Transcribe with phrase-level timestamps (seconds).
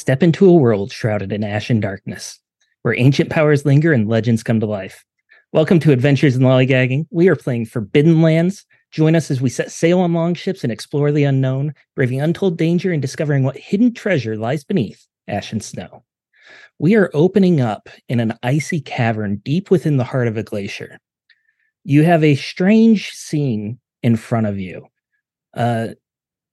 [0.00, 2.40] Step into a world shrouded in ash and darkness,
[2.80, 5.04] where ancient powers linger and legends come to life.
[5.52, 7.04] Welcome to Adventures in Lollygagging.
[7.10, 8.64] We are playing Forbidden Lands.
[8.92, 12.92] Join us as we set sail on longships and explore the unknown, braving untold danger
[12.92, 16.02] and discovering what hidden treasure lies beneath ash and snow.
[16.78, 20.98] We are opening up in an icy cavern deep within the heart of a glacier.
[21.84, 24.86] You have a strange scene in front of you.
[25.52, 25.94] A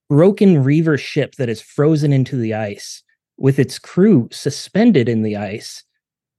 [0.10, 3.04] broken reaver ship that is frozen into the ice
[3.38, 5.84] with its crew suspended in the ice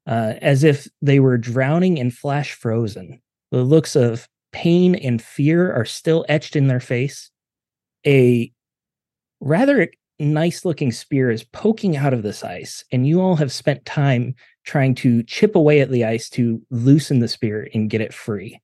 [0.06, 3.20] uh, as if they were drowning and flash frozen.
[3.50, 7.30] The looks of pain and fear are still etched in their face.
[8.06, 8.50] A
[9.40, 9.88] rather
[10.18, 14.34] nice looking spear is poking out of this ice, and you all have spent time
[14.64, 18.60] trying to chip away at the ice to loosen the spear and get it free.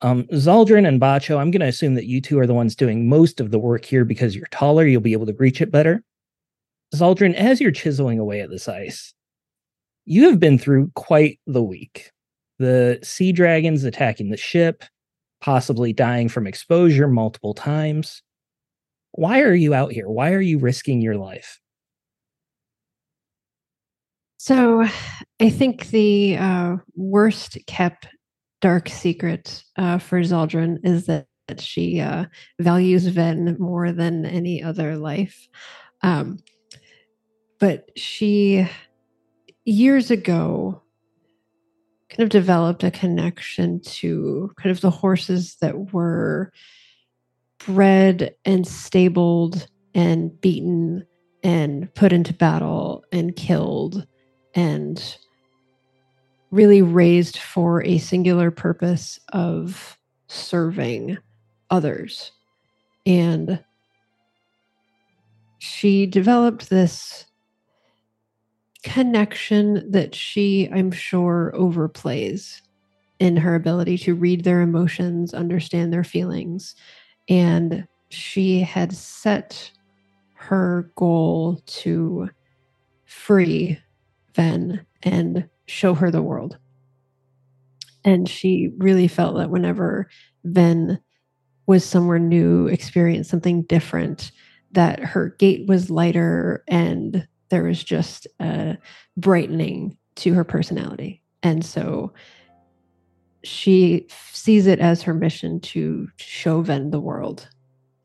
[0.00, 3.08] Um, Zaldrun and Bacho, I'm going to assume that you two are the ones doing
[3.08, 6.04] most of the work here because you're taller, you'll be able to reach it better.
[6.94, 9.12] Zaldrun, as you're chiseling away at this ice,
[10.04, 12.10] you have been through quite the week.
[12.58, 14.82] The sea dragons attacking the ship,
[15.40, 18.22] possibly dying from exposure multiple times.
[19.12, 20.08] Why are you out here?
[20.08, 21.60] Why are you risking your life?
[24.38, 24.86] So,
[25.40, 28.08] I think the uh, worst kept
[28.60, 31.26] dark secret uh, for Zaldrun is that,
[31.58, 32.26] she uh,
[32.60, 35.48] values Ven more than any other life.
[36.02, 36.38] Um,
[37.58, 38.68] but she,
[39.64, 40.82] years ago,
[42.08, 46.52] kind of developed a connection to kind of the horses that were
[47.66, 51.06] bred and stabled and beaten
[51.42, 54.06] and put into battle and killed
[54.54, 55.16] and
[56.50, 61.18] really raised for a singular purpose of serving
[61.70, 62.32] others.
[63.04, 63.62] And
[65.58, 67.26] she developed this
[68.82, 72.60] connection that she, I'm sure, overplays
[73.18, 76.76] in her ability to read their emotions, understand their feelings.
[77.28, 79.70] And she had set
[80.34, 82.30] her goal to
[83.04, 83.78] free
[84.34, 86.58] Ven and show her the world.
[88.04, 90.08] And she really felt that whenever
[90.44, 91.00] Ven
[91.66, 94.30] was somewhere new, experienced something different,
[94.72, 98.76] that her gait was lighter and there was just a
[99.16, 101.22] brightening to her personality.
[101.42, 102.12] And so
[103.44, 107.48] she sees it as her mission to show Ven the world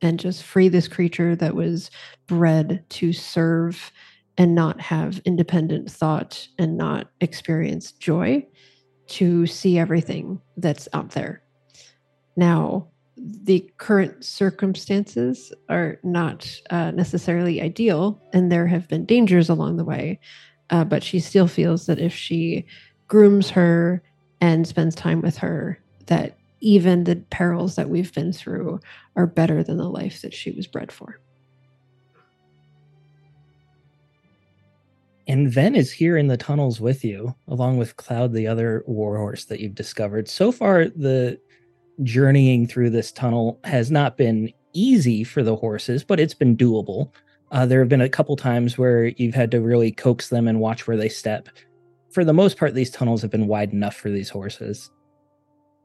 [0.01, 1.89] and just free this creature that was
[2.27, 3.91] bred to serve
[4.37, 8.45] and not have independent thought and not experience joy
[9.07, 11.43] to see everything that's out there.
[12.35, 19.78] Now, the current circumstances are not uh, necessarily ideal, and there have been dangers along
[19.78, 20.19] the way.
[20.69, 22.66] Uh, but she still feels that if she
[23.07, 24.01] grooms her
[24.41, 28.79] and spends time with her, that even the perils that we've been through
[29.16, 31.19] are better than the life that she was bred for.
[35.28, 39.45] And Ven is here in the tunnels with you, along with Cloud, the other warhorse
[39.45, 40.28] that you've discovered.
[40.28, 41.40] So far, the
[42.01, 47.11] journeying through this tunnel has not been easy for the horses, but it's been doable.
[47.51, 50.59] Uh, there have been a couple times where you've had to really coax them and
[50.59, 51.49] watch where they step.
[52.11, 54.89] For the most part, these tunnels have been wide enough for these horses.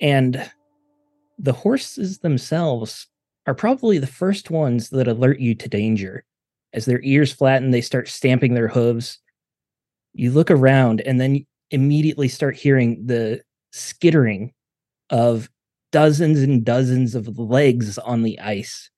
[0.01, 0.51] And
[1.39, 3.07] the horses themselves
[3.47, 6.25] are probably the first ones that alert you to danger.
[6.73, 9.19] As their ears flatten, they start stamping their hooves.
[10.15, 13.43] You look around and then immediately start hearing the
[13.73, 14.53] skittering
[15.11, 15.51] of
[15.93, 18.91] dozens and dozens of legs on the ice.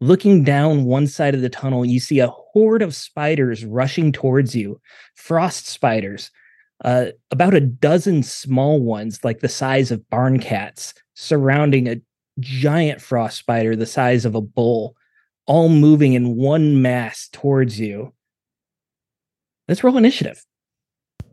[0.00, 4.54] Looking down one side of the tunnel, you see a horde of spiders rushing towards
[4.54, 4.80] you.
[5.14, 6.30] Frost spiders,
[6.84, 12.00] uh, about a dozen small ones, like the size of barn cats, surrounding a
[12.40, 14.96] giant frost spider the size of a bull,
[15.46, 18.12] all moving in one mass towards you.
[19.68, 20.44] Let's roll initiative.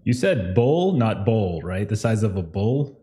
[0.06, 1.88] You said bull, not bowl, right?
[1.88, 3.03] The size of a bull?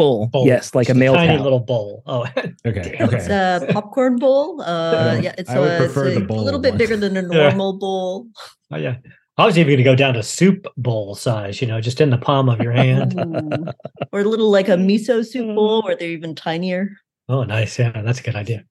[0.00, 0.26] Bowl.
[0.28, 0.46] bowl.
[0.46, 1.42] Yes, like Just a male tiny cow.
[1.42, 2.02] little bowl.
[2.06, 2.54] Oh, okay.
[2.66, 2.94] okay.
[3.00, 4.62] It's a popcorn bowl.
[4.62, 6.78] Uh, yeah, it's, a, it's a, a, little bit one.
[6.78, 7.78] bigger than a normal yeah.
[7.78, 8.26] bowl.
[8.70, 8.96] Oh yeah.
[9.40, 12.10] I was even going to go down to soup bowl size, you know, just in
[12.10, 13.18] the palm of your hand.
[14.12, 16.90] or a little like a miso soup bowl where they're even tinier.
[17.28, 17.78] Oh, nice.
[17.78, 18.64] Yeah, that's a good idea.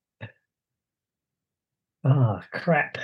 [2.03, 2.99] Oh, crap.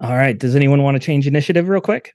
[0.00, 0.36] All right.
[0.36, 2.14] Does anyone want to change initiative real quick?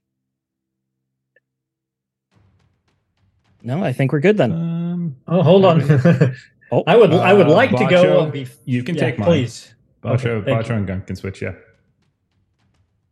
[3.63, 4.51] No, I think we're good then.
[4.51, 5.81] Um, oh, hold on.
[6.71, 8.45] oh, I would, uh, I would like Bacho, to go.
[8.65, 9.27] you can yeah, take mine.
[9.27, 9.73] please.
[10.03, 11.53] Bacho, okay, Bacho and Gunk can switch, yeah.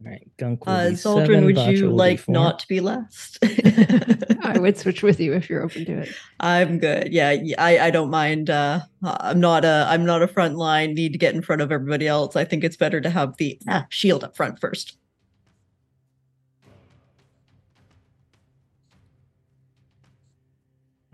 [0.03, 0.61] All right, Gunk.
[0.67, 3.39] Uh, Zaldrun, would you like not to be last?
[4.43, 6.09] I would switch with you if you're open to it.
[6.39, 7.11] I'm good.
[7.11, 8.49] Yeah, I, I don't mind.
[8.49, 10.93] Uh, I'm not a I'm not a front line.
[10.93, 12.35] Need to get in front of everybody else.
[12.35, 14.97] I think it's better to have the ah, shield up front first.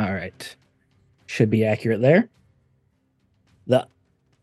[0.02, 0.56] All right,
[1.28, 2.28] should be accurate there.
[3.68, 3.88] The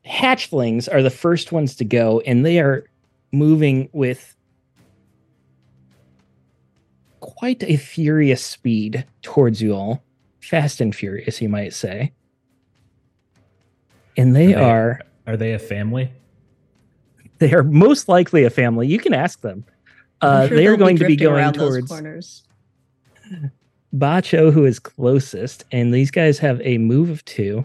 [0.06, 2.84] hatchlings are the first ones to go, and they are
[3.32, 4.36] moving with
[7.18, 10.04] quite a furious speed towards you all.
[10.40, 12.12] Fast and furious, you might say.
[14.16, 15.02] And they are.
[15.24, 16.12] They, are, are they a family?
[17.38, 18.86] They are most likely a family.
[18.86, 19.64] You can ask them.
[20.20, 22.44] Uh, sure they are going to be going towards corners.
[23.96, 27.64] Bacho, who is closest, and these guys have a move of two.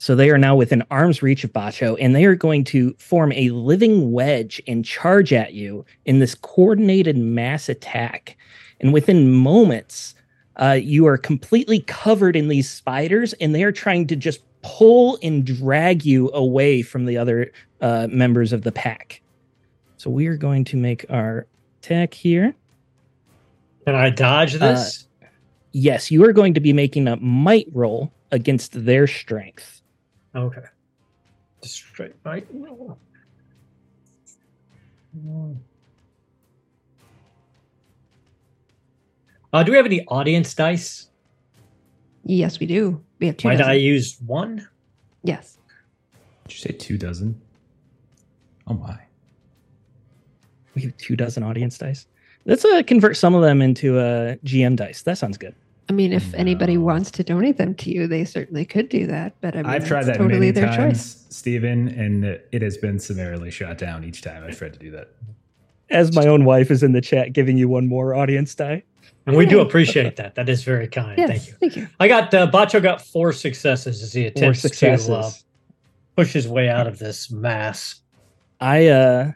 [0.00, 3.32] So they are now within arm's reach of Bacho, and they are going to form
[3.32, 8.36] a living wedge and charge at you in this coordinated mass attack.
[8.80, 10.14] And within moments,
[10.56, 15.18] uh, you are completely covered in these spiders, and they are trying to just pull
[15.20, 17.50] and drag you away from the other
[17.80, 19.20] uh, members of the pack.
[19.96, 21.46] So we are going to make our
[21.80, 22.54] attack here.
[23.88, 25.06] Can I dodge uh, this?
[25.22, 25.28] Uh,
[25.72, 29.80] yes, you are going to be making a might roll against their strength.
[30.36, 30.60] Okay.
[31.62, 32.46] Straight right.
[39.50, 41.08] Uh, do we have any audience dice?
[42.24, 43.02] Yes, we do.
[43.20, 43.48] We have two.
[43.48, 43.70] Might dozen.
[43.70, 44.68] I use one?
[45.22, 45.56] Yes.
[46.46, 47.40] Did you say two dozen?
[48.66, 48.98] Oh my.
[50.74, 52.04] We have two dozen audience dice.
[52.48, 55.02] Let's uh, convert some of them into uh, GM dice.
[55.02, 55.54] That sounds good.
[55.90, 56.38] I mean, if no.
[56.38, 59.34] anybody wants to donate them to you, they certainly could do that.
[59.42, 61.26] But I mean, I've tried that totally many their times, choice.
[61.28, 65.10] Steven, and it has been summarily shot down each time I've tried to do that.
[65.90, 68.82] As my own wife is in the chat, giving you one more audience die.
[69.26, 70.34] And we do appreciate that.
[70.34, 71.18] That is very kind.
[71.18, 71.52] Yes, thank you.
[71.60, 71.88] Thank you.
[72.00, 75.30] I got uh, Bacho got four successes as he attempts to uh,
[76.16, 78.00] push his way out of this mass.
[78.58, 79.32] I uh,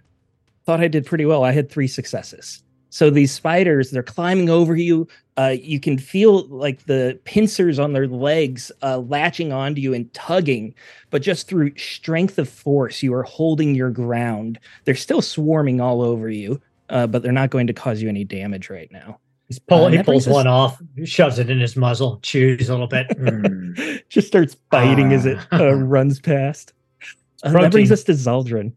[0.65, 1.45] thought I did pretty well.
[1.45, 2.63] I had three successes.
[2.93, 5.09] So these spiders, they're climbing over you.
[5.39, 10.13] Uh, you can feel like the pincers on their legs uh, latching onto you and
[10.13, 10.75] tugging,
[11.09, 14.59] but just through strength of force, you are holding your ground.
[14.85, 16.61] They're still swarming all over you,
[16.91, 19.19] uh, but they're not going to cause you any damage right now.
[19.49, 22.89] He's pull, uh, he pulls one off, shoves it in his muzzle, chews a little
[22.89, 26.75] bit, just starts biting as it uh, runs past.
[27.45, 28.73] Uh, that brings us to Zaldrun.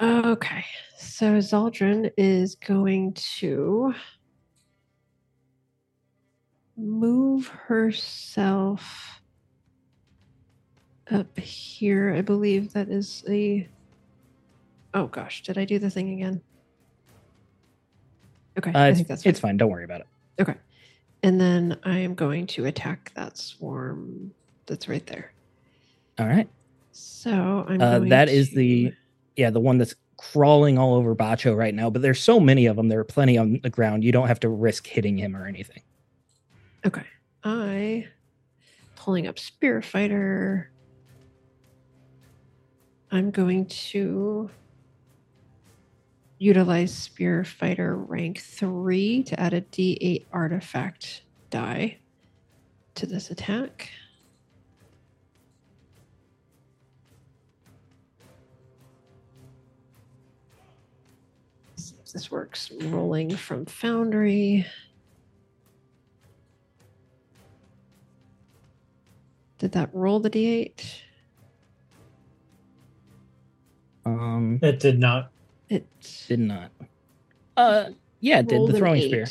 [0.00, 0.64] Okay.
[1.16, 3.94] So Zaldrun is going to
[6.76, 9.20] move herself
[11.12, 12.12] up here.
[12.12, 13.68] I believe that is a.
[14.92, 16.42] Oh gosh, did I do the thing again?
[18.58, 19.30] Okay, uh, I think that's fine.
[19.30, 19.56] it's fine.
[19.56, 20.06] Don't worry about it.
[20.40, 20.56] Okay,
[21.22, 24.34] and then I am going to attack that swarm
[24.66, 25.32] that's right there.
[26.18, 26.48] All right.
[26.90, 27.80] So I'm.
[27.80, 28.32] Uh, that to...
[28.32, 28.92] is the
[29.36, 29.94] yeah the one that's
[30.32, 32.88] crawling all over Bacho right now, but there's so many of them.
[32.88, 34.04] There are plenty on the ground.
[34.04, 35.82] You don't have to risk hitting him or anything.
[36.86, 37.04] Okay.
[37.42, 38.08] I
[38.96, 40.70] pulling up Spear Fighter.
[43.10, 44.50] I'm going to
[46.38, 51.98] utilize Spear Fighter rank three to add a D8 artifact die
[52.94, 53.90] to this attack.
[62.14, 62.70] This works.
[62.80, 64.64] Rolling from Foundry.
[69.58, 71.00] Did that roll the d8?
[74.06, 75.30] Um, it did not.
[75.68, 75.86] It
[76.28, 76.70] did not.
[77.56, 77.90] Uh,
[78.20, 79.26] yeah, it did the throwing spear.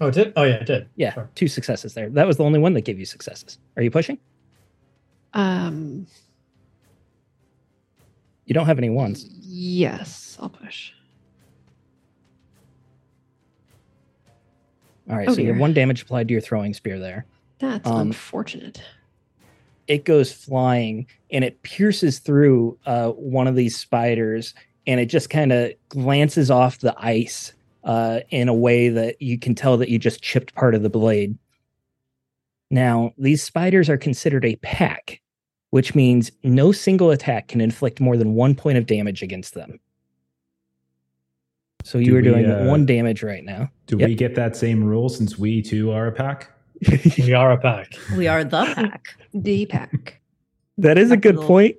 [0.00, 0.32] Oh, it did.
[0.36, 0.88] Oh, yeah, it did.
[0.96, 1.26] Yeah, Sorry.
[1.34, 2.08] two successes there.
[2.08, 3.58] That was the only one that gave you successes.
[3.76, 4.18] Are you pushing?
[5.34, 6.06] Um,
[8.46, 9.28] you don't have any ones.
[9.42, 10.92] Yes, I'll push.
[15.08, 15.46] All right, oh, so dear.
[15.46, 17.24] you have one damage applied to your throwing spear there.
[17.58, 18.82] That's um, unfortunate.
[19.86, 24.54] It goes flying and it pierces through uh, one of these spiders
[24.86, 27.52] and it just kind of glances off the ice
[27.84, 30.90] uh, in a way that you can tell that you just chipped part of the
[30.90, 31.38] blade.
[32.70, 35.20] Now, these spiders are considered a pack,
[35.70, 39.80] which means no single attack can inflict more than one point of damage against them.
[41.84, 43.70] So you do are we, doing uh, one damage right now.
[43.86, 44.08] Do yep.
[44.08, 46.50] we get that same rule since we too are a pack?
[47.18, 47.92] we are a pack.
[48.16, 49.16] We are the pack.
[49.34, 50.20] The pack.
[50.80, 51.76] That is a good point.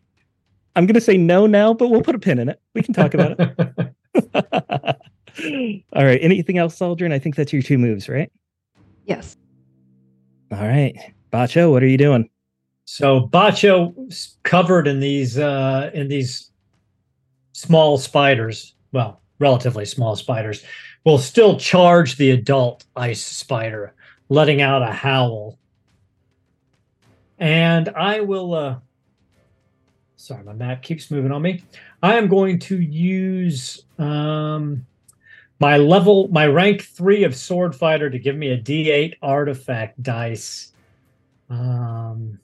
[0.75, 2.59] I'm going to say no now, but we'll put a pin in it.
[2.73, 4.99] We can talk about it.
[5.93, 6.19] All right.
[6.21, 7.13] Anything else, Aldrin?
[7.13, 8.29] I think that's your two moves, right?
[9.05, 9.37] Yes.
[10.51, 10.97] All right.
[11.31, 12.29] Bacho, what are you doing?
[12.85, 13.93] So Bacho
[14.43, 16.51] covered in these uh in these
[17.53, 20.63] small spiders, well, relatively small spiders,
[21.03, 23.93] will still charge the adult ice spider,
[24.27, 25.57] letting out a howl.
[27.39, 28.79] And I will uh
[30.19, 31.63] sorry, my map keeps moving on me.
[32.03, 34.85] I am going to use um,
[35.59, 40.73] my level, my rank three of sword fighter to give me a D8 artifact dice.
[41.49, 42.37] Um,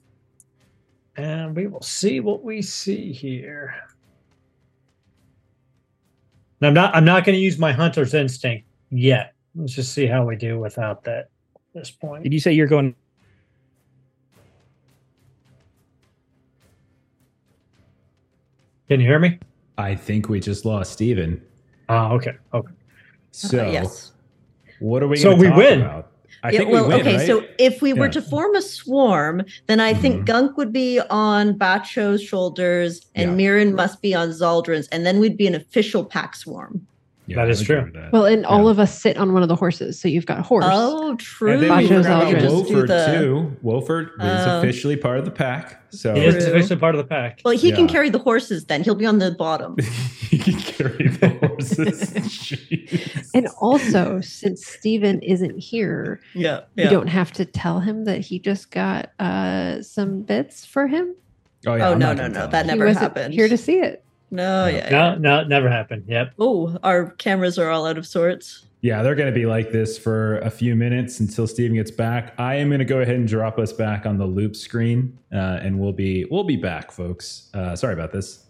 [1.16, 3.74] and we will see what we see here.
[6.62, 6.94] I'm not.
[6.94, 9.34] I'm not going to use my hunter's instinct yet.
[9.54, 11.30] Let's just see how we do without that.
[11.54, 12.22] At this point.
[12.22, 12.94] Did you say you're going
[18.88, 19.38] Can you hear me?
[19.78, 21.42] I think we just lost Steven.
[21.88, 22.36] Oh, okay.
[22.54, 22.72] Okay.
[23.32, 24.12] So, uh, yes.
[24.78, 25.82] what are we so we win.
[25.82, 26.10] About?
[26.46, 27.16] I yeah, think well, we win, okay.
[27.16, 27.26] Right?
[27.26, 28.12] So if we were yeah.
[28.12, 30.02] to form a swarm, then I mm-hmm.
[30.02, 33.36] think Gunk would be on Bacho's shoulders and yeah.
[33.36, 36.86] Mirren must be on Zaldrun's, and then we'd be an official pack swarm.
[37.26, 37.90] Yeah, that is true.
[37.92, 38.12] That.
[38.12, 38.48] Well, and yeah.
[38.48, 40.64] all of us sit on one of the horses, so you've got horse.
[40.68, 41.52] Oh, true.
[41.52, 43.06] And then we Wolford the...
[43.06, 43.56] too.
[43.62, 45.82] Wolford is uh, officially part of the pack.
[45.90, 47.40] So he is officially part of the pack.
[47.44, 47.76] Well, he yeah.
[47.76, 48.66] can carry the horses.
[48.66, 49.76] Then he'll be on the bottom.
[50.20, 53.30] he can carry the horses.
[53.34, 58.20] and also, since Steven isn't here, yeah, yeah, you don't have to tell him that
[58.20, 61.14] he just got uh, some bits for him.
[61.66, 61.88] Oh yeah.
[61.88, 63.34] Oh no, no, no, that never happened.
[63.34, 64.04] Here to see it.
[64.30, 64.90] No, yeah.
[64.90, 66.04] No, no, never happened.
[66.08, 66.34] Yep.
[66.38, 68.66] Oh, our cameras are all out of sorts.
[68.80, 72.34] Yeah, they're going to be like this for a few minutes until Steven gets back.
[72.38, 75.58] I am going to go ahead and drop us back on the loop screen, uh,
[75.62, 77.50] and we'll be we'll be back, folks.
[77.54, 78.44] Uh, sorry about this.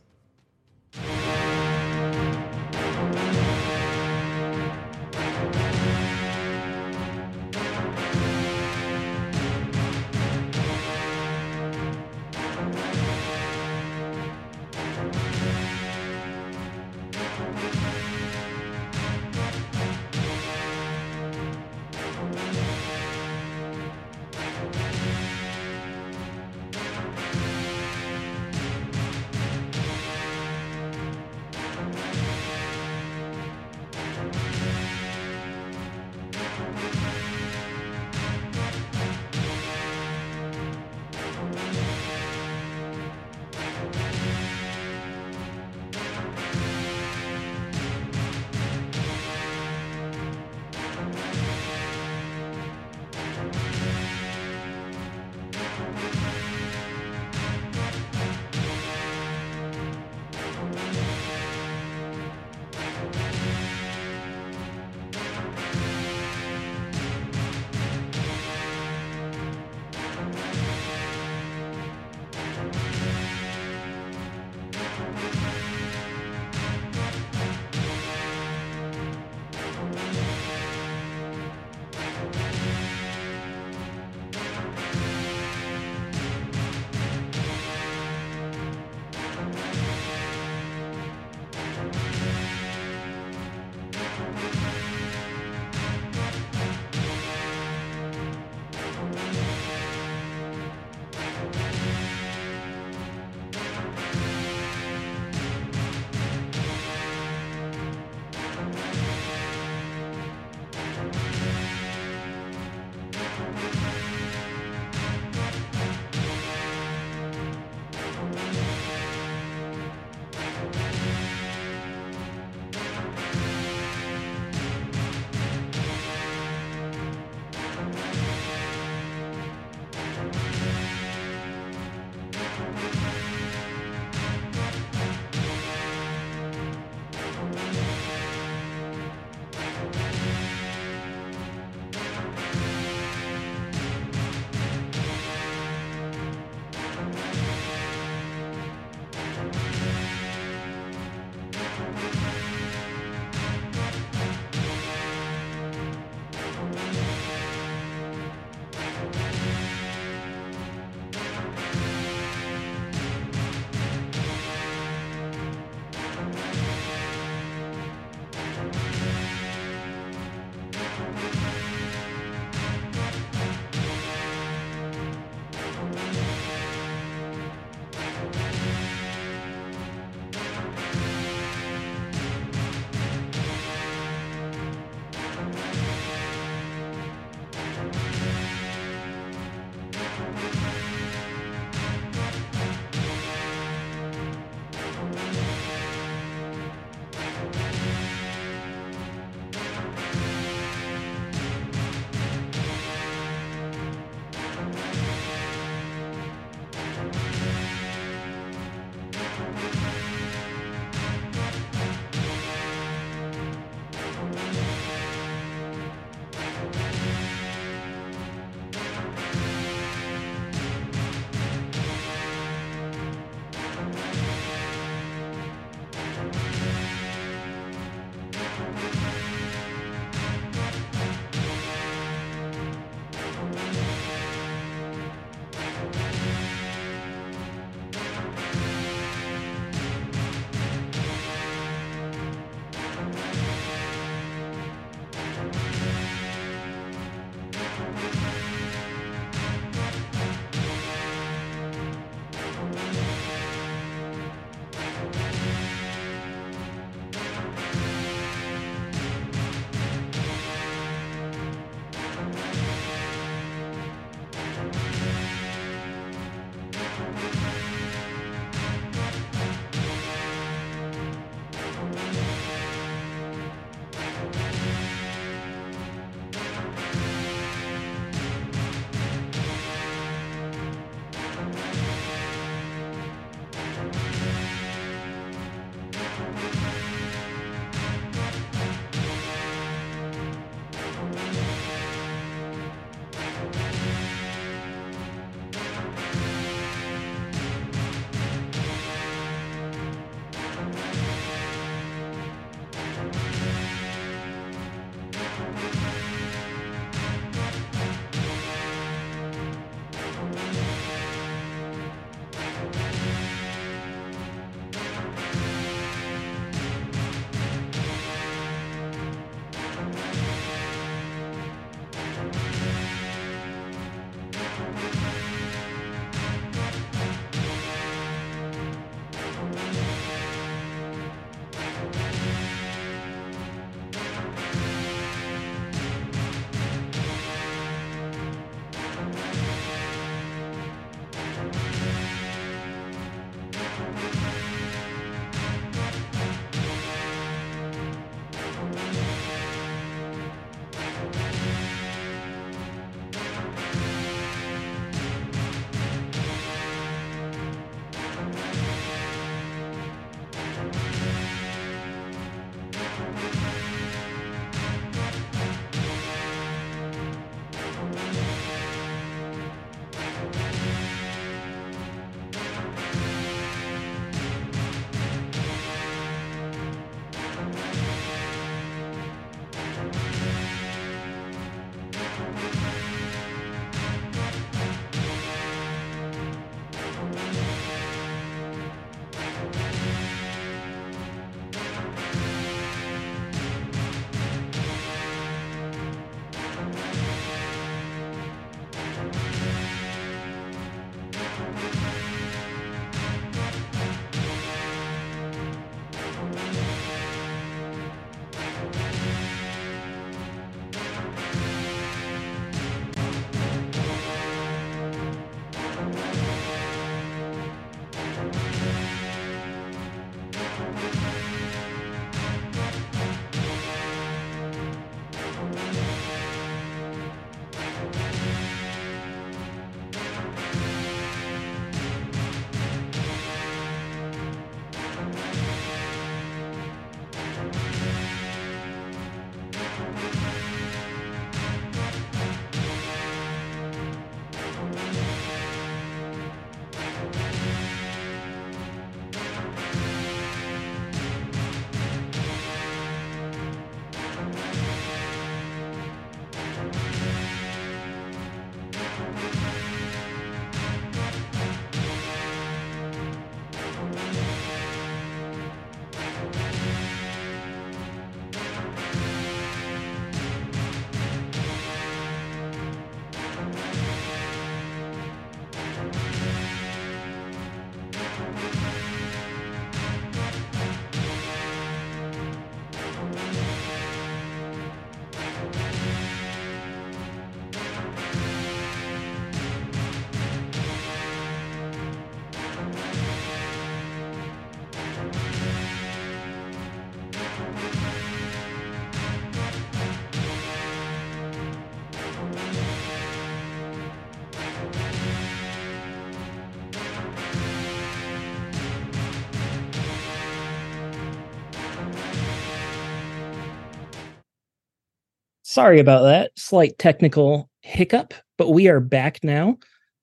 [515.57, 519.57] Sorry about that slight technical hiccup, but we are back now.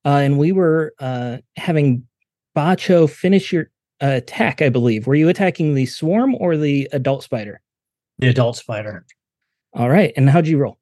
[0.04, 2.04] Uh, and we were uh, having
[2.56, 3.70] Bacho finish your
[4.02, 5.06] uh, attack, I believe.
[5.06, 7.60] Were you attacking the swarm or the adult spider?
[8.18, 9.06] The adult spider.
[9.74, 10.12] All right.
[10.16, 10.76] And how'd you roll?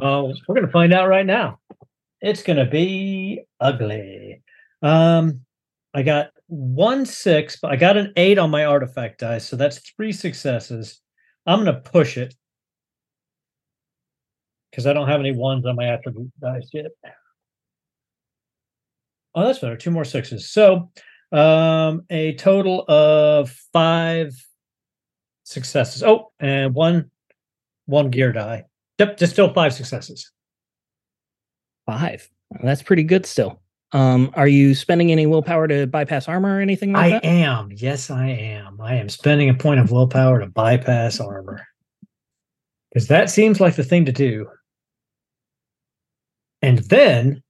[0.00, 1.60] Oh, we're going to find out right now.
[2.20, 4.42] It's going to be ugly.
[4.82, 5.42] Um,
[5.94, 9.38] I got one six, but I got an eight on my artifact die.
[9.38, 11.00] so that's three successes.
[11.46, 12.34] I'm going to push it
[14.72, 16.86] because I don't have any ones on my attribute dice yet.
[19.34, 19.76] Oh, that's better.
[19.76, 20.50] Two more sixes.
[20.50, 20.90] So
[21.30, 24.34] um, a total of five
[25.44, 26.02] successes.
[26.02, 27.10] Oh, and one
[27.86, 28.64] one gear die.
[28.98, 30.30] Yep, just still five successes.
[31.86, 32.28] Five.
[32.62, 33.60] That's pretty good still.
[33.92, 37.24] Um, are you spending any willpower to bypass armor or anything like I that?
[37.24, 37.70] am.
[37.74, 38.80] Yes, I am.
[38.80, 41.66] I am spending a point of willpower to bypass armor.
[42.88, 44.48] Because that seems like the thing to do.
[46.62, 47.42] And then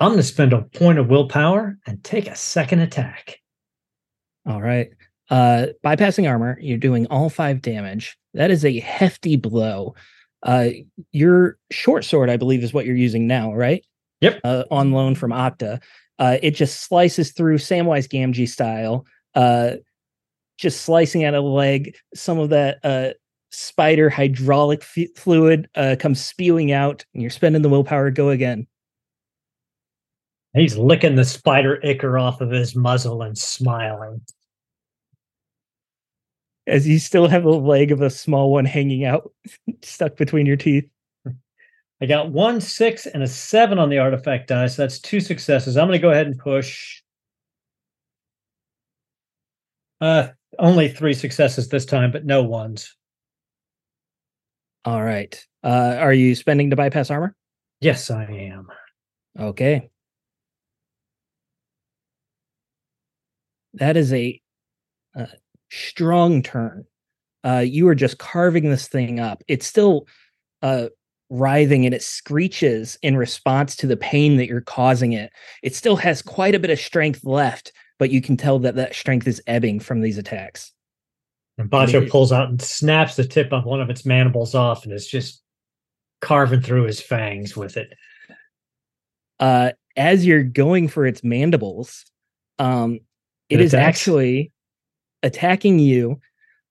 [0.00, 3.40] I'm going to spend a point of willpower and take a second attack.
[4.46, 4.90] All right.
[5.30, 8.16] Uh, bypassing armor, you're doing all five damage.
[8.34, 9.94] That is a hefty blow.
[10.42, 10.68] Uh,
[11.12, 13.84] your short sword, I believe, is what you're using now, right?
[14.20, 14.40] Yep.
[14.44, 15.82] Uh, on loan from Octa.
[16.18, 19.72] Uh, it just slices through Samwise Gamgee style, uh,
[20.58, 21.96] just slicing out a leg.
[22.14, 23.10] Some of that uh,
[23.54, 28.66] spider hydraulic f- fluid uh, comes spewing out, and you're spending the willpower go again.
[30.54, 34.20] He's licking the spider ichor off of his muzzle and smiling.
[36.66, 39.32] As you still have a leg of a small one hanging out,
[39.82, 40.88] stuck between your teeth.
[42.00, 45.76] I got one six and a seven on the artifact die, So that's two successes.
[45.76, 47.02] I'm going to go ahead and push.
[50.00, 52.94] Uh, only three successes this time, but no ones.
[54.84, 55.42] All right.
[55.62, 57.34] Uh, are you spending to bypass armor?
[57.80, 58.68] Yes, I am.
[59.38, 59.88] Okay.
[63.74, 64.40] That is a,
[65.16, 65.28] a
[65.70, 66.84] strong turn.
[67.42, 69.42] Uh, you are just carving this thing up.
[69.48, 70.06] It's still
[70.62, 70.88] uh,
[71.30, 75.32] writhing and it screeches in response to the pain that you're causing it.
[75.62, 78.94] It still has quite a bit of strength left, but you can tell that that
[78.94, 80.73] strength is ebbing from these attacks.
[81.56, 84.92] And Bacho pulls out and snaps the tip of one of its mandibles off and
[84.92, 85.40] is just
[86.20, 87.92] carving through his fangs with it.
[89.38, 92.04] Uh, as you're going for its mandibles,
[92.58, 92.94] um,
[93.48, 93.98] it, it is attacks.
[93.98, 94.52] actually
[95.22, 96.20] attacking you,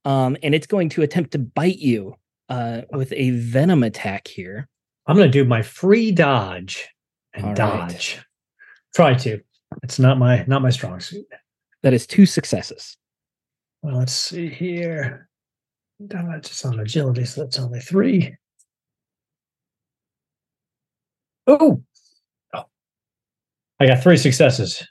[0.06, 2.16] um, and it's going to attempt to bite you
[2.50, 4.68] uh, with a venom attack here.
[5.08, 6.88] I'm going to do my free dodge
[7.34, 8.18] and All dodge.
[8.18, 8.26] Right.
[8.96, 9.42] Try to.
[9.82, 11.26] It's not my not my strong suit.
[11.82, 12.98] That is two successes.
[13.84, 15.28] Well, let's see here.
[16.00, 18.34] That's just on agility, so that's only three.
[21.48, 21.84] Oh,
[22.54, 22.64] oh.
[23.82, 24.88] I got three successes.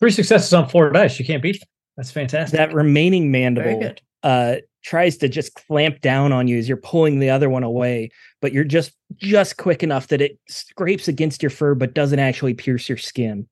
[0.00, 1.18] Three successes on four dice.
[1.20, 1.68] You can't beat them.
[1.96, 2.58] That's fantastic.
[2.58, 7.30] That remaining mandible uh, tries to just clamp down on you as you're pulling the
[7.30, 11.74] other one away, but you're just just quick enough that it scrapes against your fur
[11.74, 13.48] but doesn't actually pierce your skin.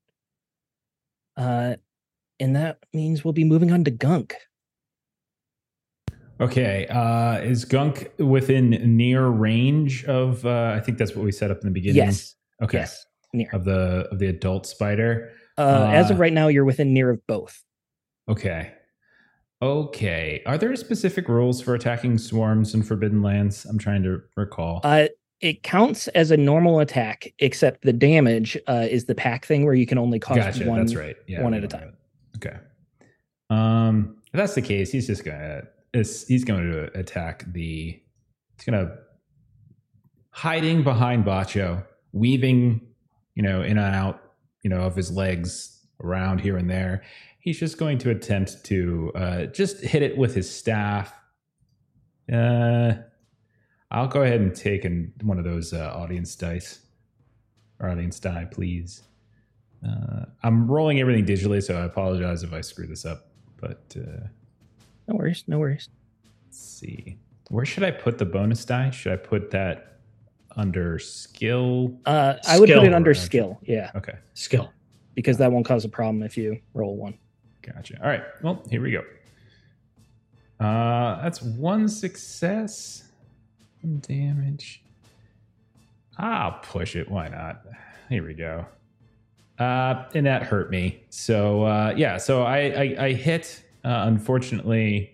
[1.35, 1.75] Uh,
[2.39, 4.35] and that means we'll be moving on to Gunk.
[6.39, 10.45] Okay, uh, is Gunk within near range of?
[10.45, 11.97] Uh, I think that's what we set up in the beginning.
[11.97, 12.35] Yes.
[12.61, 12.79] Okay.
[12.79, 13.05] Yes.
[13.33, 15.31] Near of the of the adult spider.
[15.57, 17.63] Uh, as of right now, you're within near of both.
[18.27, 18.71] Okay.
[19.63, 20.41] Okay.
[20.45, 23.63] Are there specific rules for attacking swarms in Forbidden Lands?
[23.63, 24.81] I'm trying to recall.
[24.83, 25.07] Uh,
[25.39, 29.73] it counts as a normal attack, except the damage uh, is the pack thing where
[29.73, 30.79] you can only cause gotcha, one.
[30.79, 31.15] That's right.
[31.27, 31.95] Yeah, one at a time.
[32.35, 32.57] Okay.
[33.49, 38.01] Um, if that's the case, he's just gonna he's going to attack the.
[38.57, 38.97] He's gonna
[40.31, 42.81] hiding behind Bacho, weaving,
[43.35, 44.21] you know, in and out,
[44.61, 47.03] you know, of his legs around here and there
[47.43, 51.13] he's just going to attempt to uh, just hit it with his staff.
[52.31, 52.93] Uh,
[53.91, 56.79] I'll go ahead and take an, one of those uh, audience dice
[57.81, 59.03] or audience die, please.
[59.85, 63.27] Uh, I'm rolling everything digitally, so I apologize if I screw this up.
[63.59, 64.27] But uh,
[65.09, 65.89] no worries, no worries.
[66.45, 67.17] Let's see.
[67.49, 68.89] Where should I put the bonus die?
[68.89, 69.99] Should I put that
[70.55, 71.99] under skill?
[72.05, 73.59] Uh, I would put it under skill.
[73.63, 73.91] Yeah.
[73.95, 74.15] Okay.
[74.33, 74.71] Skill.
[75.13, 77.17] Because that won't cause a problem if you roll one.
[77.63, 77.97] Gotcha.
[78.01, 78.23] All right.
[78.41, 79.03] Well, here we go.
[80.63, 83.03] Uh, that's one success.
[84.01, 84.83] Damage.
[86.17, 87.09] I'll push it.
[87.09, 87.65] Why not?
[88.09, 88.65] Here we go.
[89.59, 91.03] Uh, and that hurt me.
[91.09, 92.17] So uh, yeah.
[92.17, 95.13] So I, I I hit Uh, unfortunately,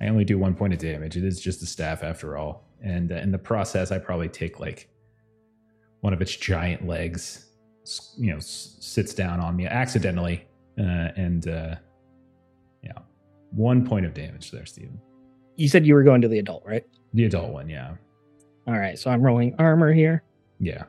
[0.00, 1.16] I only do one point of damage.
[1.16, 2.64] It is just a staff after all.
[2.82, 4.88] And uh, in the process, I probably take like
[6.00, 7.46] one of its giant legs,
[8.18, 10.44] you know, s- sits down on me accidentally.
[10.78, 11.76] Uh, and uh,
[12.82, 12.92] yeah,
[13.50, 15.00] one point of damage there, Steven.
[15.56, 16.84] You said you were going to the adult, right?
[17.14, 17.94] The adult one, yeah.
[18.66, 18.98] All right.
[18.98, 20.22] So I'm rolling armor here.
[20.60, 20.84] Yeah.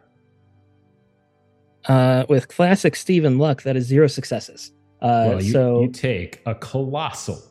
[1.87, 4.73] Uh, with classic Steven luck, that is zero successes.
[5.01, 7.41] Uh, well, you, so you take a colossal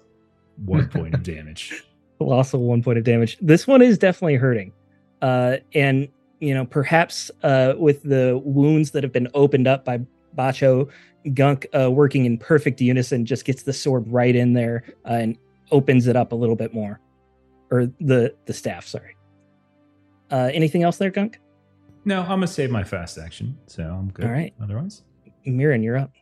[0.64, 1.84] one point of damage.
[2.18, 3.38] Colossal one point of damage.
[3.40, 4.72] This one is definitely hurting.
[5.22, 6.08] Uh, and
[6.40, 10.00] you know, perhaps uh, with the wounds that have been opened up by
[10.36, 10.88] Bacho,
[11.34, 15.38] Gunk uh, working in perfect unison just gets the sword right in there uh, and
[15.72, 17.00] opens it up a little bit more,
[17.70, 18.86] or the the staff.
[18.86, 19.16] Sorry.
[20.30, 21.40] Uh, anything else there, Gunk?
[22.04, 24.26] No, I'm gonna save my fast action, so I'm good.
[24.26, 24.54] All right.
[24.62, 25.02] Otherwise,
[25.44, 26.12] Mirren, you're up.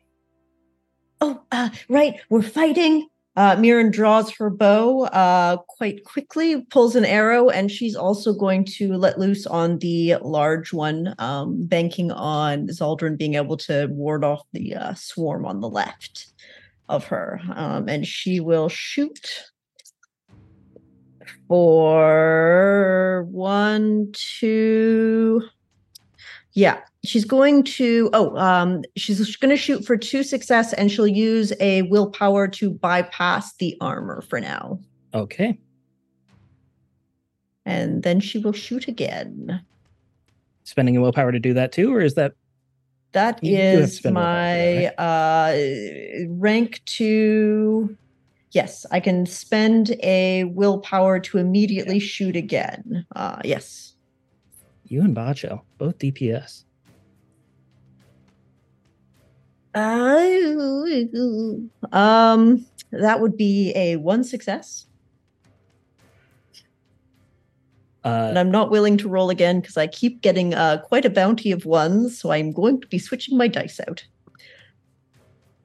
[1.20, 2.20] Oh, uh, right.
[2.30, 3.08] We're fighting.
[3.36, 8.64] Uh, Mirren draws her bow uh, quite quickly, pulls an arrow, and she's also going
[8.64, 14.22] to let loose on the large one, um, banking on Zaldrun being able to ward
[14.22, 16.32] off the uh, swarm on the left
[16.88, 17.40] of her.
[17.54, 19.42] Um, and she will shoot
[21.48, 25.42] for one, two.
[26.52, 28.10] Yeah, she's going to.
[28.12, 32.70] Oh, um, she's going to shoot for two success, and she'll use a willpower to
[32.70, 34.80] bypass the armor for now.
[35.12, 35.58] Okay.
[37.66, 39.64] And then she will shoot again.
[40.64, 42.32] Spending a willpower to do that too, or is that
[43.12, 47.96] That You do have to is spend willpower for my uh, rank two.
[48.50, 53.04] Yes, I can spend a willpower to immediately shoot again.
[53.16, 53.96] Uh, yes.
[54.84, 56.64] you and Bacho both DPS?
[59.74, 61.06] Uh,
[61.92, 64.86] um, that would be a one success,
[68.04, 71.10] and Uh, I'm not willing to roll again because I keep getting uh, quite a
[71.10, 72.18] bounty of ones.
[72.18, 74.04] So I'm going to be switching my dice out.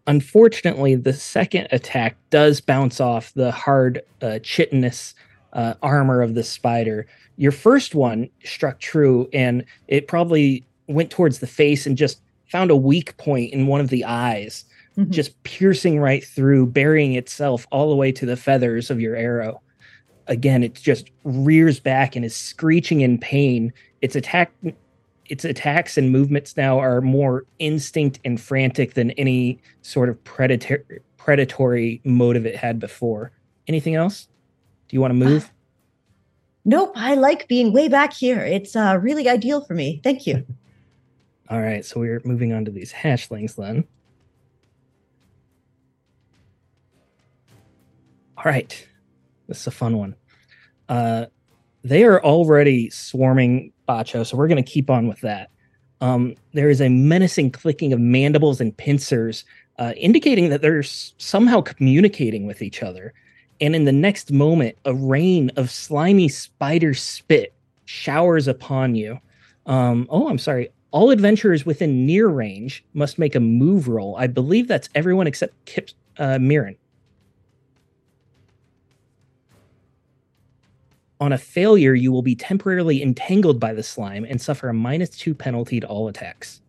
[0.08, 5.14] unfortunately, the second attack does bounce off the hard uh, chitinous
[5.54, 7.06] uh, armor of the spider.
[7.38, 12.72] Your first one struck true, and it probably went towards the face and just found
[12.72, 14.66] a weak point in one of the eyes,
[14.98, 15.10] Mhm.
[15.10, 19.62] just piercing right through, burying itself all the way to the feathers of your arrow.
[20.28, 23.72] Again, it just rears back and is screeching in pain.
[24.02, 24.52] Its attack
[25.28, 30.84] its attacks and movements now are more instinct and frantic than any sort of predator
[31.18, 33.32] predatory motive it had before.
[33.68, 34.28] Anything else?
[34.88, 35.52] Do you want to move?
[36.66, 38.40] Nope, I like being way back here.
[38.40, 40.02] It's uh, really ideal for me.
[40.04, 40.46] Thank you.
[41.50, 43.84] All right, so we're moving on to these hatchlings then.
[48.38, 48.88] All right,
[49.48, 50.16] this is a fun one.
[50.88, 51.26] Uh,
[51.84, 55.50] they are already swarming Bacho, so we're going to keep on with that.
[56.02, 59.44] Um, there is a menacing clicking of mandibles and pincers,
[59.80, 63.14] uh, indicating that they're s- somehow communicating with each other.
[63.60, 67.54] And in the next moment, a rain of slimy spider spit
[67.86, 69.20] showers upon you.
[69.66, 70.70] Um, oh, I'm sorry.
[70.92, 74.16] All adventurers within near range must make a move roll.
[74.18, 76.76] I believe that's everyone except Kip, uh, Mirren.
[81.22, 85.10] On a failure, you will be temporarily entangled by the slime and suffer a minus
[85.10, 86.62] two penalty to all attacks.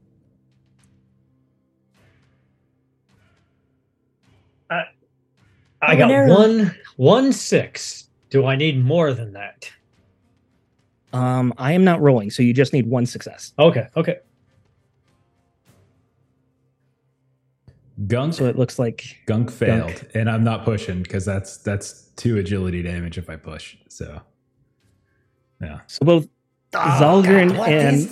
[5.83, 6.39] I got Habanero.
[6.39, 8.09] one one six.
[8.29, 9.71] Do I need more than that?
[11.13, 13.53] Um, I am not rolling, so you just need one success.
[13.59, 14.19] Okay, okay.
[18.07, 22.39] Gunk So it looks like Gunk failed, and I'm not pushing because that's that's two
[22.39, 23.77] agility damage if I push.
[23.89, 24.23] So,
[25.61, 26.27] yeah, so both
[26.73, 28.09] Zaldrun and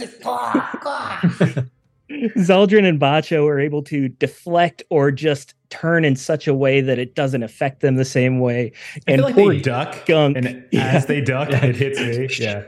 [2.36, 6.98] Zaldrun and Bacho are able to deflect or just turn in such a way that
[6.98, 8.72] it doesn't affect them the same way.
[8.96, 10.86] I And feel like poor they duck, Gunk, and yeah.
[10.88, 11.64] as they duck, Yeah.
[11.66, 12.28] it hits me.
[12.44, 12.62] Yeah,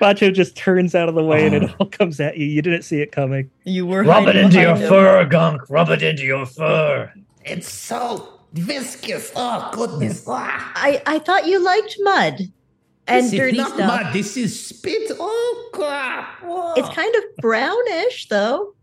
[0.00, 1.74] Bacho just turns out of the way and it Oh.
[1.80, 2.46] all comes at you.
[2.46, 3.50] You didn't see it coming.
[3.64, 4.88] You were Rub it into your him.
[4.88, 5.68] fur, gunk.
[5.68, 7.12] Rub it into your fur.
[7.44, 9.32] It's so viscous.
[9.34, 10.24] Oh goodness.
[10.28, 10.72] Ah.
[10.76, 12.40] I, I thought you liked mud
[13.08, 14.02] and this dirty is not stuff.
[14.04, 14.12] mud.
[14.14, 15.10] This is spit.
[15.18, 16.24] Oh god.
[16.44, 16.74] Oh.
[16.76, 18.74] It's kind of brownish, though.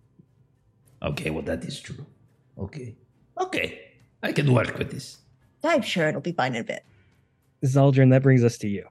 [1.02, 1.30] okay.
[1.30, 2.06] Well, that is true.
[2.58, 2.96] Okay.
[3.40, 3.82] Okay.
[4.24, 5.20] I can work with this.
[5.64, 6.84] I'm sure it'll be fine in a bit.
[7.64, 8.86] Zaldrun, that brings us to you.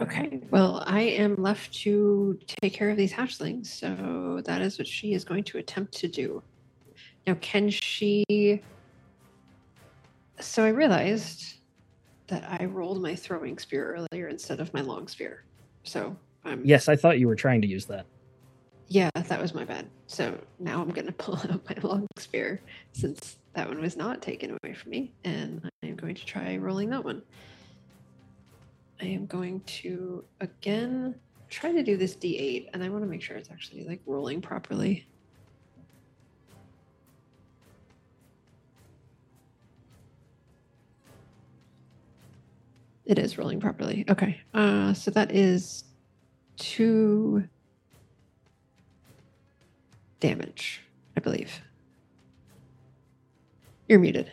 [0.00, 0.40] Okay.
[0.50, 5.12] Well, I am left to take care of these hatchlings, so that is what she
[5.12, 6.42] is going to attempt to do.
[7.26, 8.62] Now, can she
[10.40, 11.58] So I realized
[12.28, 15.44] that I rolled my throwing spear earlier instead of my long spear.
[15.82, 18.06] So I'm Yes, I thought you were trying to use that.
[18.90, 19.86] Yeah, that was my bad.
[20.08, 22.60] So now I'm gonna pull out my long spear
[22.92, 26.56] since that one was not taken away from me, and I am going to try
[26.56, 27.22] rolling that one.
[29.00, 31.14] I am going to again
[31.48, 34.42] try to do this d8, and I want to make sure it's actually like rolling
[34.42, 35.06] properly.
[43.06, 44.04] It is rolling properly.
[44.08, 44.40] Okay.
[44.52, 45.84] Uh, so that is
[46.56, 47.44] two
[50.20, 50.80] damage,
[51.16, 51.60] I believe.
[53.88, 54.30] You're muted.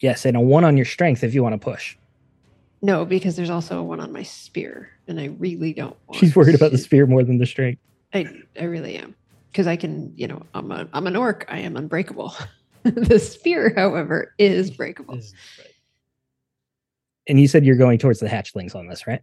[0.00, 1.96] Yes, and a one on your strength if you want to push.
[2.82, 5.96] No, because there's also a one on my spear, and I really don't.
[6.06, 7.80] Want She's worried about the spear more than the strength.
[8.12, 8.26] I
[8.60, 9.14] I really am
[9.50, 11.46] because I can, you know, I'm a I'm an orc.
[11.48, 12.34] I am unbreakable.
[12.82, 15.18] the spear, however, is breakable.
[17.26, 19.22] And you said you're going towards the hatchlings on this, right?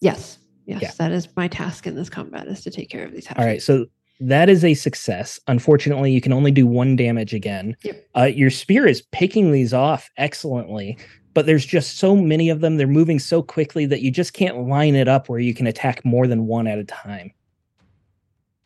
[0.00, 0.90] Yes, yes, Yeah.
[0.98, 3.26] that is my task in this combat is to take care of these.
[3.26, 3.38] Hatchlings.
[3.38, 3.86] All right, so
[4.20, 5.38] that is a success.
[5.46, 7.76] Unfortunately, you can only do one damage again.
[7.82, 8.08] Yep.
[8.16, 10.96] Uh, your spear is picking these off excellently,
[11.34, 12.76] but there's just so many of them.
[12.76, 16.04] They're moving so quickly that you just can't line it up where you can attack
[16.04, 17.32] more than one at a time.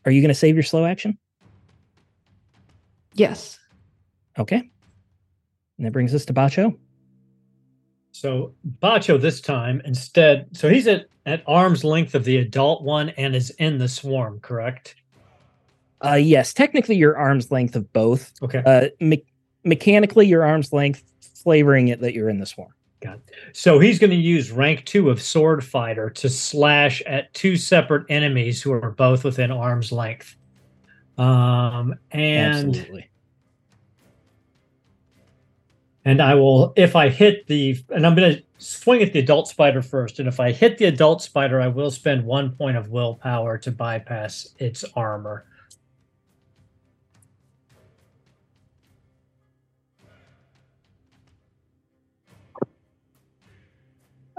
[0.05, 1.19] Are you going to save your slow action?
[3.15, 3.59] yes,
[4.39, 4.71] Okay.
[5.77, 6.77] And that brings us to Bacho.
[8.13, 13.11] So Bacho this time instead, so he's at, at arm's length of the adult one
[13.11, 14.97] and is in the swarm, correct?
[16.05, 18.33] Uh, yes, technically your arm's length of both.
[18.43, 18.63] Okay.
[18.65, 19.25] Uh, me-
[19.65, 21.03] mechanically, your arm's length,
[21.43, 22.73] flavoring it that you're in the swarm.
[23.53, 28.07] So he's going to use rank two of sword fighter to slash at two separate
[28.11, 30.37] enemies who are both within arm's length.
[31.17, 33.11] Um, and Absolutely.
[36.05, 39.49] and I will if I hit the and I'm going to swing at the adult
[39.49, 40.19] spider first.
[40.19, 43.71] And if I hit the adult spider, I will spend one point of willpower to
[43.71, 45.47] bypass its armor.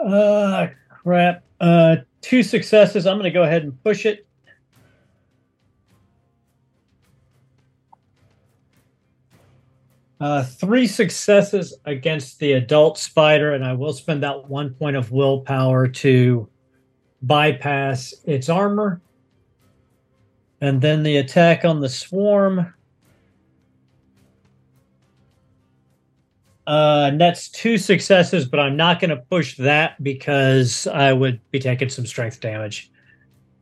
[0.04, 1.44] Uh crap.
[1.60, 3.06] Uh two successes.
[3.06, 4.28] I'm going to go ahead and push it.
[10.20, 15.12] Uh, three successes against the adult spider, and I will spend that one point of
[15.12, 16.48] willpower to
[17.24, 19.02] bypass its armor.
[20.62, 22.72] And then the attack on the swarm.
[26.72, 31.42] Uh, and that's two successes, but I'm not going to push that because I would
[31.52, 32.90] be taking some strength damage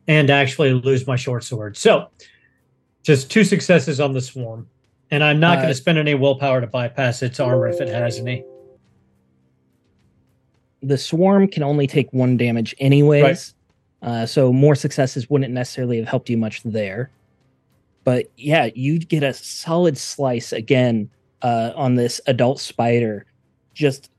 [0.06, 1.76] and actually lose my short sword.
[1.76, 2.08] So,
[3.02, 4.68] just two successes on the swarm.
[5.10, 7.88] And I'm not Uh, going to spend any willpower to bypass its armor if it
[7.88, 8.44] has any.
[10.82, 13.54] the swarm can only take one damage anyways.
[14.02, 17.10] Uh, so more successes wouldn't necessarily have helped you much there.
[18.04, 21.10] But yeah, you'd get a solid slice again
[21.42, 23.26] uh, on this adult spider,
[23.74, 24.10] just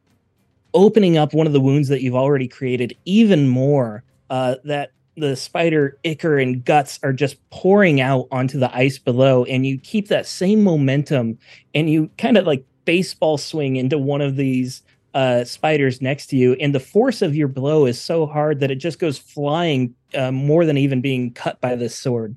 [0.73, 4.03] opening up one of the wounds that you've already created even more.
[4.29, 9.43] Uh, that the spider ichor and guts are just pouring out onto the ice below,
[9.45, 11.37] and you keep that same momentum,
[11.75, 14.81] and you kind of like baseball swing into one of these
[15.13, 18.71] uh, spiders next to you, and the force of your blow is so hard that
[18.71, 22.35] it just goes flying uh, more than even being cut by this sword.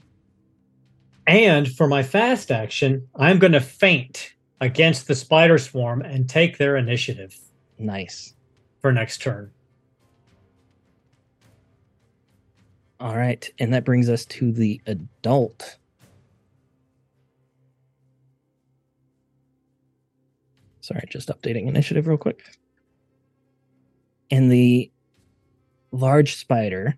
[1.26, 4.34] And for my fast action, I'm going to feint
[4.65, 7.37] against the spider swarm and take their initiative
[7.79, 8.33] Nice.
[8.81, 9.51] for next turn.
[12.99, 15.77] All right, and that brings us to the adult.
[20.81, 22.43] Sorry, just updating initiative real quick.
[24.31, 24.91] And the
[25.91, 26.97] large spider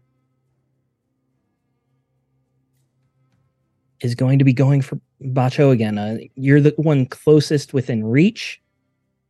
[4.00, 5.98] is going to be going for Bacho again.
[5.98, 8.60] Uh, you're the one closest within reach.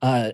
[0.03, 0.33] Uh,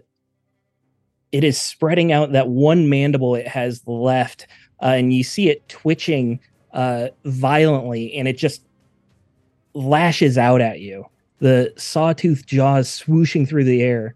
[1.30, 4.46] it is spreading out that one mandible it has left,
[4.82, 6.40] uh, and you see it twitching
[6.72, 8.62] uh, violently, and it just
[9.74, 11.06] lashes out at you.
[11.38, 14.14] The sawtooth jaws swooshing through the air.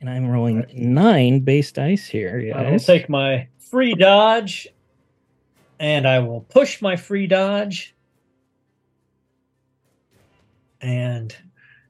[0.00, 0.76] And I'm rolling Right.
[0.76, 2.84] nine base dice here, I will guys.
[2.84, 4.68] take my free dodge
[5.80, 7.93] and I will push my free dodge.
[10.84, 11.34] And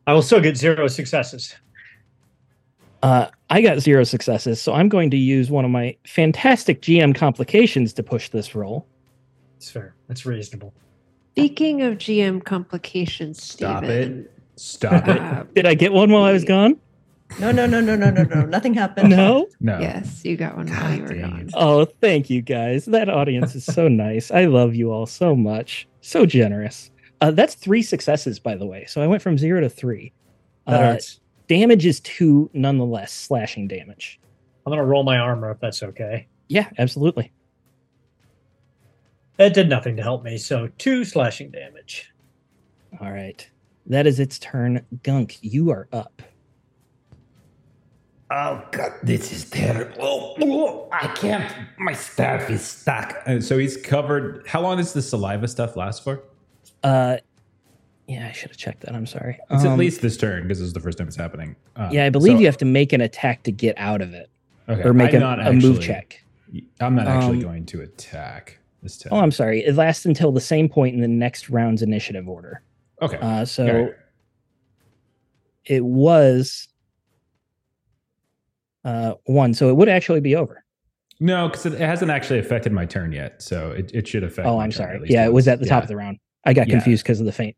[0.07, 1.55] I will still get zero successes.
[3.03, 7.15] Uh, I got zero successes, so I'm going to use one of my fantastic GM
[7.15, 8.87] complications to push this roll.
[9.57, 9.95] It's fair.
[10.09, 10.73] That's reasonable.
[11.33, 14.33] Speaking of GM complications, Stop Steven, it.
[14.57, 15.19] Stop it.
[15.21, 16.79] uh, Did I get one while I was gone?
[17.41, 18.43] No, no, no, no, no, no, no.
[18.47, 19.11] Nothing happened.
[19.11, 19.49] No.
[19.61, 19.81] No.
[19.81, 21.51] Yes, you got one while you were gone.
[21.55, 22.85] Oh, thank you guys.
[22.85, 24.31] That audience is so nice.
[24.31, 25.89] I love you all so much.
[26.01, 26.93] So generous.
[27.21, 28.85] Uh, that's three successes, by the way.
[28.87, 30.13] So I went from zero to three.
[30.67, 31.21] That Uh, hurts.
[31.49, 34.21] damage is two, nonetheless, slashing damage.
[34.67, 36.27] I'm gonna roll my armor if that's okay.
[36.49, 37.33] Yeah, absolutely.
[39.39, 42.13] It did nothing to help me, so two slashing damage.
[43.01, 43.49] All right.
[43.87, 44.87] That is its turn.
[45.03, 46.23] Gunk, you are up.
[48.31, 49.97] Oh god, this is terrible.
[50.01, 51.53] Oh, oh, I can't.
[51.79, 53.17] My staff is stuck.
[53.27, 54.47] Uh, so he's covered.
[54.47, 56.23] How long does the saliva stuff last for?
[56.85, 57.17] Uh,
[58.07, 58.95] yeah, I should have checked that.
[58.95, 59.39] I'm sorry.
[59.51, 61.57] It's at Um, least this turn because this is the first time it's happening.
[61.77, 64.13] Um, Yeah, I believe so- you have to make an attack to get out of
[64.13, 64.29] it,
[64.69, 66.23] okay, or make a, not a move check.
[66.81, 69.13] I'm not actually Um, going to attack this time.
[69.15, 69.65] Oh, I'm sorry.
[69.65, 72.63] It lasts until the same point in the next round's initiative order.
[73.03, 73.17] okay.
[73.21, 73.95] Uh, so right.
[75.65, 76.69] it was
[78.85, 80.63] uh, one, so it would actually be over.
[81.21, 84.47] No, because it hasn't actually affected my turn yet, so it, it should affect.
[84.47, 84.97] Oh, I'm turn sorry.
[85.03, 86.19] at Yeah, it was at the top of the round.
[86.47, 86.75] I got Yeah.
[86.75, 87.57] confused because of the feint.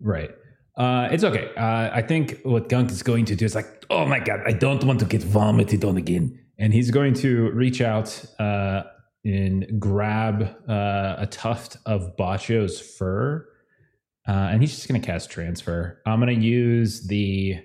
[0.00, 0.30] Right.
[0.76, 1.50] Uh, it's okay.
[1.56, 4.52] Uh, I think what Gunk is going to do is like, Oh my god, I
[4.52, 6.38] don't want to get vomited on again.
[6.58, 8.82] and he's going to reach out uh,
[9.24, 13.46] and grab uh, a tuft of Bacho's fur,
[14.26, 16.00] uh, and he's just going to cast transfer.
[16.06, 17.58] I'm going to use the.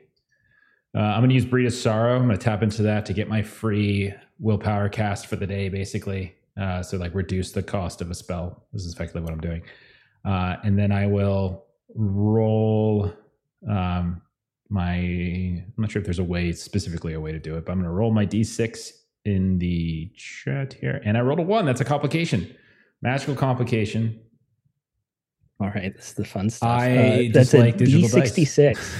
[0.94, 2.18] Uh, I'm going to use Breed of Sorrow.
[2.18, 5.70] I'm going to tap into that to get my free willpower cast for the day,
[5.70, 6.36] basically.
[6.60, 8.68] Uh, so, like, reduce the cost of a spell.
[8.74, 9.62] This is effectively what I'm doing.
[10.26, 11.66] Uh, and then I will
[11.96, 13.12] roll
[13.70, 14.22] um,
[14.70, 14.94] my.
[14.96, 17.80] I'm not sure if there's a way, specifically a way to do it, but I'm
[17.80, 18.92] going to roll my d6
[19.26, 21.02] in the chat here.
[21.06, 21.66] And I rolled a one.
[21.66, 22.56] That's a complication.
[23.02, 24.20] Magical complication.
[25.60, 26.70] All right, this is the fun stuff.
[26.70, 28.34] I Uh, that's like a digital dice.
[28.34, 28.96] D66.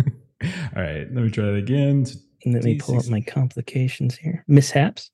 [0.76, 2.04] All right, let me try that again.
[2.44, 4.44] And Let me pull up my complications here.
[4.48, 5.10] Mishaps.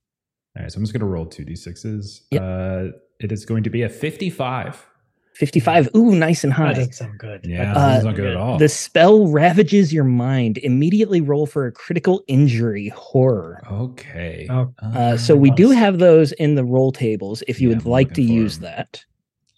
[0.57, 2.23] All right, so I'm just going to roll two d6s.
[2.31, 2.43] Yep.
[2.43, 4.87] Uh, it is going to be a 55.
[5.35, 5.89] 55.
[5.97, 6.73] Ooh, nice and That high.
[6.75, 7.41] doesn't sound good.
[7.45, 8.59] Yeah, That Uh, this is not good at all.
[8.59, 10.59] The spell ravages your mind.
[10.59, 13.63] Immediately roll for a critical injury horror.
[13.71, 14.47] okay.
[14.51, 17.85] Oh, Uh, so we do have those in the roll tables if you Yeah, would
[17.87, 18.73] I'm like to use them.
[18.77, 19.05] that.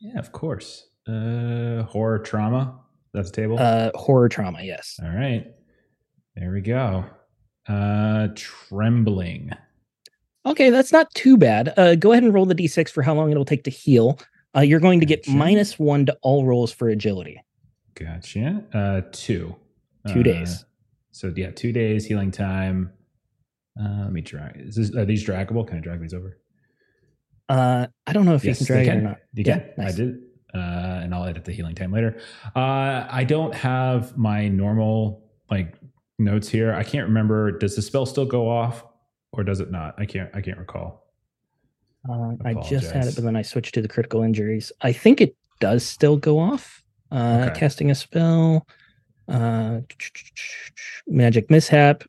[0.00, 0.86] yeah, of course.
[1.08, 2.80] Uh, horror trauma.
[3.12, 3.56] That's the table.
[3.58, 4.98] Uh, horror trauma, yes.
[5.02, 5.46] all right.
[6.36, 7.04] There we go.
[7.68, 9.50] Uh, trembling.
[10.46, 11.72] Okay, that's not too bad.
[11.76, 14.18] Uh, go ahead and roll the d6 for how long it'll take to heal.
[14.56, 15.36] Uh, you're going to get Gotcha.
[15.36, 17.42] minus one to all rolls for agility.
[17.94, 18.64] Gotcha.
[18.72, 19.54] Uh, two.
[20.08, 20.64] Two Uh, days.
[21.12, 22.92] So yeah, two days healing time.
[23.80, 24.56] Uh, let me drag.
[24.56, 25.66] Is this, are these draggable?
[25.66, 26.38] Can I drag these over?
[27.48, 29.18] Uh, I don't know if Yes, you can drag it or not.
[29.34, 29.70] You Yeah, can.
[29.78, 29.94] nice.
[29.94, 30.20] I did.
[30.54, 32.16] Uh, and I'll edit the healing time later.
[32.54, 35.74] Uh, I don't have my normal like
[36.18, 36.72] notes here.
[36.72, 37.58] I can't remember.
[37.58, 38.84] Does the spell still go off,
[39.32, 39.96] or does it not?
[39.98, 40.30] I can't.
[40.32, 41.03] I can't recall.
[42.08, 44.70] Uh, I just had it, but then I switched to the critical injuries.
[44.82, 46.82] I think it does still go off.
[47.10, 47.60] Uh, Okay.
[47.60, 48.66] Casting a spell,
[49.28, 49.80] uh,
[51.06, 52.04] magic mishap.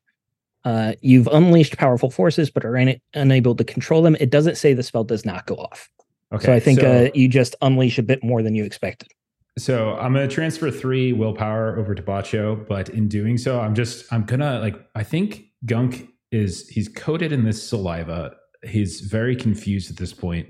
[0.63, 4.15] Uh, you've unleashed powerful forces, but are un- unable to control them.
[4.19, 5.89] It doesn't say the spell does not go off.
[6.33, 6.45] Okay.
[6.47, 9.09] so I think so, uh, you just unleash a bit more than you expected.
[9.59, 14.11] so I'm gonna transfer three willpower over to Bacho, but in doing so, I'm just
[14.11, 18.35] I'm gonna like I think Gunk is he's coated in this saliva.
[18.67, 20.49] He's very confused at this point,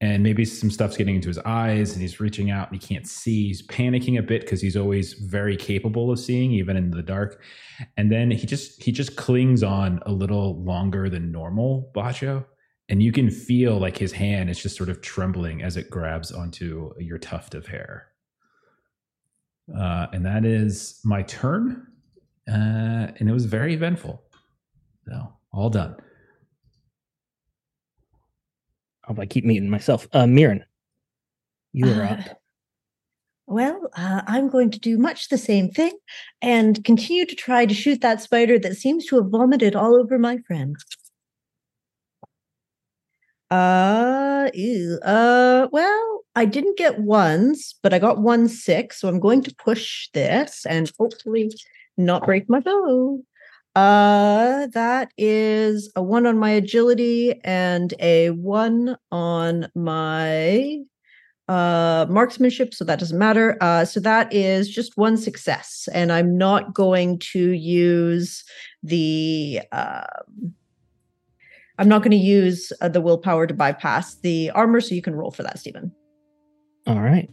[0.00, 3.06] and maybe some stuff's getting into his eyes, and he's reaching out and he can't
[3.06, 3.48] see.
[3.48, 7.42] He's panicking a bit because he's always very capable of seeing, even in the dark.
[7.96, 12.44] And then he just he just clings on a little longer than normal, Bacho.
[12.88, 16.32] And you can feel like his hand is just sort of trembling as it grabs
[16.32, 18.08] onto your tuft of hair.
[19.76, 21.86] Uh, and that is my turn.
[22.48, 24.22] Uh, and it was very eventful.
[25.06, 25.96] So, all done.
[29.08, 30.06] Oh, I keep meeting myself.
[30.12, 30.64] Uh, Mirren,
[31.72, 32.40] you are Uh, up.
[33.46, 35.92] Well, uh, I'm going to do much the same thing
[36.42, 40.18] and continue to try to shoot that spider that seems to have vomited all over
[40.18, 40.76] my friend.
[43.50, 49.18] Uh, ew, uh, well, I didn't get ones, but I got one six, so I'm
[49.18, 51.50] going to push this and hopefully
[51.96, 53.22] not break my bow.
[53.78, 60.78] Uh, that is a one on my agility and a one on my
[61.46, 66.36] uh marksmanship so that doesn't matter uh so that is just one success and i'm
[66.36, 68.44] not going to use
[68.82, 70.52] the um
[71.78, 75.14] i'm not going to use uh, the willpower to bypass the armor so you can
[75.14, 75.92] roll for that Steven
[76.88, 77.30] All right.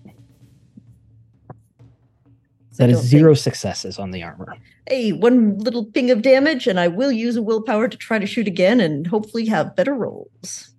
[2.78, 4.55] That is zero think- successes on the armor.
[4.88, 8.26] Hey, one little ping of damage, and I will use a willpower to try to
[8.28, 10.71] shoot again and hopefully have better rolls.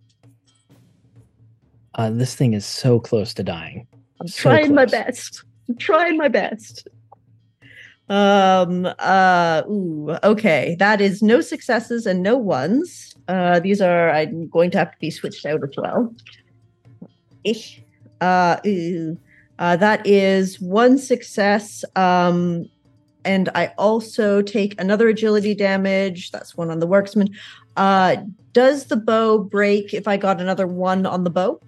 [1.94, 3.86] Uh, this thing is so close to dying.
[4.20, 5.42] I'm So trying my best.
[5.68, 6.86] I'm trying my best.
[8.09, 10.76] Um uh ooh, okay.
[10.78, 13.12] That is no successes and no ones.
[13.26, 16.14] Uh these are I'm going to have to be switched out as well.
[17.42, 17.82] Ish.
[18.20, 19.18] Uh, ooh.
[19.59, 21.85] Uh that is one success.
[21.95, 22.69] Um
[23.25, 26.31] and I also take another agility damage.
[26.31, 27.35] That's one on the worksman.
[27.77, 28.17] Uh
[28.53, 31.61] does the bow break if I got another one on the bow?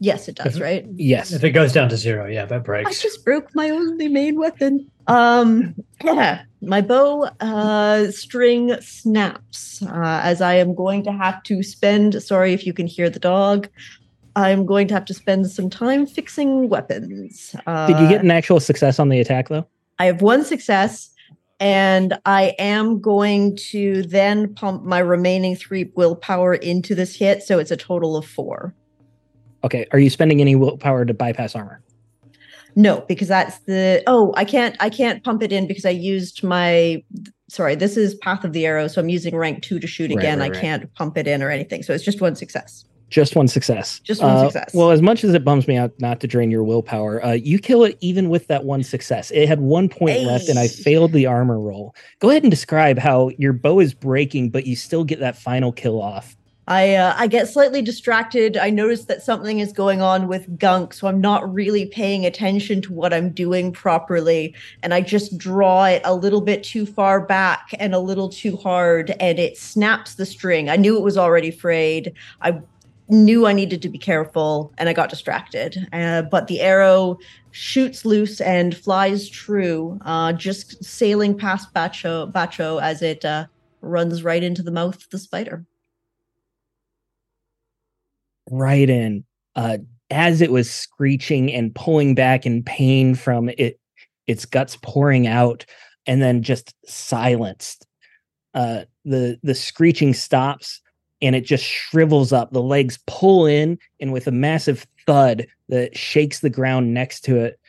[0.00, 0.84] Yes, it does, If- right?
[0.96, 1.32] Yes.
[1.32, 2.90] If it goes down to zero, yeah, that breaks.
[2.90, 4.90] I just broke my only main weapon.
[5.06, 11.62] Um, yeah, my bow uh, string snaps uh, as I am going to have to
[11.62, 12.20] spend.
[12.22, 13.68] Sorry if you can hear the dog.
[14.36, 17.54] I'm going to have to spend some time fixing weapons.
[17.66, 19.66] Uh, Did you get an actual success on the attack though?
[19.98, 21.10] I have one success,
[21.60, 27.58] and I am going to then pump my remaining three willpower into this hit, so
[27.58, 28.74] it's a total of four.
[29.62, 29.86] Okay.
[29.92, 31.80] Are you spending any willpower to bypass armor?
[32.76, 36.42] No, because that's the oh, I can't I can't pump it in because I used
[36.42, 37.04] my
[37.48, 40.18] sorry, this is Path of the Arrow, so I'm using rank two to shoot Right,
[40.18, 40.40] again.
[40.40, 40.60] right, I right.
[40.60, 41.84] can't pump it in or anything.
[41.84, 42.84] So it's just one success.
[43.14, 44.00] Just one success.
[44.00, 44.74] Just one Uh, success.
[44.74, 47.60] Well, as much as it bums me out not to drain your willpower, uh, you
[47.60, 49.30] kill it even with that one success.
[49.30, 51.94] It had one point left, and I failed the armor roll.
[52.18, 55.70] Go ahead and describe how your bow is breaking, but you still get that final
[55.70, 56.36] kill off.
[56.66, 58.56] I uh, I get slightly distracted.
[58.56, 62.80] I notice that something is going on with gunk, so I'm not really paying attention
[62.82, 67.20] to what I'm doing properly, and I just draw it a little bit too far
[67.20, 70.68] back and a little too hard, and it snaps the string.
[70.68, 72.12] I knew it was already frayed.
[72.40, 72.58] I
[73.08, 75.76] knew I needed to be careful, and I got distracted.
[75.92, 77.18] Uh, but the arrow
[77.50, 83.46] shoots loose and flies true, uh, just sailing past Bacho Bacho as it uh,
[83.80, 85.66] runs right into the mouth of the spider.
[88.50, 89.24] right in
[89.56, 89.78] uh
[90.10, 93.80] as it was screeching and pulling back in pain from it
[94.26, 95.64] its guts pouring out
[96.06, 97.86] and then just silenced
[98.54, 100.80] uh the the screeching stops
[101.24, 105.96] and it just shrivels up the legs pull in and with a massive thud that
[105.96, 107.60] shakes the ground next to it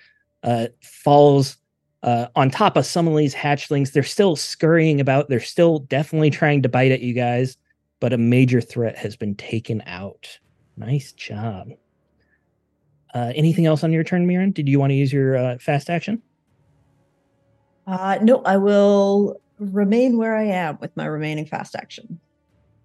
[0.44, 1.58] uh falls
[2.04, 6.30] uh, on top of some of these hatchlings they're still scurrying about they're still definitely
[6.30, 7.58] trying to bite at you guys
[8.00, 10.38] but a major threat has been taken out
[10.78, 11.70] Nice job.
[13.14, 14.52] Uh, anything else on your turn, Mirren?
[14.52, 16.22] Did you want to use your uh, fast action?
[17.88, 22.20] Uh, no, I will remain where I am with my remaining fast action.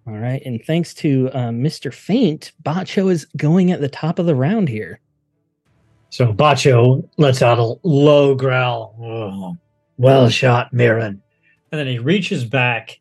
[0.07, 0.41] All right.
[0.45, 1.93] And thanks to uh, Mr.
[1.93, 4.99] Feint, Bacho is going at the top of the round here.
[6.09, 8.95] So Bacho lets out a low growl.
[8.99, 9.57] "Oh,
[9.97, 11.21] well shot, Mirren.
[11.71, 12.99] And then he reaches back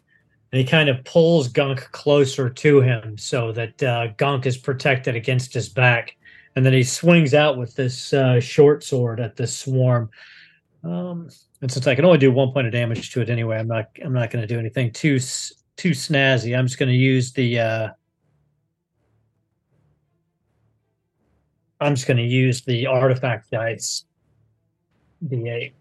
[0.53, 5.17] and he kind of pulls Gunk closer to him so that uh, Gunk is protected
[5.17, 6.17] against his back.
[6.57, 10.11] And then he swings out with this uh, short sword at this swarm.
[10.83, 11.31] Um,
[11.63, 13.87] and since I can only do one point of damage to it anyway, I'm not
[14.05, 15.19] I'm not going to do anything too
[15.77, 16.59] too snazzy.
[16.59, 17.89] I'm just going to use the uh,
[21.81, 24.05] I'm just going to use the artifact dice.
[25.27, 25.73] D8.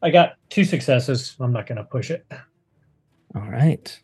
[0.00, 1.34] I got two successes.
[1.40, 2.26] I'm not going to push it.
[3.34, 4.00] All right.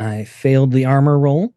[0.00, 1.52] I failed the armor roll.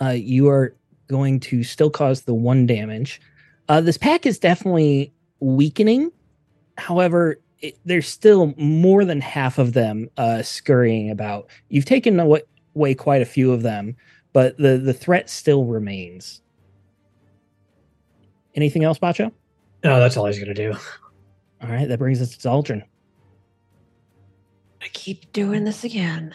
[0.00, 0.74] Uh, you are
[1.08, 3.20] going to still cause the one damage.
[3.68, 6.10] Uh, this pack is definitely weakening.
[6.78, 11.48] However, it, there's still more than half of them uh, scurrying about.
[11.70, 12.42] You've taken away,
[12.76, 13.96] away quite a few of them,
[14.34, 16.42] but the, the threat still remains.
[18.54, 19.32] Anything else, Bacho?
[19.82, 20.78] No, that's all he's going to do.
[21.62, 22.82] All right, that brings us to Zaldrun.
[24.82, 26.34] I keep doing this again.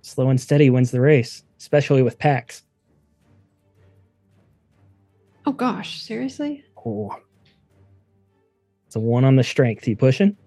[0.00, 2.62] Slow and steady wins the race, especially with packs.
[5.44, 6.64] Oh gosh, seriously?
[6.84, 7.14] Oh.
[8.96, 9.86] It's a one on the strength.
[9.86, 10.38] You pushing?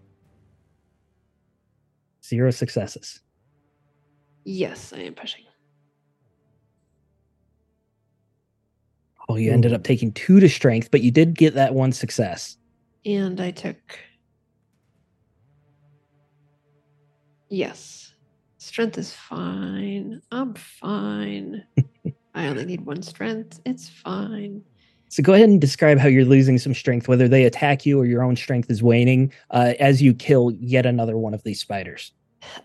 [2.25, 3.21] Zero successes.
[4.43, 5.43] Yes, I am pushing.
[9.27, 12.57] Oh, you ended up taking two to strength, but you did get that one success.
[13.05, 13.99] And I took.
[17.49, 18.13] Yes.
[18.57, 20.23] Strength is fine.
[20.31, 21.65] I'm fine.
[22.33, 23.61] I only need one strength.
[23.63, 24.63] It's fine.
[25.09, 28.05] So go ahead and describe how you're losing some strength, whether they attack you or
[28.05, 32.11] your own strength is waning, uh, as you kill yet another one of these spiders.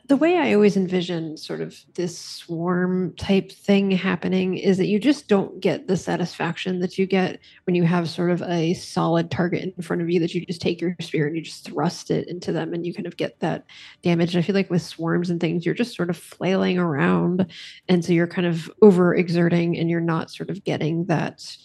[0.06, 4.98] the way I always envision sort of this swarm type thing happening is that you
[4.98, 9.30] just don't get the satisfaction that you get when you have sort of a solid
[9.30, 12.10] target in front of you that you just take your spear and you just thrust
[12.10, 13.64] it into them and you kind of get that
[14.02, 14.36] damage.
[14.36, 17.46] I feel like with swarms and things, you're just sort of flailing around.
[17.88, 21.56] And so you're kind of overexerting and you're not sort of getting that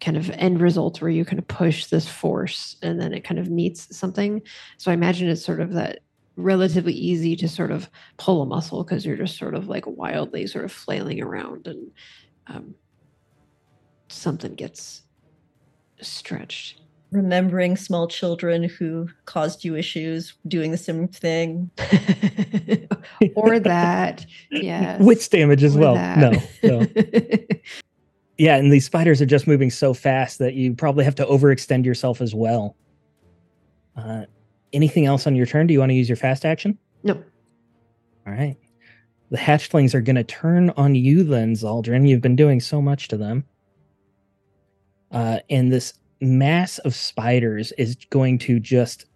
[0.00, 3.38] kind of end result where you kind of push this force and then it kind
[3.40, 4.40] of meets something.
[4.76, 6.00] So I imagine it's sort of that
[6.36, 10.46] relatively easy to sort of pull a muscle because you're just sort of like wildly
[10.46, 11.90] sort of flailing around and
[12.46, 12.74] um,
[14.08, 15.02] something gets
[16.00, 16.80] stretched.
[17.10, 21.70] Remembering small children who caused you issues doing the same thing.
[23.34, 25.02] or that, yeah.
[25.02, 25.94] Wits damage as Or well.
[25.94, 26.18] that.
[26.62, 26.86] No, no.
[28.38, 31.84] Yeah, and these spiders are just moving so fast that you probably have to overextend
[31.84, 32.76] yourself as well.
[33.96, 34.26] Uh,
[34.72, 35.66] anything else on your turn?
[35.66, 36.78] Do you want to use your fast action?
[37.02, 37.22] no.
[38.26, 38.56] All right.
[39.30, 42.08] The hatchlings are going to turn on you then, Zaldrun.
[42.08, 43.44] You've been doing so much to them.
[45.10, 49.06] Uh, and this mass of spiders is going to just,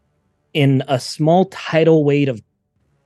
[0.55, 2.43] in a small tidal wave of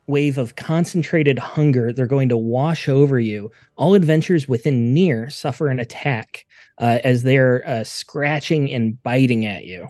[0.07, 3.51] wave of concentrated hunger, they're going to wash over you.
[3.77, 6.47] All adventures within near suffer an attack
[6.79, 9.89] uh, as they're uh, scratching and biting at you.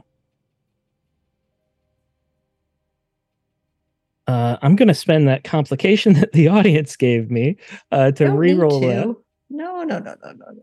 [4.27, 7.57] Uh, I'm going to spend that complication that the audience gave me
[7.93, 9.07] uh, to Don't re-roll that.
[9.49, 10.33] No, no, no, no, no.
[10.33, 10.63] no.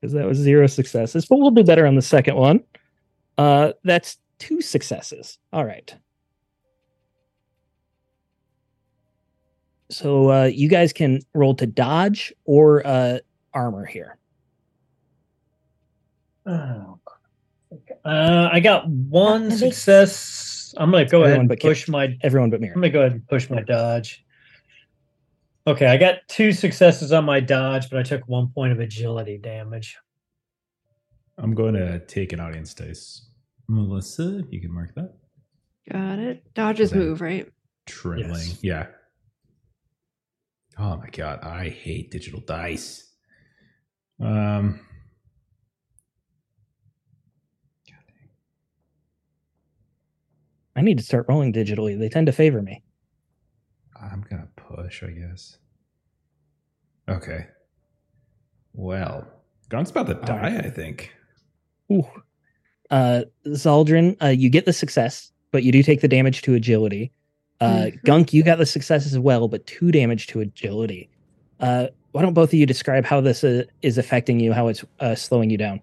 [0.00, 1.26] because that was zero successes.
[1.26, 2.62] But we'll do better on the second one.
[3.38, 5.38] Uh, that's two successes.
[5.52, 5.94] All right.
[9.90, 13.18] So uh, you guys can roll to dodge or uh,
[13.54, 14.18] armor here.
[16.46, 16.98] Oh.
[18.04, 20.74] Uh, I got one That success.
[20.76, 21.70] I'm gonna go ahead and but Kip.
[21.70, 22.16] push my.
[22.22, 22.68] Everyone but me.
[22.68, 24.24] I'm gonna go ahead and push my dodge.
[25.66, 29.36] Okay, I got two successes on my dodge, but I took one point of agility
[29.36, 29.96] damage.
[31.38, 33.26] I'm going to take an audience dice.
[33.68, 35.12] Melissa, if you can mark that.
[35.90, 36.54] Got it.
[36.54, 37.50] Dodges move, right?
[37.86, 38.46] Trembling.
[38.46, 38.58] Yes.
[38.62, 38.86] Yeah.
[40.78, 43.10] Oh my god, I hate digital dice.
[44.20, 44.80] Um
[50.76, 51.98] I need to start rolling digitally.
[51.98, 52.82] They tend to favor me.
[53.98, 55.56] I'm gonna push, I guess.
[57.08, 57.46] Okay.
[58.74, 59.26] Well,
[59.70, 60.66] Gunk's about to die, right.
[60.66, 61.12] I think.
[61.90, 62.06] Ooh.
[62.90, 67.10] Uh, Zaldrun, uh, you get the success, but you do take the damage to agility.
[67.60, 68.04] Uh, Mhm.
[68.04, 71.08] Gunk, you got the success as well, but two damage to agility.
[71.60, 74.84] Uh, why don't both of you describe how this uh, is affecting you, how it's
[75.00, 75.80] uh, slowing you down?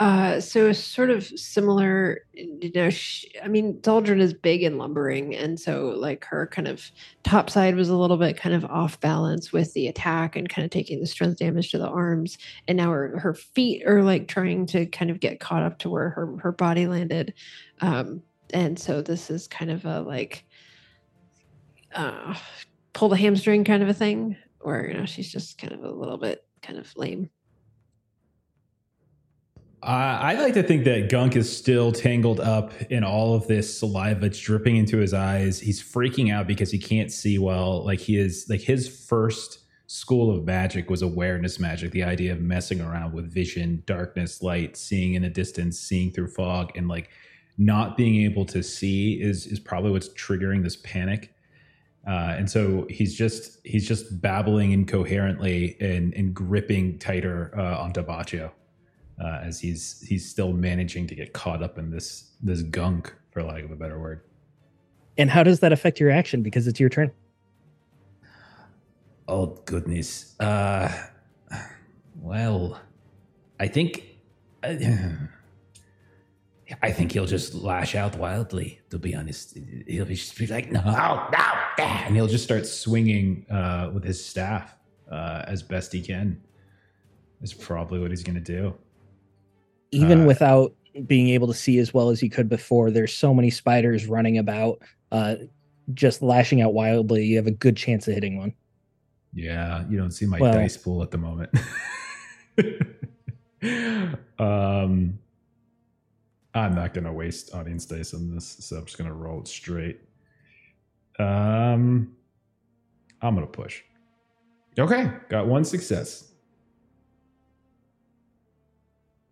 [0.00, 5.34] Uh, so sort of similar, you know, sh I mean, Zaldrun is big and lumbering,
[5.34, 6.92] and so like her kind of
[7.24, 10.64] top side was a little bit kind of off balance with the attack and kind
[10.64, 12.38] of taking the strength damage to the arms,
[12.68, 15.90] and now her her feet are like trying to kind of get caught up to
[15.90, 17.34] where her her body landed,
[17.80, 18.22] um,
[18.54, 20.44] and so this is kind of a like,
[21.94, 22.36] uh,
[22.92, 25.90] pull the hamstring kind of a thing, where you know she's just kind of a
[25.90, 27.30] little bit kind of lame.
[29.82, 34.26] I like to think that Gunk is still tangled up in all of this saliva.
[34.26, 35.60] It's dripping into his eyes.
[35.60, 37.84] He's freaking out because he can't see well.
[37.84, 41.92] Like he is, like his first school of magic was awareness magic.
[41.92, 46.28] The idea of messing around with vision, darkness, light, seeing in the distance, seeing through
[46.28, 47.10] fog, and like
[47.56, 51.34] not being able to see is is probably what's triggering this panic.
[52.06, 58.02] Uh, and so he's just he's just babbling incoherently and and gripping tighter uh, onto
[58.02, 58.50] Bacho
[59.22, 63.42] uh, as he's he's still managing to get caught up in this this gunk, for
[63.42, 64.20] lack of a better word.
[65.16, 66.42] And how does that affect your action?
[66.42, 67.10] Because it's your turn.
[69.26, 70.38] Oh goodness.
[70.40, 70.90] Uh
[72.20, 72.80] well,
[73.58, 74.04] I think
[74.62, 74.74] uh,
[76.82, 79.56] I think he'll just lash out wildly, to be honest.
[79.86, 81.28] He'll just be like, no, no,
[81.78, 84.76] And he'll just start swinging uh, with his staff
[85.10, 86.42] uh, as best he can.
[87.40, 88.74] Is probably what he's going to do.
[89.90, 90.74] Even Uh, without
[91.06, 94.38] being able to see as well as you could before, there's so many spiders running
[94.38, 94.82] about,
[95.12, 95.36] uh,
[95.94, 97.24] just lashing out wildly.
[97.24, 98.52] You have a good chance of hitting one.
[99.32, 101.50] Yeah, you don't see my Well- dice pool at the moment.
[104.38, 105.18] um,
[106.54, 109.40] I'm not going to waste audience dice on this, so I'm just going to roll
[109.40, 110.00] it straight.
[111.18, 112.16] Um,
[113.20, 113.82] I'm going to push.
[114.78, 116.27] Okay, got one success.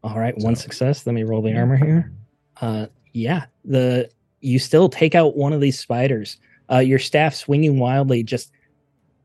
[0.06, 1.04] All right, one So- success.
[1.06, 2.12] Let me roll the armor here.
[2.60, 4.08] Uh, yeah, the
[4.40, 6.38] you still take out one of these spiders.
[6.70, 8.52] Uh, your staff swinging wildly just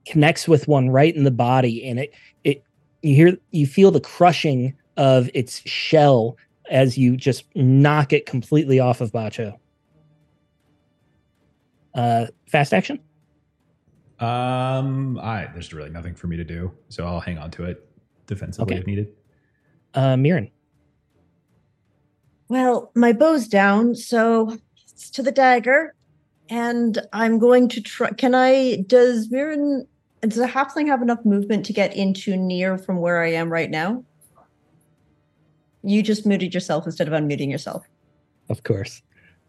[0.07, 2.13] connects with one right in the body, and it
[2.43, 2.63] it
[3.03, 6.35] you hear you feel the crushing of its shell
[6.71, 9.57] as you just knock it completely off of Bacho.
[11.93, 12.99] Uh, fast action.
[14.19, 17.87] Um, I there's really nothing for me to do, so I'll hang on to it
[18.25, 18.79] defensively Okay.
[18.81, 19.09] if needed.
[19.93, 20.49] Uh, Mirren.
[22.51, 25.95] Well, my bow's down, so it's to the dagger,
[26.49, 28.09] and I'm going to try.
[28.09, 28.83] Can I?
[28.87, 29.87] Does Mirren?
[30.19, 33.71] Does a halfling have enough movement to get into near from where I am right
[33.71, 34.03] now?
[35.81, 37.85] You just muted yourself instead of unmuting yourself.
[38.49, 39.01] Of course.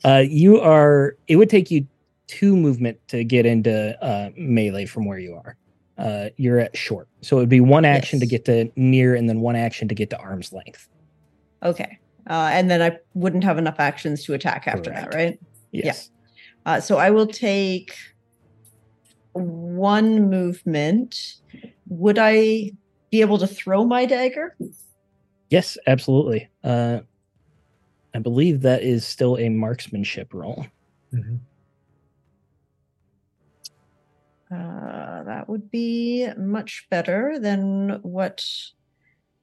[0.05, 1.16] Uh, you are.
[1.26, 1.84] It would take you
[2.28, 5.57] two movement to get into uh, melee from where you are.
[5.98, 9.28] Uh, you're at short, so it would be one action to get to near, and
[9.28, 10.88] then one action to get to arm's length.
[11.64, 11.98] Okay,
[12.29, 15.39] uh, and then I wouldn't have enough actions to attack after that, right?
[15.73, 16.11] Yes.
[16.64, 17.95] Uh, so I will take
[19.33, 21.18] one movement.
[21.89, 22.73] Would I
[23.11, 24.57] be able to throw my dagger?
[25.51, 26.49] Yes, absolutely.
[26.62, 27.01] Uh,
[28.14, 30.66] I believe that is still a marksmanship roll.
[31.12, 31.41] Mhm.
[34.51, 38.45] Uh, that would be much better than what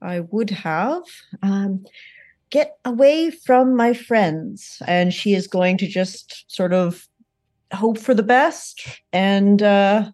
[0.00, 1.02] I would have.
[1.42, 1.84] Um,
[2.50, 4.82] get away from my friends.
[4.86, 7.08] And she is going to just sort of
[7.72, 10.10] hope for the best and uh,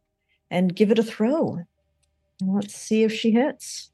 [0.51, 1.59] and give it a throw.
[2.43, 3.91] Let's see if she hits.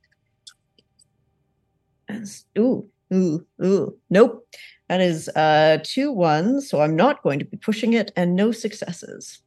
[2.58, 3.96] Ooh, ooh, ooh.
[4.10, 4.46] Nope.
[4.88, 8.52] That is uh, two ones, so I'm not going to be pushing it, and no
[8.52, 9.40] successes.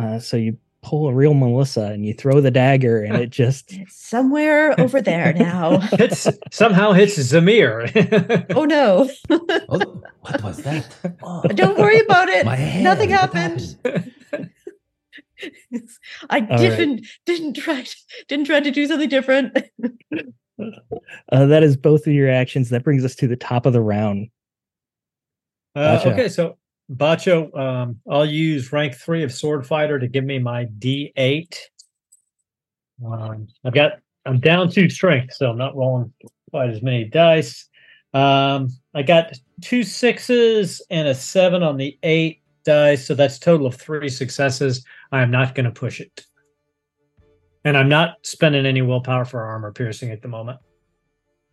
[0.00, 3.72] Uh, so you pull a real Melissa and you throw the dagger, and it just
[3.88, 5.78] somewhere over there now.
[5.98, 8.46] Hits somehow hits Zamir.
[8.56, 9.10] oh no.
[9.30, 10.86] Oh, what was that?
[11.22, 12.46] Oh, Don't worry about it.
[12.46, 13.76] my Nothing what happened.
[16.30, 16.58] I right.
[16.58, 17.84] didn't didn't try
[18.28, 19.56] didn't try to do something different.
[21.32, 22.70] uh, that is both of your actions.
[22.70, 24.28] That brings us to the top of the round.
[25.76, 26.12] Uh, Bacho.
[26.12, 26.56] okay, so
[26.90, 31.54] Bacho, um, I'll use rank three of sword fighter to give me my D8.
[33.04, 33.92] Um, I've got
[34.24, 36.12] I'm down two strength, so I'm not rolling
[36.50, 37.68] quite as many dice.
[38.14, 43.66] Um, I got two sixes and a seven on the eight dice, so that's total
[43.66, 44.84] of three successes.
[45.12, 46.24] I am not going to push it,
[47.64, 50.58] and I'm not spending any willpower for armor piercing at the moment.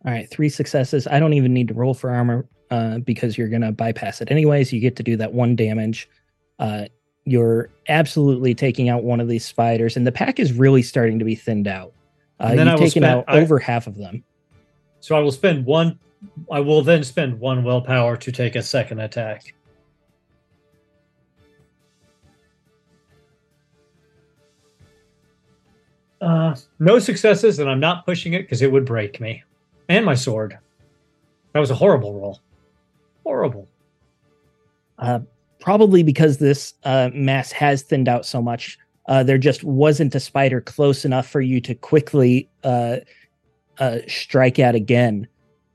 [0.04, 1.06] All right, three successes.
[1.06, 4.30] I don't even need to roll for armor uh, because you're going to bypass it
[4.30, 4.72] anyways.
[4.72, 6.08] You get to do that one damage.
[6.58, 6.86] Uh,
[7.24, 11.24] you're absolutely taking out one of these spiders, and the pack is really starting to
[11.24, 11.92] be thinned out.
[12.40, 14.22] Uh, And then you've taken spend- out I- over half of them.
[15.00, 15.98] So I will spend one.
[16.50, 19.54] I will then spend one willpower to take a second attack.
[26.20, 29.42] Uh, no successes, and I'm not pushing it because it would break me
[29.88, 30.58] and my sword.
[31.52, 32.40] That was a horrible roll.
[33.26, 33.66] Horrible.
[35.00, 35.18] Uh,
[35.58, 40.20] probably because this uh, mass has thinned out so much, uh, there just wasn't a
[40.20, 42.98] spider close enough for you to quickly uh,
[43.80, 45.26] uh, strike at again.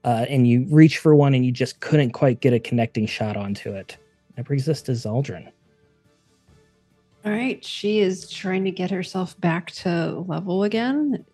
[0.06, 3.36] Uh, and you reach for one and you just couldn't quite get a connecting shot
[3.36, 3.98] onto it.
[4.38, 5.52] That brings us to Zaldrun.
[7.26, 11.26] All right, she is trying to get herself back to level again,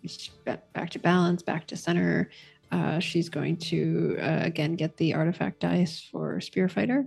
[0.74, 2.32] back to balance, back to center.
[2.72, 7.06] Uh, she's going to uh, again get the artifact dice for Spear Fighter.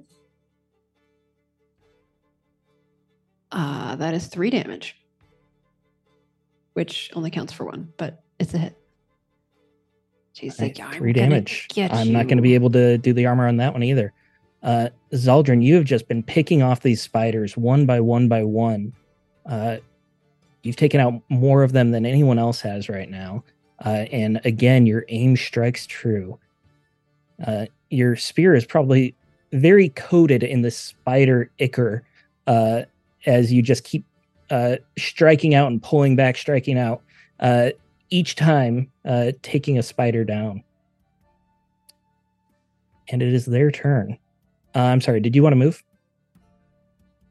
[3.53, 4.97] Uh, that is three damage,
[6.75, 8.77] which only counts for one, but it's a hit.
[10.33, 11.69] She's like, "I'm three damage.
[11.69, 14.13] get I'm not going to be able to do the armor on that one either.
[14.63, 18.93] Uh, Zaldrun, you have just been picking off these spiders one by one by one.
[19.47, 19.79] Uh,
[20.63, 23.43] you've taken out more of them than anyone else has right now.
[23.85, 26.39] Uh, and again, your aim strikes true.
[27.47, 29.15] Uh, your spear is probably
[29.53, 32.03] very coated in the spider ichor
[32.47, 32.83] uh,
[33.27, 34.05] as you just keep
[34.51, 37.03] uh, striking out and pulling back, striking out.
[37.39, 37.71] Uh,
[38.11, 40.63] each time uh, taking a spider down.
[43.09, 44.19] And it is their turn.
[44.75, 45.83] Uh, I'm sorry, did you want to move?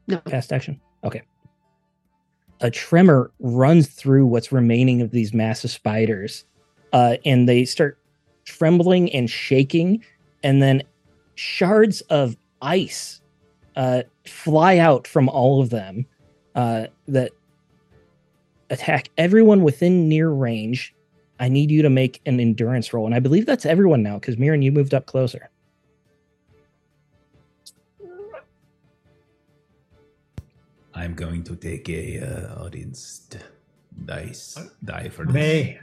[0.08, 0.20] No.
[0.28, 0.80] Fast action?
[1.04, 1.22] Okay.
[2.62, 6.44] A tremor runs through what's remaining of these massive spiders,
[6.92, 7.98] uh, and they start
[8.44, 10.04] trembling and shaking,
[10.42, 10.82] and then
[11.36, 13.20] shards of ice
[13.76, 16.06] uh, fly out from all of them
[16.54, 17.32] uh, that
[18.70, 20.94] attack everyone within near range.
[21.38, 24.36] I need you to make an endurance roll, and I believe that's everyone now because
[24.36, 25.49] Mirren, you moved up closer.
[31.00, 33.38] I'm going to take a uh, audience d-
[34.04, 35.32] dice die for this.
[35.32, 35.80] May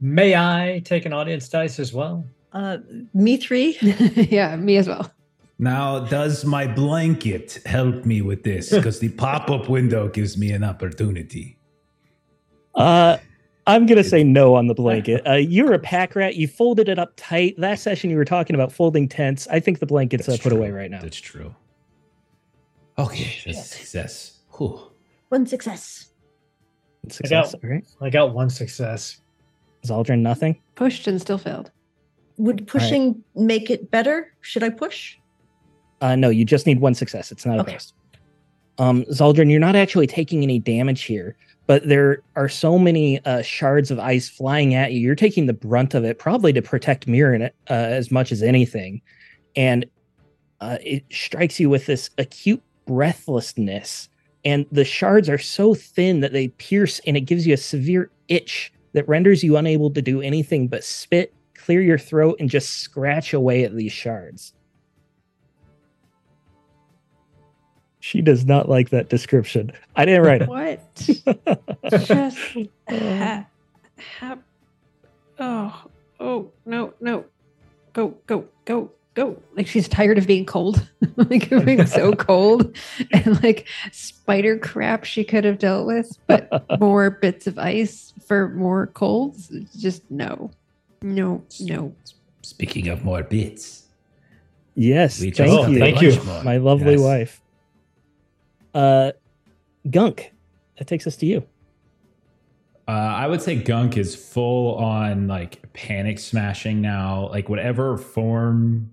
[0.00, 2.24] may I take an audience dice as well?
[2.52, 2.78] Uh,
[3.12, 3.76] me three.
[3.82, 5.10] yeah, me as well.
[5.58, 8.72] Now, does my blanket help me with this?
[8.76, 11.58] Because the pop-up window gives me an opportunity.
[12.76, 13.18] Uh,
[13.66, 15.26] I'm gonna say no on the blanket.
[15.26, 16.36] Uh, you're a pack rat.
[16.36, 17.58] You folded it up tight.
[17.58, 19.48] Last session, you were talking about folding tents.
[19.50, 20.58] I think the blanket's uh, put true.
[20.58, 21.02] away right now.
[21.02, 21.54] That's true.
[22.98, 24.39] Okay, that's a success.
[24.56, 24.80] Whew.
[25.28, 26.10] One success.
[27.08, 27.54] Success.
[27.54, 27.84] All right.
[28.00, 29.20] I got one success.
[29.86, 30.60] Zaldrun, nothing.
[30.74, 31.70] Pushed and still failed.
[32.36, 34.34] Would pushing make it better?
[34.40, 35.16] Should I push?
[36.00, 37.30] Uh, no, you just need one success.
[37.32, 37.74] It's not a Okay.
[37.74, 37.94] bust.
[38.78, 41.36] Um, Zaldrun, you're not actually taking any damage here,
[41.66, 45.00] but there are so many uh, shards of ice flying at you.
[45.00, 49.02] You're taking the brunt of it, probably to protect Mirren uh, as much as anything.
[49.56, 49.84] And
[50.60, 54.08] uh, it strikes you with this acute breathlessness.
[54.44, 58.10] And the shards are so thin that they pierce, and it gives you a severe
[58.28, 62.78] itch that renders you unable to do anything but spit, clear your throat, and just
[62.78, 64.54] scratch away at these shards.
[68.00, 69.72] She does not like that description.
[69.94, 70.48] I didn't write it.
[70.48, 70.80] What?
[72.00, 72.66] Just oh.
[72.88, 73.46] ha,
[74.18, 74.38] ha,
[75.38, 75.84] oh,
[76.18, 77.26] oh, no, no.
[77.92, 79.40] Go, go, go, go.
[79.56, 80.86] Like she's tired of being cold.
[81.16, 82.76] like of being so cold.
[83.12, 88.48] And like spider crap she could have dealt with, but more bits of ice for
[88.50, 89.52] more colds.
[89.78, 90.50] Just no.
[91.02, 91.94] No, no.
[92.42, 93.84] Speaking of more bits,
[94.76, 96.22] Yes, we just thank you, Thank you.
[96.24, 96.42] more.
[96.44, 97.00] my lovely Yes.
[97.00, 97.42] wife.
[98.72, 99.12] Uh,
[99.90, 100.32] Gunk,
[100.78, 101.44] that takes us to you.
[102.88, 107.28] Uh, I would say Gunk is full on like panic smashing now.
[107.28, 108.90] Like whatever form,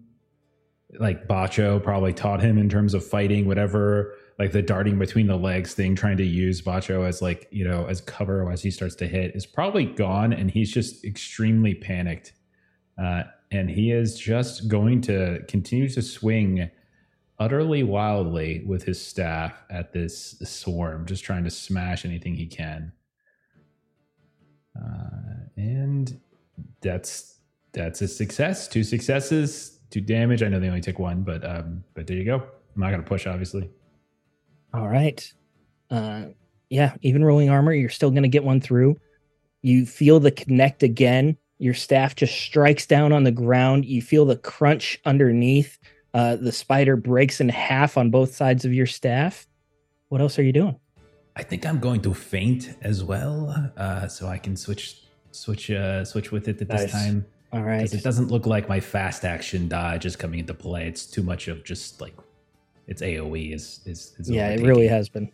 [0.99, 5.35] like Bacho probably taught him in terms of fighting, whatever like the darting between the
[5.35, 8.95] legs thing, trying to use Bacho as like you know as cover as he starts
[8.95, 12.33] to hit is probably gone, and he's just extremely panicked.
[13.01, 16.69] Uh, and he is just going to continue to swing
[17.39, 22.91] utterly wildly with his staff at this swarm, just trying to smash anything he can.
[24.75, 26.19] Uh, and
[26.81, 27.39] that's
[27.73, 28.67] that's a success.
[28.67, 30.43] Two successes, two damage.
[30.43, 32.35] I know they only take one, but um, but there you go.
[32.35, 33.69] I'm not gonna push, obviously.
[34.73, 35.33] All right.
[35.89, 36.25] Uh,
[36.69, 38.97] yeah, even rolling armor, you're still going to get one through.
[39.61, 41.37] You feel the connect again.
[41.59, 43.85] Your staff just strikes down on the ground.
[43.85, 45.79] You feel the crunch underneath.
[46.13, 49.47] Uh, the spider breaks in half on both sides of your staff.
[50.09, 50.77] What else are you doing?
[51.35, 56.03] I think I'm going to feint as well, uh, so I can switch switch uh,
[56.03, 56.91] switch with it at this Nice.
[56.91, 57.25] time.
[57.53, 57.77] All right.
[57.77, 60.87] Because it doesn't look like my fast action dodge is coming into play.
[60.87, 62.13] It's too much of just like
[62.87, 65.31] its AOE is is, is Yeah, it really has been.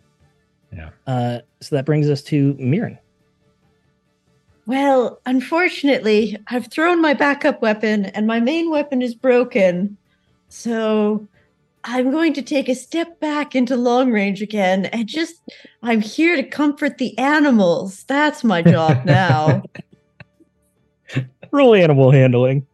[0.72, 0.89] Yeah.
[1.07, 2.97] Uh, so that brings us to Mirren.
[4.66, 9.97] Well, unfortunately, I've thrown my backup weapon and my main weapon is broken.
[10.47, 11.28] So
[11.84, 15.36] I'm going to take a step back into long range again and just,
[15.82, 18.05] I'm here to comfort the animals.
[18.05, 19.64] That's my job now.
[21.54, 22.66] Roll animal handling.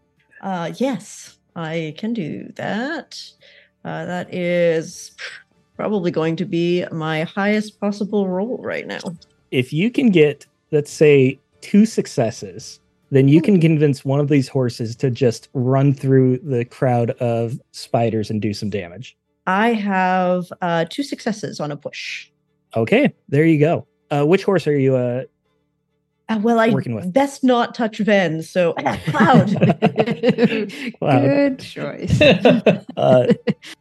[0.41, 3.21] uh, yes, I can do that.
[3.83, 5.11] Uh, that is
[5.75, 8.99] probably going to be my highest possible roll right now.
[9.51, 12.79] If you can get, let's say, two successes,
[13.11, 17.59] then you can convince one of these horses to just run through the crowd of
[17.71, 19.17] spiders and do some damage.
[19.45, 22.29] I have uh, two successes on a push.
[22.75, 23.87] Okay, there you go.
[24.11, 24.95] Uh, which horse are you?
[24.95, 25.23] Uh,
[26.29, 27.11] Uh, well, I Working with.
[27.11, 28.43] best not touch Ven.
[28.43, 28.73] So
[29.07, 29.49] cloud.
[30.99, 31.21] Cloud.
[31.23, 32.21] Good choice.
[32.97, 33.33] uh,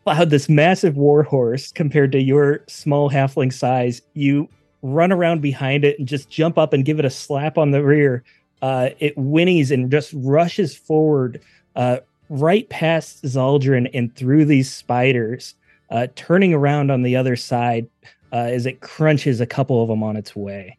[0.04, 4.48] Cloud, this massive warhorse compared to your small halfling size, you
[4.80, 7.84] run around behind it and just jump up and give it a slap on the
[7.84, 8.24] rear.
[8.62, 11.40] Uh, it whinnies and just rushes forward
[11.76, 11.98] uh,
[12.30, 15.54] right past Zaldrun and through these spiders,
[15.90, 17.88] uh, turning around on the other side
[18.32, 20.77] uh, as it crunches a couple of them on its way.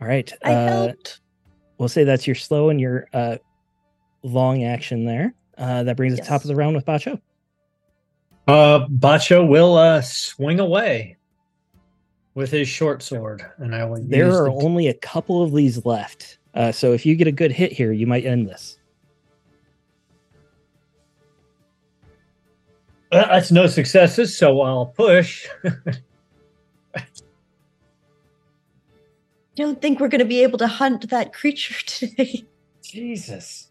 [0.00, 0.30] All right.
[0.44, 1.20] I uh, helped.
[1.78, 3.36] we'll say that's your slow and your uh,
[4.22, 5.34] long action there.
[5.56, 7.20] Uh, that brings us top of the round with Bacho.
[8.46, 11.16] Uh, Bacho will uh, swing away
[12.34, 14.02] with his short sword, and I will.
[14.02, 16.38] There use are the- only a couple of these left.
[16.54, 18.78] Uh, so if you get a good hit here, you might end this.
[23.12, 25.46] Uh, that's no successes, so I'll push.
[29.56, 32.44] Don't think we're going to be able to hunt that creature today.
[32.82, 33.70] Jesus.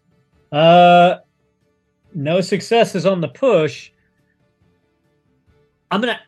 [0.52, 1.16] Uh,
[2.14, 3.90] no successes on the push.
[5.90, 6.20] I'm gonna.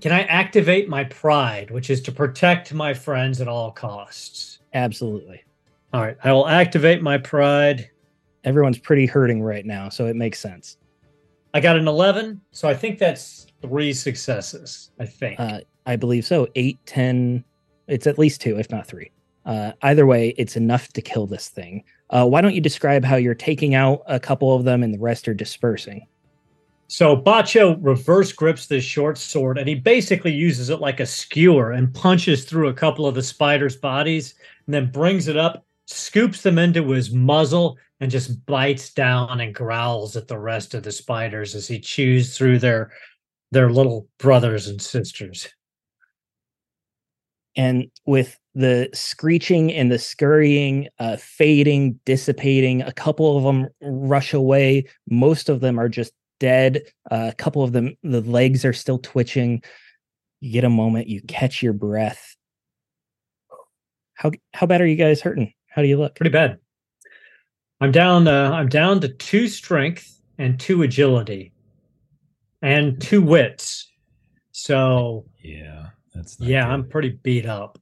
[0.00, 4.60] can I activate my pride, which is to protect my friends at all costs?
[4.72, 5.44] Absolutely.
[5.92, 7.90] All right, I will activate my pride.
[8.44, 10.78] Everyone's pretty hurting right now, so it makes sense.
[11.52, 14.90] I got an 11, so I think that's three successes.
[15.00, 15.40] I think.
[15.40, 16.48] Uh, I believe so.
[16.54, 17.44] Eight, ten.
[17.88, 19.10] It's at least two, if not three.
[19.44, 21.84] Uh, either way, it's enough to kill this thing.
[22.10, 24.98] Uh, why don't you describe how you're taking out a couple of them and the
[24.98, 26.06] rest are dispersing?
[26.88, 31.72] So Bacho reverse grips this short sword and he basically uses it like a skewer
[31.72, 34.34] and punches through a couple of the spider's bodies
[34.66, 39.54] and then brings it up, scoops them into his muzzle, and just bites down and
[39.54, 42.92] growls at the rest of the spiders as he chews through their
[43.52, 45.48] their little brothers and sisters.
[47.56, 54.32] And with the screeching and the scurrying uh, fading, dissipating, a couple of them rush
[54.32, 54.86] away.
[55.08, 56.82] Most of them are just dead.
[57.10, 59.62] Uh, a couple of them, the legs are still twitching.
[60.40, 62.36] You get a moment, you catch your breath.
[64.14, 65.52] How how bad are you guys hurting?
[65.68, 66.14] How do you look?
[66.14, 66.58] Pretty bad.
[67.80, 68.26] I'm down.
[68.26, 71.52] Uh, I'm down to two strength and two agility,
[72.62, 73.90] and two wits.
[74.52, 76.72] So yeah, that's yeah, good.
[76.72, 77.78] I'm pretty beat up.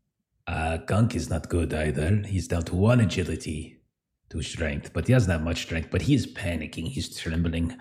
[0.46, 2.22] Uh, Gunk is not good either.
[2.26, 3.80] He's down to one agility,
[4.28, 5.88] two strength, but he doesn't have much strength.
[5.90, 6.88] But he's panicking.
[6.88, 7.76] He's trembling.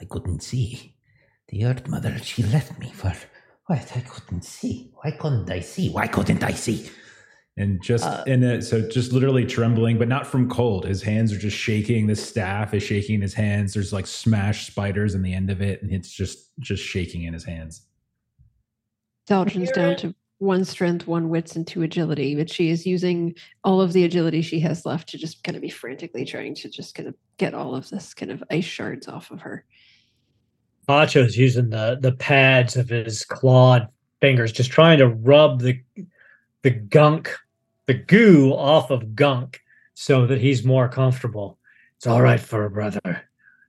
[0.00, 0.96] I couldn't see.
[1.48, 3.12] The Earth Mother, she left me for
[3.66, 3.92] what?
[3.96, 4.90] I couldn't see.
[4.94, 5.90] Why couldn't I see?
[5.90, 6.90] Why couldn't I see?
[7.56, 11.32] and just Uh, in it so just literally trembling but not from cold his hands
[11.32, 15.22] are just shaking the staff is shaking in his hands there's like smashed spiders in
[15.22, 17.82] the end of it and it's just just shaking in his hands
[19.28, 23.80] Zaldrun's down to one strength, one wits, and two agility, but she is using all
[23.80, 26.94] of the agility she has left to just kind of be frantically trying to just
[26.96, 29.64] kind of get all of this kind of ice shards off of her.
[30.88, 33.88] Bacho's using the the pads of his clawed
[34.20, 35.80] fingers, just trying to rub the
[36.62, 37.36] the gunk,
[37.86, 39.60] the goo off of gunk,
[39.94, 41.58] so that he's more comfortable.
[41.96, 43.22] It's all right for a brother.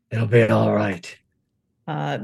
[0.10, 1.16] It'll be all right.
[1.88, 2.18] Uh,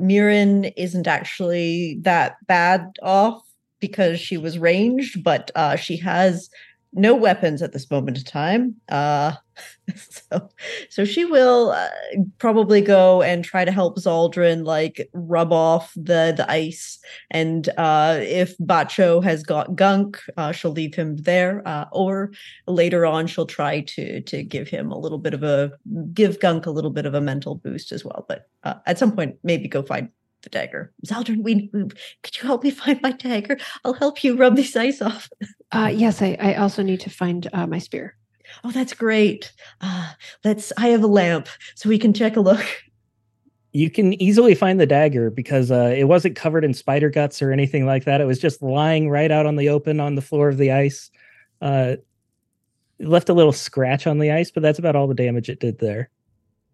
[0.77, 3.41] isn't actually that bad off
[3.79, 6.49] because she was ranged, but uh, she has
[6.93, 8.75] no weapons at this moment in time.
[8.89, 9.33] Uh,
[9.95, 10.49] so,
[10.89, 11.89] so she will uh,
[12.37, 16.99] probably go and try to help Zaldrun like rub off the the ice.
[17.29, 21.61] And uh, if Bacho has got gunk, uh, she'll leave him there.
[21.67, 22.31] Uh, or
[22.67, 25.71] later on, she'll try to to give him a little bit of a
[26.13, 28.25] give gunk a little bit of a mental boost as well.
[28.27, 30.09] But uh, at some point, maybe go find
[30.41, 30.91] the dagger.
[31.05, 31.85] Zaldrun, we, we
[32.23, 33.57] could you help me find my dagger?
[33.83, 35.29] I'll help you rub this ice off.
[35.71, 38.17] Uh, yes, I, I also need to find uh, my spear.
[38.63, 39.51] Oh, that's great.
[39.81, 40.13] Uh,
[40.43, 40.73] let's.
[40.77, 42.65] I have a lamp, so we can check a look.
[43.71, 47.51] You can easily find the dagger because uh, it wasn't covered in spider guts or
[47.51, 48.19] anything like that.
[48.19, 51.11] It was just lying right out on the open on the floor of the ice.
[51.61, 51.97] Uh,
[52.97, 55.59] it left a little scratch on the ice, but that's about all the damage it
[55.59, 56.09] did there.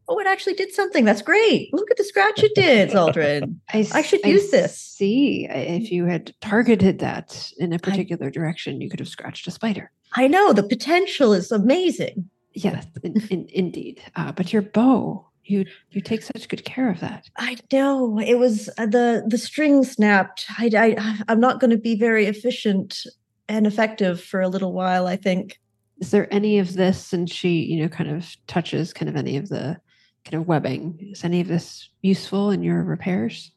[0.07, 1.03] Oh, it actually did something.
[1.03, 1.73] That's great.
[1.73, 3.57] Look at the scratch it did, Zaldrun.
[3.73, 4.77] I, I should use this.
[4.77, 9.51] See, if you had targeted that in a particular direction, you could have scratched a
[9.51, 9.91] spider.
[10.13, 12.29] I know the potential is amazing.
[12.53, 14.01] Yes, in, in, indeed.
[14.15, 17.29] Uh, but your bow, you you take such good care of that.
[17.37, 20.45] I know it was uh, the the string snapped.
[20.57, 23.05] I, I I'm not going to be very efficient
[23.49, 25.07] and effective for a little while.
[25.07, 25.59] I think.
[25.99, 27.13] Is there any of this?
[27.13, 29.77] And she, you know, kind of touches kind of any of the
[30.25, 30.97] kind of webbing.
[31.11, 33.51] Is any of this useful in your repairs?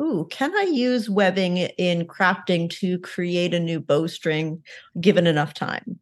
[0.00, 4.62] Ooh, can I use webbing in crafting to create a new bowstring
[5.00, 5.98] given enough time?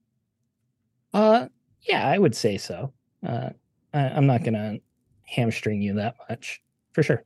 [1.14, 1.49] Uh,
[1.83, 2.93] yeah, I would say so.
[3.27, 3.51] Uh,
[3.95, 4.79] I, I'm not gonna
[5.25, 6.62] hamstring you that much
[6.93, 7.25] for sure.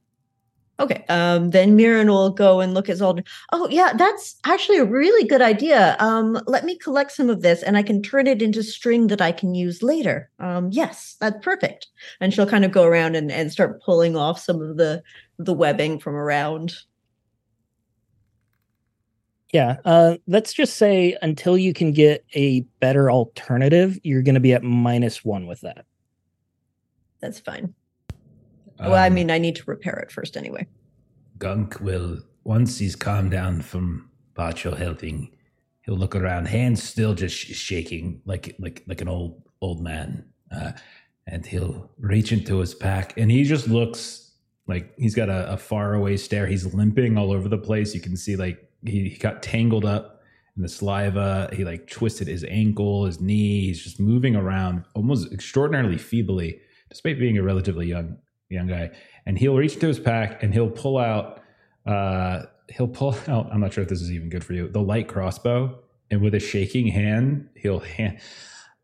[0.80, 1.04] Okay.
[1.10, 3.26] Um, then Mirren will go and look at Zaldrun.
[3.52, 5.94] Oh, yeah, that's actually a really good idea.
[6.00, 9.20] Um, let me collect some of this and I can turn it into string that
[9.20, 10.30] I can use later.
[10.38, 11.88] Um, yes, that's perfect.
[12.18, 15.02] And she'll kind of go around and, and start pulling off some of the
[15.38, 16.74] the webbing from around.
[19.52, 19.76] Yeah.
[19.84, 24.62] Uh, let's just say until you can get a better alternative, you're gonna be at
[24.62, 25.84] minus one with that.
[27.20, 27.74] That's fine.
[28.88, 30.66] Well, I Um, mean, I need to repair it first anyway.
[31.38, 35.30] Gunk will, once he's calmed down from Bacho helping,
[35.82, 40.24] he'll look around, hands still just sh- shaking like like like an old old man,
[40.54, 40.72] uh,
[41.26, 44.32] and he'll reach into his pack, and he just looks
[44.66, 46.46] like he's got a, a far away stare.
[46.46, 47.94] He's limping all over the place.
[47.94, 50.22] You can see like he, he got tangled up
[50.56, 51.50] in the saliva.
[51.52, 53.62] He like twisted his ankle his knee.
[53.66, 58.16] He's just moving around almost extraordinarily feebly despite being a relatively young
[58.50, 58.90] young guy
[59.26, 61.40] and he'll reach into his pack and he'll pull out
[61.86, 63.48] uh he'll pull out.
[63.52, 64.68] I'm not sure if this is even good for you.
[64.68, 65.78] The light crossbow,
[66.10, 68.18] and with a shaking hand, he'll hand.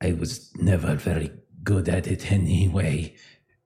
[0.00, 1.30] I was never very
[1.64, 3.14] good at it anyway.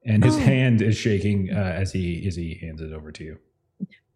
[0.07, 0.41] And his Oh.
[0.41, 3.39] hand is shaking uh, as he as he hands it over to you.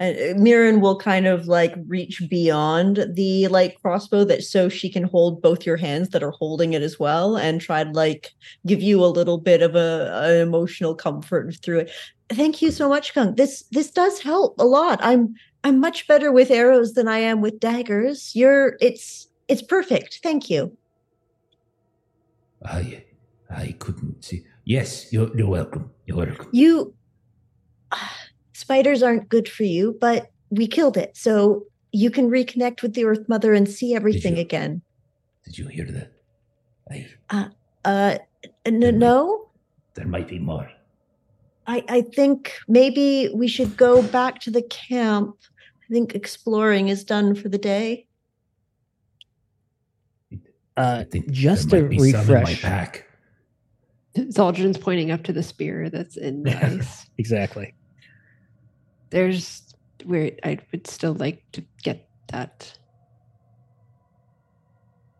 [0.00, 4.90] And uh, Mirren will kind of like reach beyond the like crossbow that so she
[4.90, 8.32] can hold both your hands that are holding it as well and try to like
[8.66, 11.90] give you a little bit of a an emotional comfort through it.
[12.30, 13.36] Thank you so much, Gunk.
[13.36, 14.98] This this does help a lot.
[15.02, 18.34] I'm I'm much better with arrows than I am with daggers.
[18.34, 20.20] You're it's it's perfect.
[20.22, 20.76] Thank you.
[22.64, 23.04] I
[23.50, 24.44] I couldn't see.
[24.64, 25.90] Yes, you're, you're welcome.
[26.06, 26.48] You're welcome.
[26.52, 26.94] You
[28.58, 31.16] spiders aren't good for you, but we killed it.
[31.16, 34.42] So you can reconnect with the Earth Mother and see everything you?
[34.42, 34.80] again.
[35.44, 36.12] Did you hear that?
[36.90, 37.06] I,
[37.84, 38.18] Uh
[38.64, 38.94] n- Mhm.
[38.96, 39.48] no.
[39.94, 40.70] there might be more.
[41.66, 45.36] I, I think maybe we should go back to the camp.
[45.88, 48.06] I think exploring is done for the day.
[50.76, 52.62] Uh, just there to might some refresh.
[52.62, 53.06] pack.
[54.16, 57.06] Zaldrun's pointing up to the spear that's in the ice.
[57.18, 57.74] Exactly.
[59.14, 59.62] There's
[60.06, 62.76] where I would still like to get that.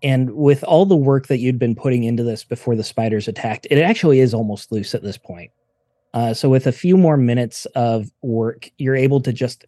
[0.03, 3.69] And with all the work that you'd been putting into this before the spiders attacked,
[3.71, 5.53] it actually is almost loose at this point.
[6.13, 9.65] Uh, so with a few more minutes of work, you're able to just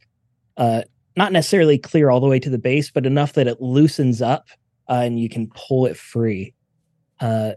[0.57, 0.83] uh,
[1.15, 4.49] not necessarily clear all the way to the base, but enough that it loosens up
[4.89, 6.53] uh, and you can pull it free.
[7.21, 7.53] Uh,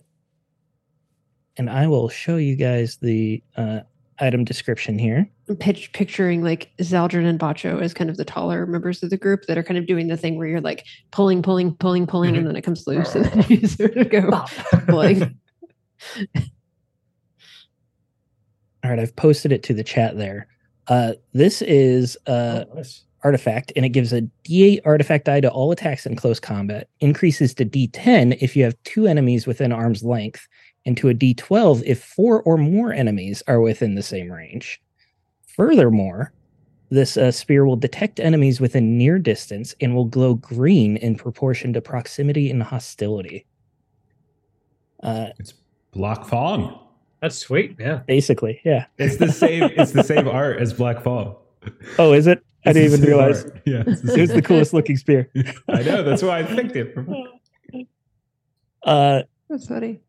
[1.57, 3.79] and I will show you guys the uh,
[4.19, 5.29] item description here.
[5.47, 9.17] I'm pitch, picturing like Zaldrun and Bacho as kind of the taller members of the
[9.17, 12.35] group that are kind of doing the thing where you're like pulling, pulling, pulling, pulling,
[12.37, 14.29] and then it comes loose, and then you sort of go
[14.87, 15.21] pulling.
[18.83, 20.47] All right, I've posted it to the chat there.
[20.87, 23.03] Uh, this is uh, Oh, nice.
[23.23, 26.87] artifact, and it gives a D8 artifact die to all attacks in close combat.
[26.99, 30.47] Increases to D10 if you have two enemies within arm's length,
[30.85, 34.81] and to a D12 if four or more enemies are within the same range.
[35.47, 36.31] Furthermore,
[36.89, 41.73] this uh, spear will detect enemies within near distance and will glow green in proportion
[41.73, 43.45] to proximity and hostility.
[45.03, 45.53] Uh, It's
[45.91, 46.79] Block Fong.
[47.21, 47.75] That's sweet.
[47.77, 47.97] Yeah.
[48.07, 48.85] basically, yeah.
[48.97, 49.63] It's the same.
[49.75, 51.35] it's the same art as Black Fong.
[51.97, 52.41] Oh, is it?
[52.65, 53.43] I It's didn't even realize.
[53.45, 53.61] art.
[53.65, 55.29] Yeah, it's the It was the coolest looking spear.
[55.67, 56.03] I know.
[56.03, 56.95] That's why I picked it.
[58.83, 59.99] Uh, That's funny.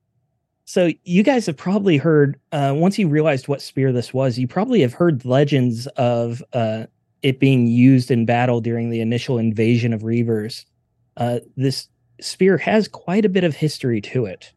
[0.71, 4.47] So you guys have probably heard uh, once you realized what spear this was, you
[4.47, 6.85] probably have heard legends of uh,
[7.23, 10.67] it being used in battle during the initial invasion of Reavers.
[11.17, 11.89] Uh, this
[12.21, 14.53] spear has quite a bit of history to it,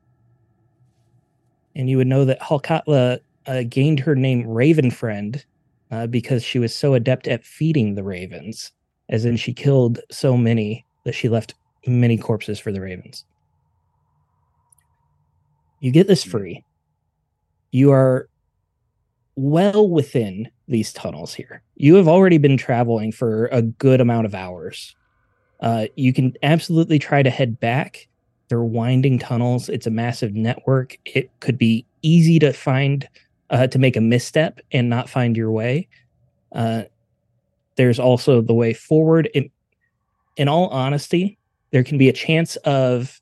[1.76, 5.44] and you would know that Halkatla uh, gained her name Raven Friend
[5.90, 8.72] uh, because she was so adept at feeding the ravens,
[9.10, 11.56] as in she killed so many that she left
[11.88, 13.26] many corpses for the ravens.
[15.84, 16.64] You get this free.
[17.72, 18.30] You are
[19.36, 21.62] well within these tunnels here.
[21.76, 24.96] You have already been traveling for a good amount of hours.
[25.60, 28.08] Uh, you can absolutely try to head back.
[28.48, 29.68] They're winding tunnels.
[29.68, 30.98] It's a massive network.
[31.04, 33.06] It could be easy to find,
[33.50, 35.90] uh, to make a misstep and not find your way.
[36.54, 36.84] Uh,
[37.76, 39.30] there's also the way forward.
[39.34, 39.50] In,
[40.38, 41.38] in all honesty,
[41.72, 43.20] there can be a chance of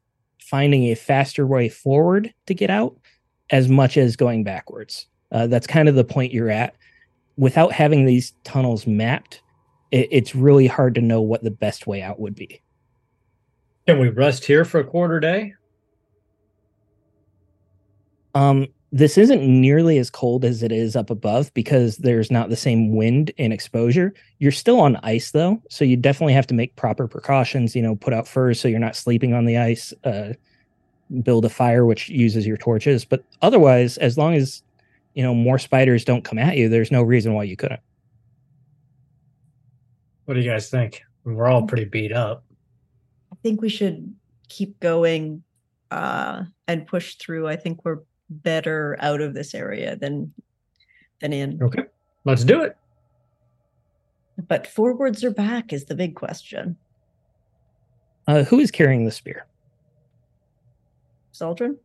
[0.52, 2.98] finding a faster way forward to get out
[3.52, 5.08] as much as going backwards.
[5.32, 6.76] Uh, that's kind of the point you're at.
[7.38, 9.42] Without having these tunnels mapped,
[9.92, 12.62] it, it's really hard to know what the best way out would be.
[13.88, 15.54] Can we rest here for a quarter day?
[18.36, 22.58] Um, this isn't nearly as cold as it is up above because there's not the
[22.58, 24.14] same wind and exposure.
[24.40, 27.76] You're still on ice though, so you definitely have to make proper precautions.
[27.76, 29.94] You know, put out furs so you're not sleeping on the ice.
[30.04, 30.34] Uh,
[31.24, 34.62] build a fire which uses your torches, but otherwise, as long as
[35.14, 37.82] you know more spiders don't come at you, there's no reason why you couldn't.
[40.26, 41.02] What do you guys think?
[41.24, 42.44] We're all pretty beat up.
[43.32, 44.14] I think we should
[44.50, 45.44] keep going
[45.92, 47.48] uh, and push through.
[47.48, 48.00] I think we're
[48.32, 50.34] better out of this area than
[51.20, 51.62] than in.
[51.62, 51.84] Okay.
[52.26, 52.78] Let's do it.
[54.48, 56.78] But forwards or back is the big question.
[58.28, 59.46] Uh, who is carrying the spear?
[61.34, 61.78] Zaldrun?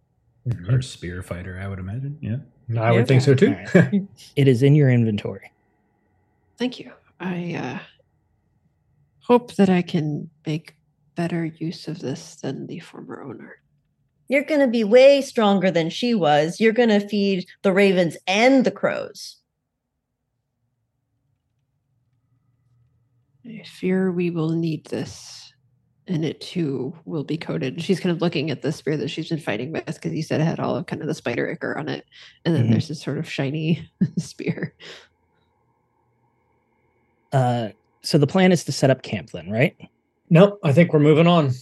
[0.69, 2.19] Or spear fighter, I would imagine.
[2.21, 2.81] Yeah.
[2.81, 3.57] I would think so too.
[3.75, 4.03] Alright.
[4.37, 5.51] It is in your inventory.
[6.59, 6.93] Thank you.
[7.21, 7.79] I uh,
[9.21, 10.77] hope that I can make
[11.15, 13.61] better use of this than the former owner.
[14.29, 16.61] You're going to be way stronger than she was.
[16.61, 19.37] You're going to feed the ravens and the crows.
[23.47, 25.53] I fear we will need this,
[26.09, 27.81] and it too will be coated.
[27.81, 30.41] She's kind of looking at the spear that she's been fighting with because you said
[30.41, 32.05] it had all of kind of the spider ichor on it,
[32.45, 32.71] and then Mhm.
[32.73, 33.89] there's this sort of shiny
[34.19, 34.75] spear.
[37.33, 37.69] Uh,
[38.03, 39.77] so the plan is to set up camp then, right?
[40.29, 41.53] Nope, I think we're moving on.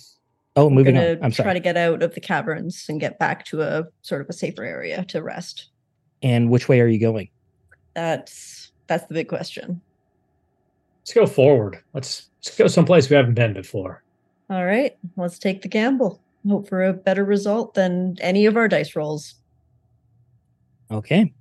[0.56, 1.24] Oh, moving gonna on.
[1.24, 4.28] I'm try to get out of the caverns and get back to a sort of
[4.28, 5.70] a safer area to rest.
[6.22, 7.28] And which way are you going?
[7.94, 9.81] That's that's the big question.
[11.02, 11.82] Let's go forward.
[11.93, 14.02] Let's let's go someplace we haven't been before.
[14.48, 16.20] All right, let's take the gamble.
[16.48, 19.35] Hope for a better result than any of our dice rolls.
[20.90, 21.32] Okay.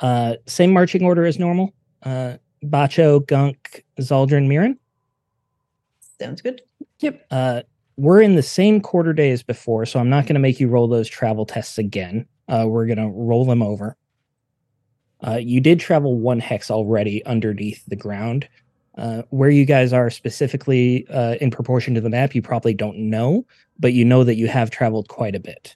[0.00, 1.74] Uh, same marching order as normal.
[2.04, 4.78] Uh, Bacho, Gunk, Zaldrun, Mirren.
[6.20, 6.62] Sounds good.
[7.00, 7.26] Yep.
[7.30, 7.62] Uh,
[7.98, 10.68] we're in the same quarter day as before, so I'm not going to make you
[10.68, 12.26] roll those travel tests again.
[12.46, 13.96] Uh, we're going to roll them over.
[15.26, 18.48] Uh, you did travel one hex already underneath the ground.
[18.96, 22.96] Uh, where you guys are specifically uh, in proportion to the map, you probably don't
[22.96, 23.44] know,
[23.78, 25.74] but you know that you have traveled quite a bit.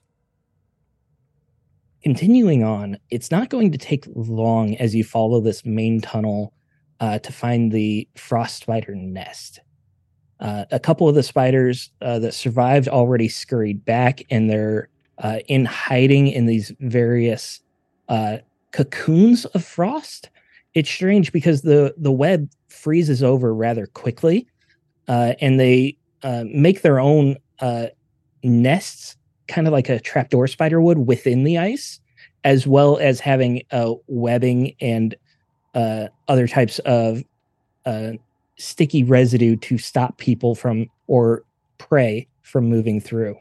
[2.04, 6.52] Continuing on, it's not going to take long as you follow this main tunnel
[7.00, 9.60] uh, to find the frost spider nest.
[10.42, 14.88] Uh, a couple of the spiders uh, that survived already scurried back, and they're
[15.18, 17.60] uh, in hiding in these various
[18.08, 18.38] uh,
[18.72, 20.30] cocoons of frost.
[20.74, 24.48] It's strange because the the web freezes over rather quickly,
[25.06, 27.36] uh, and they uh, make their own
[28.42, 29.16] nests,
[29.46, 32.00] kind of like a trapdoor spider would within the ice,
[32.42, 33.62] as well as having
[34.08, 35.14] webbing and
[35.72, 37.22] other types of
[38.58, 41.44] sticky residue to stop people from or
[41.78, 43.36] prey from moving through.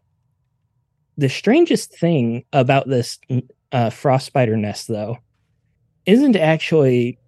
[1.18, 3.20] The strangest thing about this
[3.72, 5.18] uh, frost spider nest, though,
[6.06, 7.20] isn't actually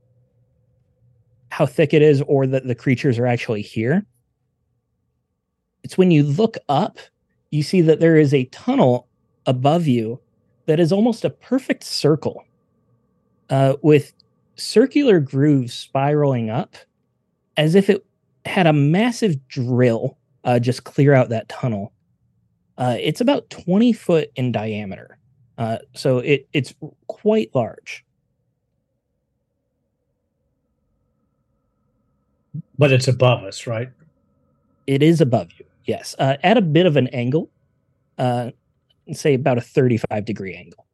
[1.49, 4.05] how thick it is or that the creatures are actually here.
[5.83, 6.97] It's when you look up,
[7.51, 9.07] you see that there is a tunnel
[9.45, 10.19] above you
[10.65, 12.43] that is almost a perfect circle
[13.49, 14.13] uh, with
[14.55, 16.75] circular grooves spiraling up
[17.57, 18.05] as if it
[18.45, 21.93] had a massive drill uh, just clear out that tunnel.
[22.77, 25.17] Uh, it's about 20 foot in diameter.
[25.57, 26.73] Uh, so it, it's
[27.07, 28.03] quite large.
[32.77, 33.89] But it's above us, right?
[34.87, 37.49] It is above you, yes, uh, at a bit of an angle,
[38.17, 38.51] uh,
[39.11, 40.85] say about a 35 degree angle.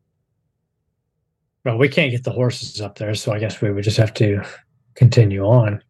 [1.65, 4.13] Well, we can't get the horses up there, so I guess we would just have
[4.15, 4.43] to
[4.95, 5.81] continue on.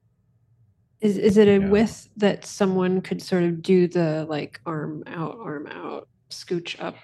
[1.02, 1.70] Is is it a Yeah.
[1.70, 6.96] width that someone could sort of do the like arm out, arm out, scooch up?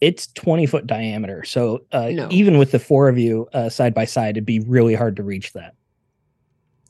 [0.00, 1.44] It's 20 foot diameter.
[1.44, 2.28] So uh, No.
[2.30, 5.22] even with the four of you uh, side by side, it'd be really hard to
[5.22, 5.74] reach that.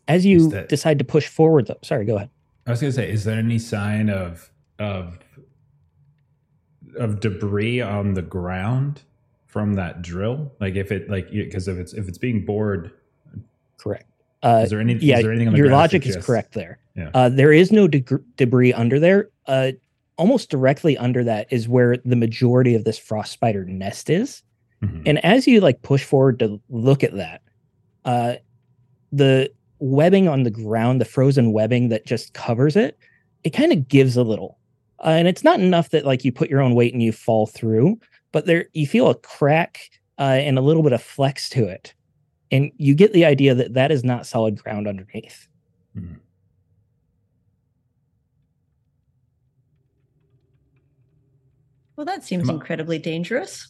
[0.08, 2.30] As you that- decide to push forward, though, sorry, go ahead.
[2.66, 5.18] I was gonna say, is there any sign of of
[6.96, 9.02] of debris on the ground
[9.46, 10.52] from that drill?
[10.60, 12.90] Like if it like because if it's if it's being bored,
[13.76, 14.04] Correct.
[14.42, 14.94] Uh, is there any?
[14.94, 16.78] yeah, is there anything on the your logic is correct there.
[16.96, 17.10] Yeah.
[17.14, 19.30] Uh, there is no deg- debris under there.
[19.46, 19.72] Uh,
[20.16, 24.42] almost directly under that is where the majority of this frost spider nest is.
[24.82, 25.02] Mhm.
[25.06, 27.42] And as you like push forward to look at that,
[28.04, 28.34] uh,
[29.12, 32.98] the webbing on the ground, the frozen webbing that just covers it,
[33.44, 34.58] it kind of gives a little.
[35.02, 37.46] Uh, and it's not enough that like you put your own weight and you fall
[37.46, 37.98] through,
[38.32, 39.80] but there you feel a crack
[40.18, 41.94] uh, and a little bit of flex to it,
[42.50, 45.46] and you get the idea that that is not solid ground underneath.
[51.96, 53.68] Well, that seems Am I- incredibly dangerous.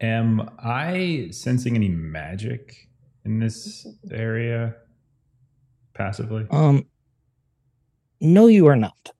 [0.00, 2.88] Am I sensing any magic
[3.24, 4.76] in this area
[5.94, 6.46] passively?
[6.52, 6.86] Um,
[8.20, 9.10] no, you are not.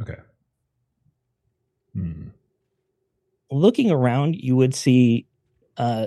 [0.00, 0.16] Okay.
[1.94, 2.28] Hmm.
[3.52, 5.28] looking around, you would see
[5.76, 6.06] uh,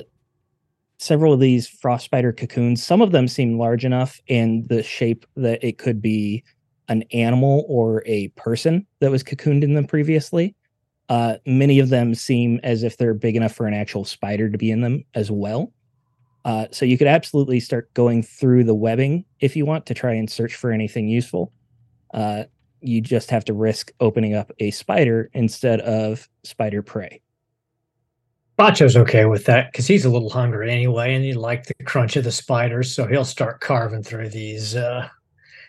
[0.97, 2.83] several of these frost spider cocoons.
[2.83, 6.43] Some of them seem large enough in the shape that it could be
[6.89, 10.55] an animal or a person that was cocooned in them previously.
[11.09, 14.57] Uh, many of them seem as if they're big enough for an actual spider to
[14.57, 15.71] be in them as well.
[16.45, 20.13] Uh, so you could absolutely start going through the webbing if you want to try
[20.13, 21.51] and search for anything useful.
[22.13, 22.43] Uh,
[22.81, 27.21] you just have to risk opening up a spider instead of spider prey.
[28.57, 32.15] Bacho's okay with that because he's a little hungry anyway, and he liked the crunch
[32.15, 35.07] of the spiders, so he'll start carving through these uh,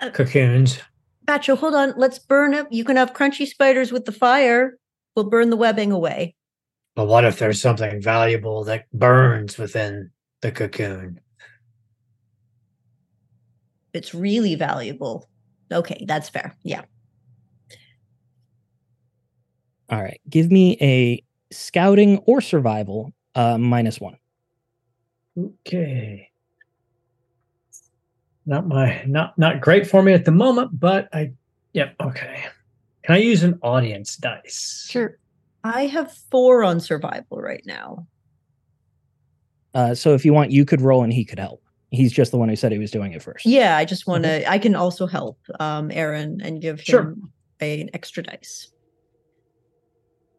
[0.01, 0.81] Uh, cocoons.
[1.27, 1.93] Bacho, hold on.
[1.99, 2.69] Let's burn up.
[2.71, 4.79] You can have crunchy spiders with the fire.
[5.15, 6.35] We'll burn the webbing away.
[6.95, 10.11] But what if there's something valuable that burns within
[10.41, 11.21] the cocoon?
[13.95, 15.29] it's really valuable.
[15.73, 16.55] Okay, that's fair.
[16.63, 16.83] Yeah.
[19.91, 20.21] All right.
[20.29, 24.17] Give me a scouting or survival uh, minus one.
[25.39, 26.31] Okay.
[28.47, 31.33] Not my not not great for me at the moment, but I
[31.75, 32.45] yep, okay.
[33.05, 34.87] Can I use an audience dice?
[34.89, 35.19] Sure.
[35.65, 38.07] I have four on survival right now.
[39.75, 41.63] Uh, so if you want, you could roll and he could help.
[41.91, 43.47] He's just the one who said he was doing it first.
[43.47, 44.51] Yeah, I just want to.
[44.51, 47.03] I can also help um, Aaron and give Sure.
[47.03, 48.71] him a, an extra dice.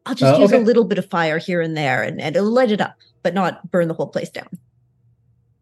[0.10, 0.62] I'll just Uh, use okay.
[0.62, 3.36] a little bit of fire here and there, and, and it'll light it up, but
[3.36, 4.50] not burn the whole place down.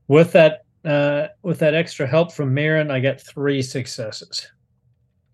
[0.08, 4.48] With that uh with that extra help from Mirren, I get three successes.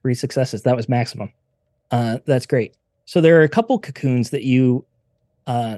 [0.01, 0.63] Three successes.
[0.63, 1.31] That was maximum.
[1.91, 2.73] Uh, that's great.
[3.05, 4.83] So there are a couple cocoons that you
[5.45, 5.77] uh,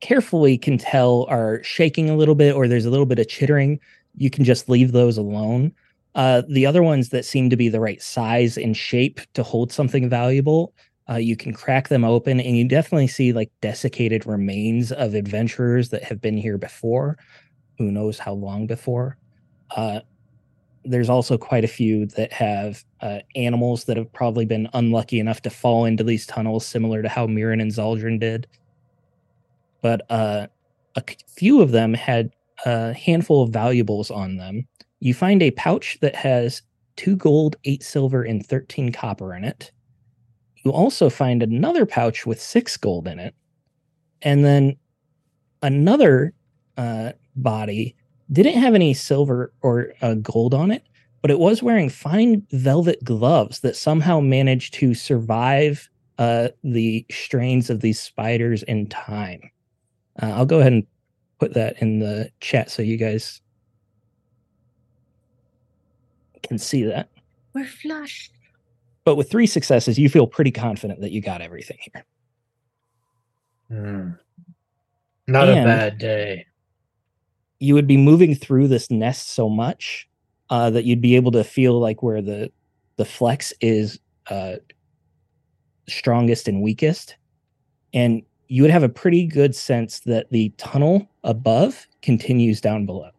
[0.00, 3.78] carefully can tell are shaking a little bit, or there's a little bit of chittering.
[4.16, 5.72] You can just leave those alone.
[6.14, 9.70] Uh, the other ones that seem to be the right size and shape to hold
[9.70, 10.72] something valuable,
[11.08, 15.90] uh, you can crack them open, and you definitely see like desiccated remains of adventurers
[15.90, 17.16] that have been here before.
[17.78, 19.16] Who knows how long before?
[19.70, 20.00] Uh,
[20.84, 25.42] there's also quite a few that have uh, animals that have probably been unlucky enough
[25.42, 28.46] to fall into these tunnels, similar to how Mirren and Zaldrun did.
[29.82, 30.46] But uh,
[30.94, 32.32] a few of them had
[32.64, 34.66] a handful of valuables on them.
[35.00, 36.62] You find a pouch that has
[36.96, 39.70] two gold, eight silver, and 13 copper in it.
[40.66, 43.36] You also find another pouch with six gold in it.
[44.22, 44.76] And then
[45.62, 46.32] another
[46.76, 47.94] uh, body
[48.32, 50.82] didn't have any silver or uh, gold on it,
[51.22, 55.88] but it was wearing fine velvet gloves that somehow managed to survive
[56.18, 59.48] uh, the strains of these spiders in time.
[60.20, 60.86] Uh, I'll go ahead and
[61.38, 63.40] put that in the chat so you guys
[66.42, 67.08] can see that.
[67.54, 68.35] We're flushed.
[69.06, 72.04] But with three successes, you feel pretty confident that you got everything here.
[73.68, 74.10] Hmm.
[75.28, 76.46] Not a bad day.
[77.60, 80.08] you would be moving through this nest so much
[80.50, 82.50] uh, that you'd be able to feel like where the
[82.96, 84.56] the flex is uh,
[85.88, 87.16] strongest and weakest,
[87.94, 93.10] and you would have a pretty good sense that the tunnel above continues down below.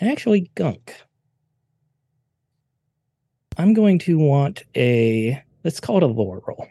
[0.00, 0.94] And actually, gunk.
[3.56, 6.66] I'm going to want a let's call it a lore roll.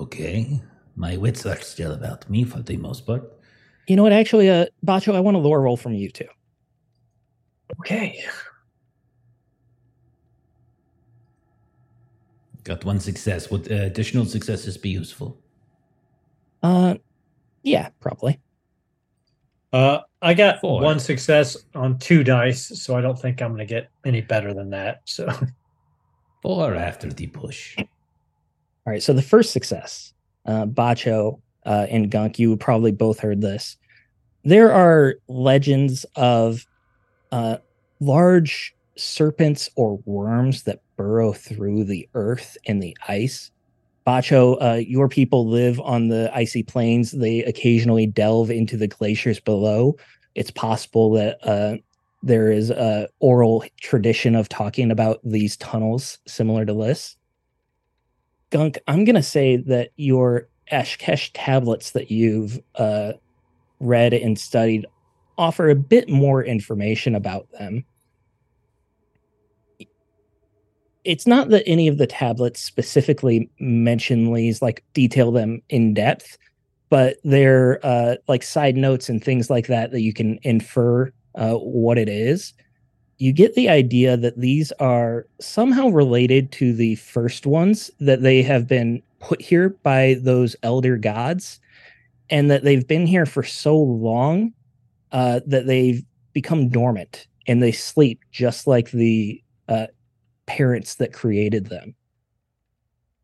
[0.00, 0.60] Okay.
[0.94, 3.32] My wits are still about me for the most part.
[3.86, 4.12] You know what?
[4.12, 6.28] Actually, uh, Bacho, I want a lore roll from you too.
[7.80, 8.24] Okay.
[12.64, 13.50] Got one success.
[13.50, 15.40] Would uh, additional successes be useful?
[16.62, 16.96] Uh,
[17.62, 18.40] yeah, probably.
[19.72, 20.80] Uh I got Four.
[20.82, 24.70] one success on two dice, so I don't think I'm gonna get any better than
[24.70, 25.02] that.
[25.04, 25.32] So
[26.42, 27.76] four after the push?
[27.78, 27.84] All
[28.86, 29.00] right.
[29.00, 30.12] So the first success,
[30.44, 33.76] uh, Bacho uh, and Gunk, you probably both heard this.
[34.42, 36.66] There are legends of
[37.30, 37.58] uh,
[38.00, 43.52] large serpents or worms that burrow through the earth and the ice.
[44.04, 47.10] Bacho, uh, your people live on the icy plains.
[47.12, 49.96] They occasionally delve into the glaciers below.
[50.36, 51.78] It's possible that uh,
[52.22, 57.16] there is a oral tradition of talking about these tunnels similar to this.
[58.50, 63.14] Gunk, I'm gonna say that your Ashkesh tablets that you've uh,
[63.80, 64.86] read and studied
[65.38, 67.84] offer a bit more information about them.
[71.04, 76.36] It's not that any of the tablets specifically mention these, like detail them in depth,
[76.88, 81.54] but they're uh, like side notes and things like that that you can infer uh,
[81.54, 82.54] what it is
[83.18, 88.42] you get the idea that these are somehow related to the first ones that they
[88.42, 91.60] have been put here by those elder gods
[92.28, 94.52] and that they've been here for so long
[95.12, 99.86] uh, that they've become dormant and they sleep just like the uh,
[100.44, 101.94] parents that created them.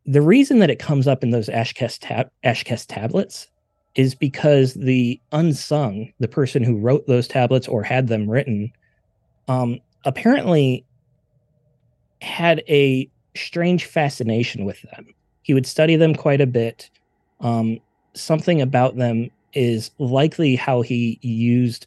[0.06, 3.48] The reason that it comes up in those ashkes, tab- ashkes tablets
[3.94, 8.72] is because the unsung the person who wrote those tablets or had them written
[9.48, 10.84] um, apparently
[12.20, 15.06] had a strange fascination with them.
[15.42, 16.88] He would study them quite a bit.
[17.40, 17.80] Um,
[18.14, 21.86] something about them is likely how he used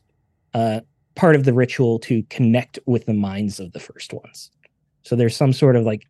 [0.53, 0.81] uh,
[1.15, 4.51] part of the ritual to connect with the minds of the first ones.
[5.03, 6.07] So there's some sort of like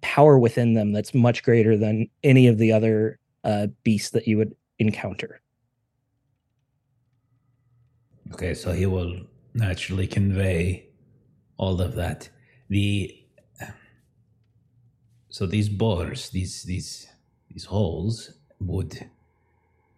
[0.00, 4.38] power within them that's much greater than any of the other uh, beasts that you
[4.38, 5.40] would encounter.
[8.32, 9.20] Okay, so he will
[9.54, 10.88] naturally convey
[11.56, 12.28] all of that.
[12.68, 13.14] The
[15.30, 17.06] so these bores, these these
[17.48, 19.08] these holes would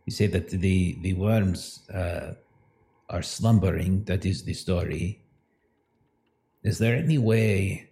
[0.06, 2.34] you say that the the worms uh,
[3.08, 4.04] are slumbering?
[4.04, 5.22] That is the story.
[6.62, 7.90] Is there any way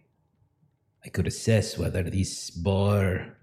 [1.04, 3.37] I could assess whether these bore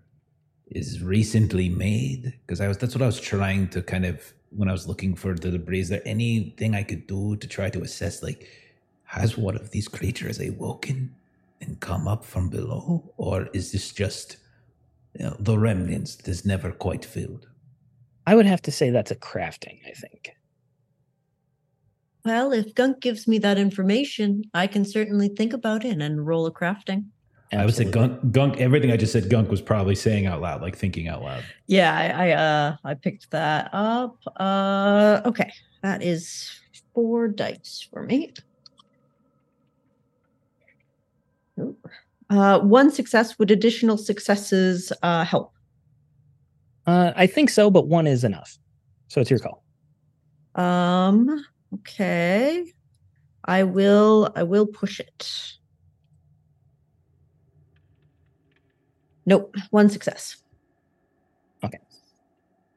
[0.67, 2.33] is recently made?
[2.45, 5.15] Because I was that's what I was trying to kind of when I was looking
[5.15, 5.81] for the debris.
[5.81, 8.47] Is there anything I could do to try to assess like
[9.05, 11.13] has one of these creatures awoken
[11.61, 13.13] and come up from below?
[13.17, 14.37] Or is this just
[15.17, 17.47] you know, the remnants that is never quite filled?
[18.27, 20.35] I would have to say that's a crafting, I think.
[22.23, 26.47] Well, if Gunk gives me that information, I can certainly think about it and roll
[26.47, 27.05] a crafting.
[27.53, 28.57] I would say gunk, gunk.
[28.57, 31.43] Everything I just said, gunk was probably saying out loud, like thinking out loud.
[31.67, 34.17] Yeah, I, I uh I picked that up.
[34.37, 35.51] Uh okay.
[35.83, 36.49] That is
[36.93, 38.33] four dice for me.
[42.29, 45.53] Uh one success would additional successes uh help.
[46.87, 48.57] Uh, I think so, but one is enough.
[49.07, 49.63] So it's your call.
[50.55, 51.45] Um
[51.75, 52.65] okay.
[53.45, 55.29] I will I will push it.
[59.25, 60.37] Nope, one success.
[61.63, 61.79] Okay.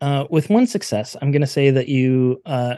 [0.01, 2.77] Uh, with one success, I'm going to say that you uh,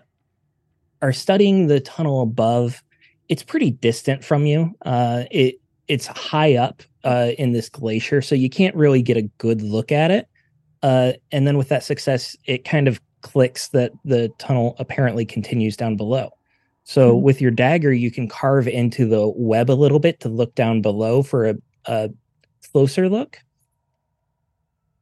[1.02, 2.82] are studying the tunnel above.
[3.28, 4.74] It's pretty distant from you.
[4.82, 5.56] Uh, it
[5.88, 9.90] it's high up uh, in this glacier, so you can't really get a good look
[9.90, 10.28] at it.
[10.82, 15.76] Uh, and then with that success, it kind of clicks that the tunnel apparently continues
[15.76, 16.30] down below.
[16.84, 17.22] So Mhm.
[17.22, 20.80] with your dagger, you can carve into the web a little bit to look down
[20.80, 21.54] below for a,
[21.86, 22.10] a
[22.72, 23.38] closer look.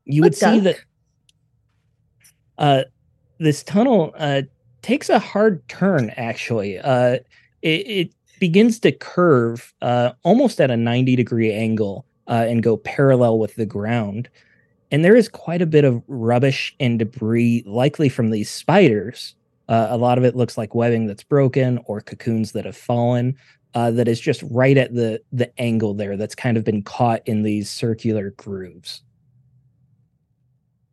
[0.09, 0.77] You would Good see that
[2.57, 2.83] uh,
[3.39, 4.43] this tunnel uh,
[4.83, 6.11] takes a hard turn.
[6.17, 7.19] Actually, uh,
[7.61, 12.79] it, it begins to curve uh, almost at a ninety degree angle uh, and go
[12.79, 14.31] parallel with the ground.
[14.91, 19.35] And there is quite a bit of rubbish and debris, likely from these spiders.
[19.69, 23.37] Uh, a lot of it looks like webbing that's broken or cocoons that have fallen.
[23.75, 26.17] Uh, that is just right at the the angle there.
[26.17, 29.03] That's kind of been caught in these circular grooves.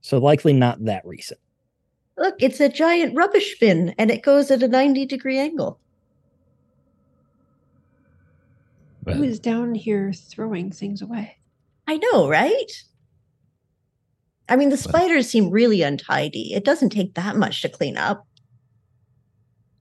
[0.06, 1.40] So likely not that recent.
[2.16, 5.80] Look, it's a giant rubbish bin and it goes at a 90 degree angle.
[9.04, 11.38] Well, Who is down here throwing things away?
[11.88, 12.72] I know, right?
[14.48, 16.54] I mean, the spiders seem really untidy.
[16.54, 18.28] It doesn't take that much to clean up.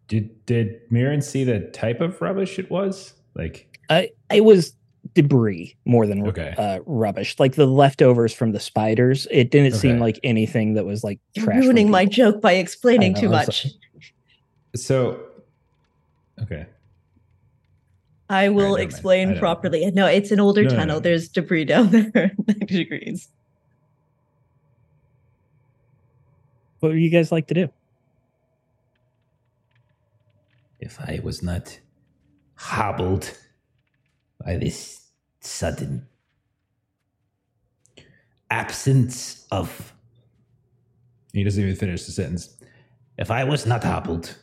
[0.09, 3.13] Did did Mirren see the type of rubbish it was?
[3.35, 4.73] Like, I it was
[5.15, 6.55] debris more than Okay.
[6.59, 9.27] uh, rubbish, like the leftovers from the spiders.
[9.31, 11.63] It didn't seem like anything that was like You're trash.
[11.63, 13.63] ruining my joke by explaining I too much.
[13.63, 13.75] sorry.
[14.77, 15.21] so,
[16.43, 16.67] okay.
[18.31, 18.81] I will never mind.
[18.81, 19.91] I explain don't properly.
[19.93, 20.97] No, it's an older No, no, tunnel.
[20.97, 21.01] no.
[21.01, 23.29] There's debris down there, 90 degrees.
[26.81, 27.69] What would you guys like to do?
[30.81, 31.81] if I was not
[32.57, 33.39] hobbled
[34.45, 35.01] by this
[35.47, 36.07] sudden
[38.51, 39.93] absence of
[41.33, 42.57] He doesn't even finish the sentence.
[43.19, 44.37] If I was not hobbled,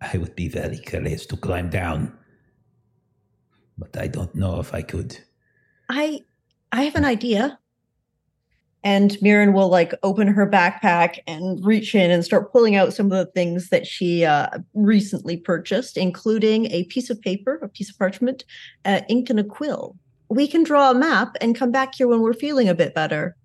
[0.00, 2.12] I would be very curious to climb down.
[3.78, 5.18] But I don't know if I could.
[5.88, 6.20] I
[6.72, 7.58] I have an idea.
[8.82, 13.06] And Mirren will like open her backpack and reach in and start pulling out some
[13.12, 17.90] of the things that she uh, recently purchased, including a piece of paper, a piece
[17.90, 18.44] of parchment,
[18.86, 19.96] uh, ink, and a quill.
[20.30, 23.36] We can draw a map and come back here when we're feeling a bit better.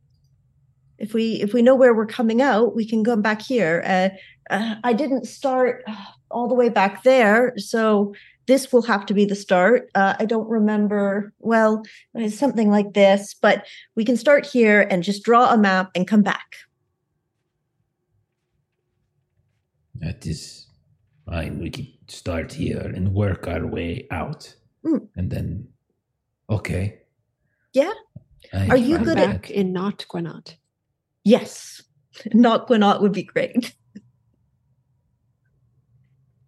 [0.98, 3.84] If we if we know where we're coming out, we can come back here.
[3.86, 4.10] Uh,
[4.50, 5.96] uh, I didn't start uh,
[6.32, 8.14] all the way back there, so
[8.46, 9.90] this will have to be the start.
[9.96, 11.34] Uh, I don't remember.
[11.40, 11.84] Well,
[12.14, 16.08] it's something like this, but we can start here and just draw a map and
[16.08, 16.56] come back.
[19.96, 20.68] That is
[21.26, 21.60] fine.
[21.60, 24.54] We could start here and work our way out.
[24.86, 25.08] Mm.
[25.16, 25.68] And then,
[26.50, 27.00] okay.
[27.74, 27.92] Yeah.
[28.54, 30.56] I'm Are you good with at- in not Gwinnott.
[31.24, 31.82] Yes,
[32.34, 33.74] not Gwinnott would be great.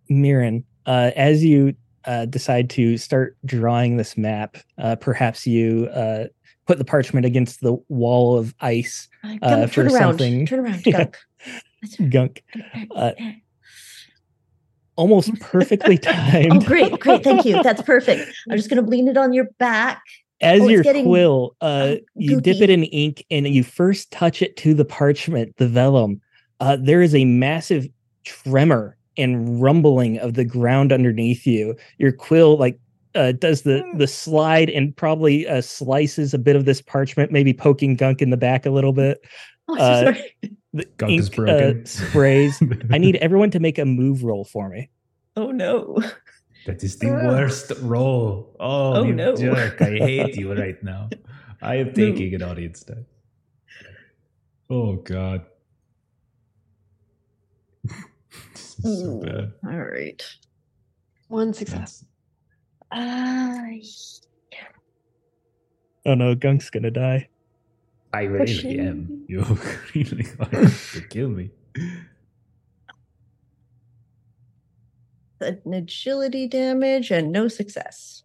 [0.10, 1.76] Mirren, uh, as you
[2.06, 6.26] uh, decide to start drawing this map, uh, perhaps you uh,
[6.66, 9.10] put the parchment against the wall of ice.
[9.24, 9.98] Uh, Gunk, turn for around.
[10.20, 11.06] something- Turn around, Yeah.
[11.06, 11.18] Gunk.
[12.10, 12.44] Gunk,
[12.96, 13.12] Uh,
[14.98, 16.52] almost perfectly timed.
[16.52, 17.24] Oh, great, great.
[17.24, 17.62] Thank you.
[17.64, 18.30] That's perfect.
[18.50, 20.02] I'm just going to lean it on your back.
[20.42, 24.44] As Oh, your quill, uh, uh, you dip it in ink and you first touch
[24.44, 26.22] it to the parchment, the vellum.
[26.60, 27.88] Uh, there is a massive
[28.24, 31.76] tremor and rumbling of the ground underneath you.
[31.98, 32.80] Your quill like
[33.16, 37.54] uh, does the the slide and probably uh, slices a bit of this parchment, maybe
[37.54, 39.26] poking Gunk in the back a little bit.
[39.70, 40.36] Oh, Uh, sorry.
[40.74, 41.82] The Gunk is ink, broken.
[41.82, 42.62] Uh, sprays.
[42.92, 44.90] I need everyone to make a move roll for me.
[45.36, 45.98] Oh no.
[46.66, 48.56] That is the worst roll.
[48.60, 49.36] Oh, Oh, you no.
[49.36, 49.82] jerk.
[49.82, 51.10] I hate you right now.
[51.62, 53.06] I am taking an audience die.
[54.70, 55.46] Oh god.
[57.84, 59.54] this is so bad.
[59.66, 60.22] All right.
[61.30, 62.04] One success.
[62.04, 62.04] That's-
[62.92, 64.28] Uh,
[66.06, 67.28] Oh no, Gunk's gonna die.
[68.18, 68.80] I really Pushing.
[68.80, 69.26] am.
[69.28, 69.44] You're
[69.96, 70.52] really like
[70.94, 71.52] to kill me.
[75.40, 78.24] an agility damage and no success.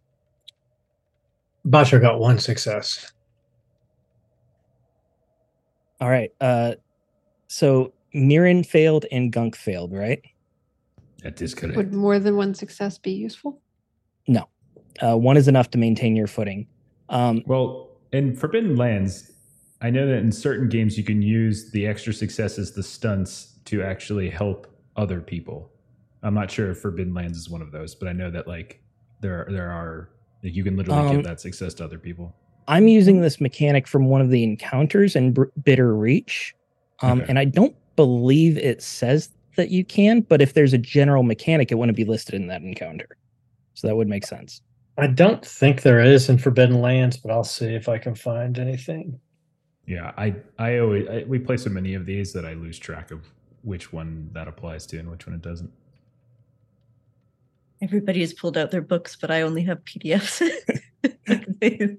[1.68, 3.12] Bacho got one success.
[6.00, 6.32] All right.
[6.40, 6.76] Uh,
[7.48, 10.22] so Mirren failed and Gunk failed, right?
[11.22, 11.76] That is correct.
[11.76, 13.60] Would more than one success be useful?
[14.26, 14.48] No.
[15.00, 16.66] Uh, one is enough to maintain your footing.
[17.10, 19.31] Um, Well, in Forbidden Lands,
[19.82, 23.82] I know that in certain games you can use the extra successes, the stunts, to
[23.82, 25.70] actually help other people.
[26.22, 28.80] I'm not sure if Forbidden Lands is one of those, but I know that like
[29.20, 30.10] there there are
[30.42, 32.34] like you can literally Um, give that success to other people.
[32.68, 36.54] I'm using this mechanic from one of the encounters in Br- Bitter Reach,
[37.00, 37.26] um, Okay.
[37.28, 40.20] and I don't believe it says that you can.
[40.20, 43.08] But if there's a general mechanic, it wouldn't be listed in that encounter,
[43.74, 44.62] so that would make sense.
[44.98, 48.58] I don't think there is in Forbidden Lands, but I'll see if I can find
[48.58, 49.18] anything.
[49.86, 53.10] Yeah, I I always I, we play so many of these that I lose track
[53.10, 53.26] of
[53.62, 55.72] which one that applies to and which one it doesn't.
[57.80, 60.48] Everybody has pulled out their books, but I only have PDFs.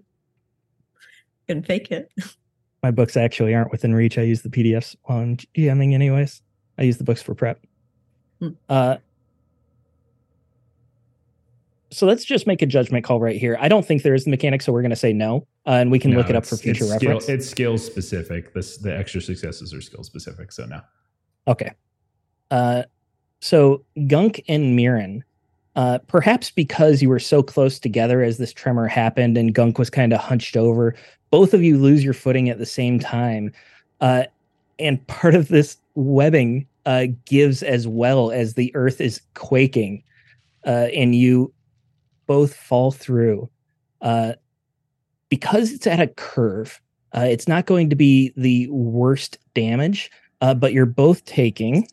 [1.48, 2.10] Can fake it.
[2.82, 4.18] My books actually aren't within reach.
[4.18, 6.42] I use the PDFs on GMing, anyways.
[6.78, 7.60] I use the books for prep.
[8.40, 8.50] Hmm.
[8.70, 8.98] Uh,
[11.94, 13.58] so let's just make a judgment call right here.
[13.60, 15.92] I don't think there is the mechanic, so we're going to say no, uh, and
[15.92, 17.30] we can No, look it up for future it's skill- reference.
[17.30, 18.54] it's skill specific.
[18.54, 20.52] This the extra successes are skill specific.
[20.52, 20.82] So no.
[21.48, 21.72] Okay.
[22.52, 22.84] Uh,
[23.40, 25.24] so Gunk and Mirren,
[25.76, 29.90] uh, perhaps because you were so close together as this tremor happened and Gunk was
[29.90, 30.96] kind of hunched over,
[31.32, 33.52] both of you lose your footing at the same time.
[34.02, 34.24] Uh,
[34.80, 40.04] and part of this webbing uh, gives as well as the earth is quaking,
[40.66, 41.53] uh, and you
[42.26, 43.50] both fall through.
[44.02, 44.34] Uh,
[45.30, 46.80] because it's at a curve,
[47.16, 51.88] uh, it's not going to be the worst damage, uh, but you're both taking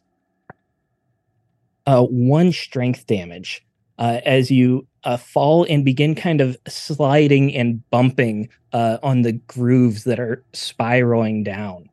[1.87, 3.65] uh, one strength damage
[3.99, 10.05] uh, as you uh, fall and begin kind of sliding and bumping on the grooves
[10.05, 11.89] that are spiraling down.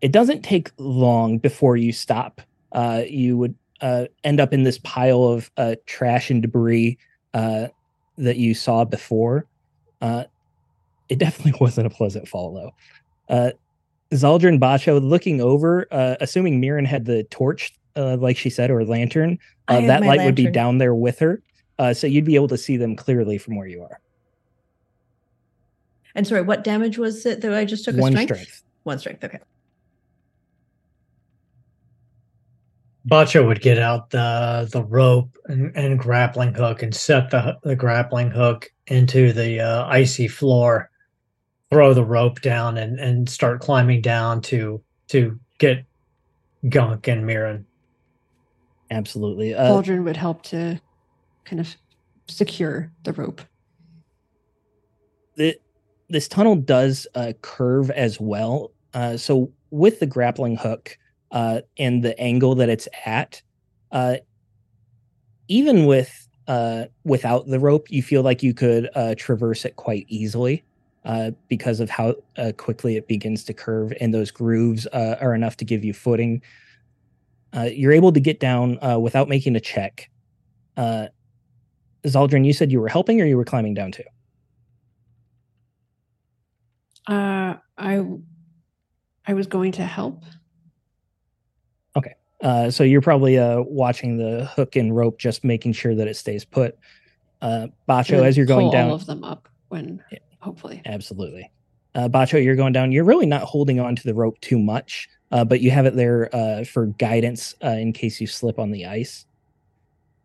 [0.00, 2.40] It doesn't take long before you stop.
[3.06, 5.50] You would end up in this pile of
[5.86, 6.98] trash and debris
[7.34, 7.68] uh,
[8.16, 9.46] that you saw before.
[10.00, 10.24] Uh,
[11.08, 13.34] it definitely wasn't a pleasant fall, though.
[13.34, 13.50] Uh,
[14.12, 18.84] Zaldrun Bacho looking over, uh, assuming Mirren had the torch, uh, like she said, or
[18.84, 19.38] lantern,
[19.68, 21.42] uh, that light would be down there with her.
[21.78, 24.00] Uh, so you'd be able to see them clearly from where you are.
[26.14, 27.96] And sorry, what damage was it that I just took?
[27.96, 28.42] One a strength?
[28.42, 28.62] strength.
[28.82, 29.22] One strength.
[29.22, 29.38] Okay.
[33.08, 37.76] Bacho would get out the the rope and, and grappling hook and set the the
[37.76, 40.90] grappling hook into the uh, icy floor,
[41.70, 45.84] throw the rope down and and start climbing down to to get
[46.68, 47.64] Gunk and Mirren.
[48.90, 49.54] Absolutely.
[49.54, 50.80] Uh, Zaldrun would help to
[51.44, 51.76] kind of
[52.26, 53.40] secure the rope.
[55.36, 55.58] the,
[56.10, 58.72] this tunnel does uh, curve as well.
[58.94, 60.98] Uh, so with the grappling hook
[61.30, 63.42] uh, and the angle that it's at,
[63.92, 64.16] uh,
[65.48, 70.06] even with uh, without the rope, you feel like you could uh, traverse it quite
[70.08, 70.64] easily
[71.04, 75.56] uh, because of how uh, quickly it begins to curve, and those grooves are enough
[75.58, 76.40] to give you footing.
[77.54, 80.08] You're able to get down without making a check.
[82.06, 84.04] Zaldrin, you said you were helping, or you were climbing down too.
[87.08, 87.58] I
[89.26, 90.24] I was going to help.
[92.42, 96.16] Uh, so you're probably uh, watching the hook and rope, just making sure that it
[96.16, 96.76] stays put.
[97.40, 100.18] Uh, Bacho, as you're going down, all of them up when Yeah.
[100.40, 100.82] hopefully.
[100.86, 101.50] absolutely.
[101.94, 102.92] Uh, Bacho, you're going down.
[102.92, 105.96] You're really not holding on to the rope too much, uh, but you have it
[105.96, 109.24] there uh, for guidance uh, in case you slip on the ice.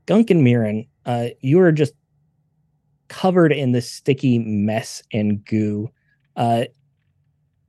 [0.05, 1.93] Gunk and Mirren, uh, you are just
[3.07, 5.89] covered in this sticky mess and goo.
[6.35, 6.65] Uh,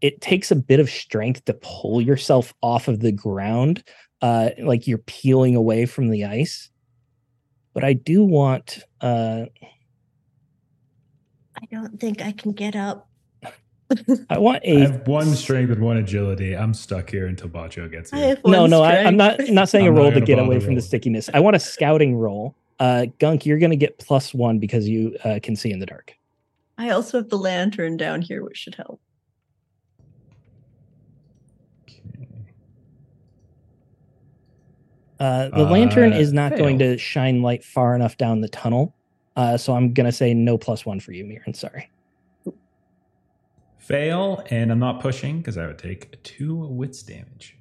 [0.01, 3.85] it takes a bit of strength to pull yourself off of the ground,
[4.25, 6.71] uh, like you're peeling away from the ice.
[7.75, 9.45] But I do want uh,
[11.57, 13.11] I don't think I can get up.
[14.31, 16.57] I want I a have one strength and one agility.
[16.57, 18.39] I'm stuck here until Bacho gets I here.
[18.47, 18.83] no, no.
[18.83, 19.53] I, I'm not strength.
[19.53, 21.29] not saying a I'm not roll to get away from the stickiness.
[21.35, 22.57] I want a scouting roll.
[22.81, 26.15] Uh, Gunk, you're gonna get plus one because you uh, can see in the dark.
[26.79, 29.03] I also have the lantern down here, which should help.
[35.21, 38.95] Uh, the lantern Uh, is not going to shine light far enough down the tunnel.
[39.37, 41.55] Uh, so I'm gonna say no plus one for you, Mirren.
[41.55, 41.91] Sorry.
[43.79, 47.59] Fail, and I'm not pushing because I would take two wits damage.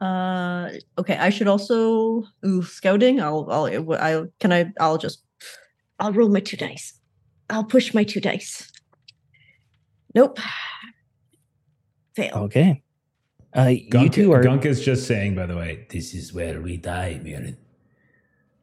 [0.00, 1.16] Uh, okay.
[1.16, 3.20] I should also ooh scouting.
[3.20, 5.22] I'll I'll I can I I'll just
[5.98, 6.94] I'll roll my two dice.
[7.50, 8.70] I'll push my two dice.
[10.14, 10.38] Nope.
[12.14, 12.34] Fail.
[12.44, 12.83] Okay.
[13.56, 16.60] Uh, you Gunk, two are Gunk is just saying, by the way, This is where
[16.60, 17.56] we die, Mirren.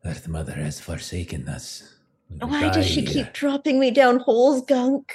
[0.03, 1.95] Earth Mother has forsaken us.
[2.29, 3.25] We Why does she here.
[3.25, 5.13] keep dropping me down holes, Gunk?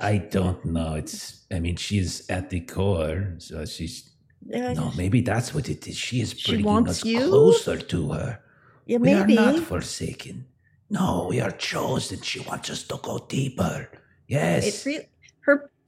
[0.00, 0.94] I don't know.
[0.94, 1.44] It's.
[1.52, 4.10] I mean, she's at the core, so she's.
[4.54, 5.96] Uh, No, maybe that's what it is.
[5.96, 7.26] She is She bringing wants us you?
[7.28, 8.40] closer to her.
[8.86, 9.36] yeah, We maybe.
[9.38, 10.46] are not forsaken.
[10.90, 12.20] No, we are chosen.
[12.22, 13.88] She wants us to go deeper.
[14.28, 14.86] Yes.
[14.86, 15.06] It re- her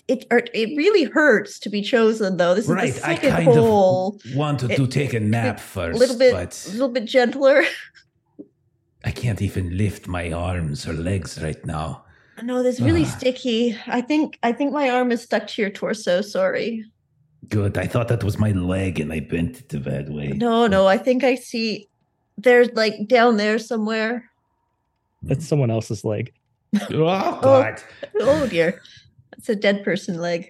[0.08, 2.54] it it really hurts to be chosen though.
[2.54, 2.88] This right.
[2.88, 4.20] is the second I second kind hole.
[4.24, 7.04] of wanted It- to take a nap A first, little bit, but a little bit
[7.06, 7.62] gentler.
[9.04, 12.04] I can't even lift my arms or legs right now.
[12.42, 13.16] No, this really Ah.
[13.18, 13.76] sticky.
[13.86, 16.20] I think I think my arm is stuck to your torso.
[16.22, 16.84] Sorry.
[17.48, 17.76] Good.
[17.76, 20.28] I thought that was my leg, and I bent it the bad way.
[20.28, 20.86] No, no.
[20.86, 21.88] I think I see.
[22.38, 24.30] There's like down there somewhere.
[25.22, 26.32] that's someone else's leg.
[26.90, 27.80] Oh God.
[28.20, 28.80] Oh dear,
[29.36, 30.48] that's a dead person leg.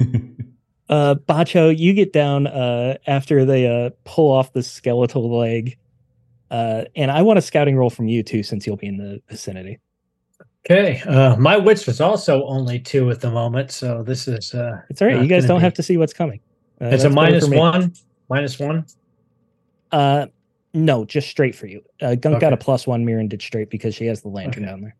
[0.88, 5.78] Uh, Bacho, you get down uh, after they uh, pull off the skeletal leg.
[6.50, 9.22] Uh, and I want a scouting roll from you too, since you'll be in the
[9.28, 9.78] vicinity.
[10.66, 11.00] Okay.
[11.02, 15.00] Uh, my wits was also only two at the moment, so this is uh, It's
[15.00, 15.22] all right.
[15.22, 16.40] You guys don't be- have to see what's coming.
[16.82, 17.56] Uh, it's a that's better minus for me.
[17.58, 17.92] one.
[18.28, 18.84] Minus one.
[19.92, 20.26] Uh,
[20.74, 21.82] no, just straight for you.
[22.02, 22.64] Uh, Gunk got a Okay.
[22.64, 23.04] plus one.
[23.04, 24.72] Mirren did straight because she has the lantern Okay.
[24.72, 24.96] down there.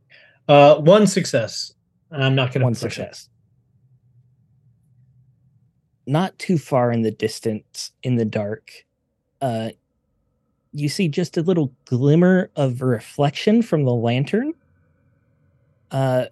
[0.49, 1.73] Uh, one success.
[2.11, 3.29] I'm not going to One success.
[6.07, 8.73] Not too far in the distance, in the dark,
[9.41, 9.71] uh,
[10.73, 14.53] you see just a little glimmer of reflection from the lantern.
[15.91, 16.27] Uh,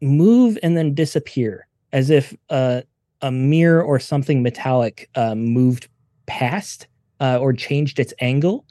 [0.00, 2.82] move and then disappear, as if uh,
[3.22, 5.88] a mirror or something metallic uh, moved
[6.26, 6.88] past
[7.20, 8.64] uh, or changed its angle.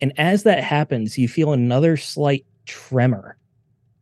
[0.00, 3.36] And as that happens, you feel another slight tremor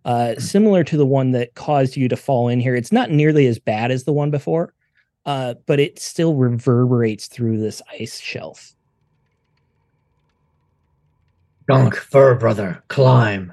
[0.05, 2.75] uh, similar to the one that caused you to fall in here.
[2.75, 4.73] It's not nearly as bad as the one before,
[5.27, 8.75] uh, but it still reverberates through this ice shelf.
[11.69, 13.53] Gunk, fur brother, climb.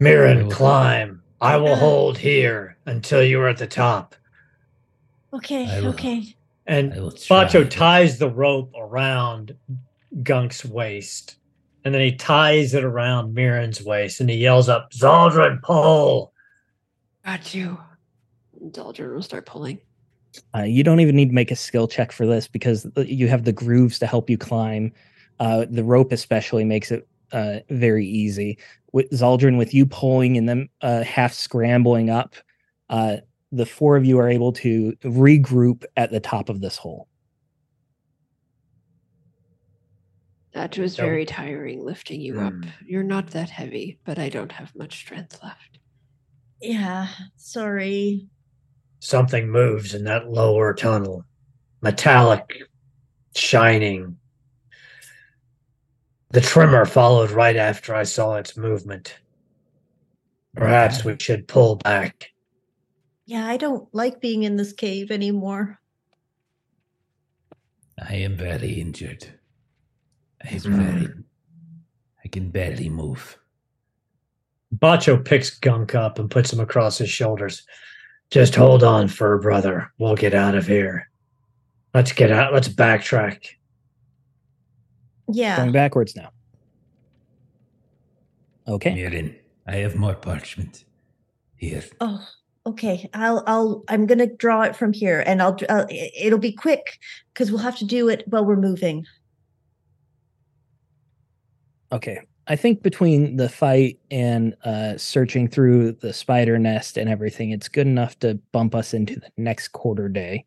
[0.00, 1.22] Mirren, climb.
[1.40, 4.14] I will hold here until you are at the top.
[5.34, 6.24] Okay, will- okay.
[6.66, 7.44] And I will try.
[7.44, 9.54] Bacho ties the rope around
[10.22, 11.36] Gunk's waist.
[11.84, 16.32] And then he ties it around Mirren's waist and he yells up, Zaldrun, pull.
[17.24, 17.78] Got you.
[18.68, 19.80] Zaldrun will start pulling.
[20.54, 23.44] Uh, you don't even need to make a skill check for this because you have
[23.44, 24.92] the grooves to help you climb.
[25.40, 28.58] Uh, the rope especially makes it uh, very easy.
[28.92, 32.36] With Zaldrun, with you pulling and them uh, half scrambling up,
[32.90, 33.18] uh,
[33.50, 37.08] the four of you are able to regroup at the top of this hole.
[40.52, 42.52] That was So- very tiring lifting you up.
[42.52, 42.68] Hmm.
[42.86, 45.78] You're not that heavy, but I don't have much strength left.
[46.60, 48.28] Yeah, sorry.
[49.00, 51.24] Something moves in that lower tunnel.
[51.80, 52.62] Metallic,
[53.34, 54.18] shining.
[56.30, 59.18] The tremor followed right after I saw its movement.
[60.54, 62.28] Perhaps we should pull back.
[63.26, 65.80] Yeah, I don't like being in this cave anymore.
[67.98, 69.26] I am very injured.
[70.44, 71.08] I am very.
[72.24, 73.38] I can barely move.
[74.76, 77.64] Bacho picks Gunk up and puts him across his shoulders.
[78.30, 79.92] Just hold on, fur brother.
[79.98, 81.10] We'll get out of here.
[81.94, 82.52] Let's get out.
[82.54, 83.46] Let's backtrack.
[85.28, 85.58] Yeah.
[85.58, 86.30] Going backwards now.
[88.66, 88.94] Okay.
[88.94, 89.36] Mirren,
[89.66, 90.84] I have more parchment.
[91.56, 91.82] Here.
[92.00, 92.26] Oh,
[92.66, 93.08] okay.
[93.14, 96.98] I'll I'll I'm gonna draw it from here, and I'll uh, it- it'll be quick
[97.32, 99.06] because we'll have to do it while we're moving.
[101.92, 102.20] Okay.
[102.48, 107.68] I think between the fight and uh, searching through the spider nest and everything, it's
[107.68, 110.44] good enough to bump us into the next quarter day.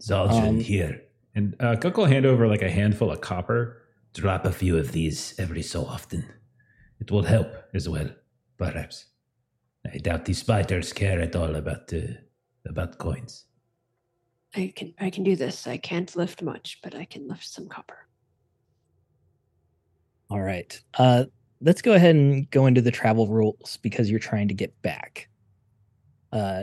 [0.00, 1.02] Zaldrun Um, here.
[1.34, 3.82] And uh, Cook will hand over like a handful of copper.
[4.14, 6.24] Drop a few of these every so often.
[7.00, 8.10] It will help as well,
[8.58, 9.06] perhaps.
[9.92, 12.14] I doubt these spiders care at all about uh,
[12.66, 13.46] about coins.
[14.54, 15.66] I can I can do this.
[15.66, 18.06] I can't lift much, but I can lift some copper.
[20.32, 20.80] All right.
[20.94, 21.24] Uh,
[21.60, 25.28] let's go ahead and go into the travel rules because you're trying to get back.
[26.32, 26.62] Uh,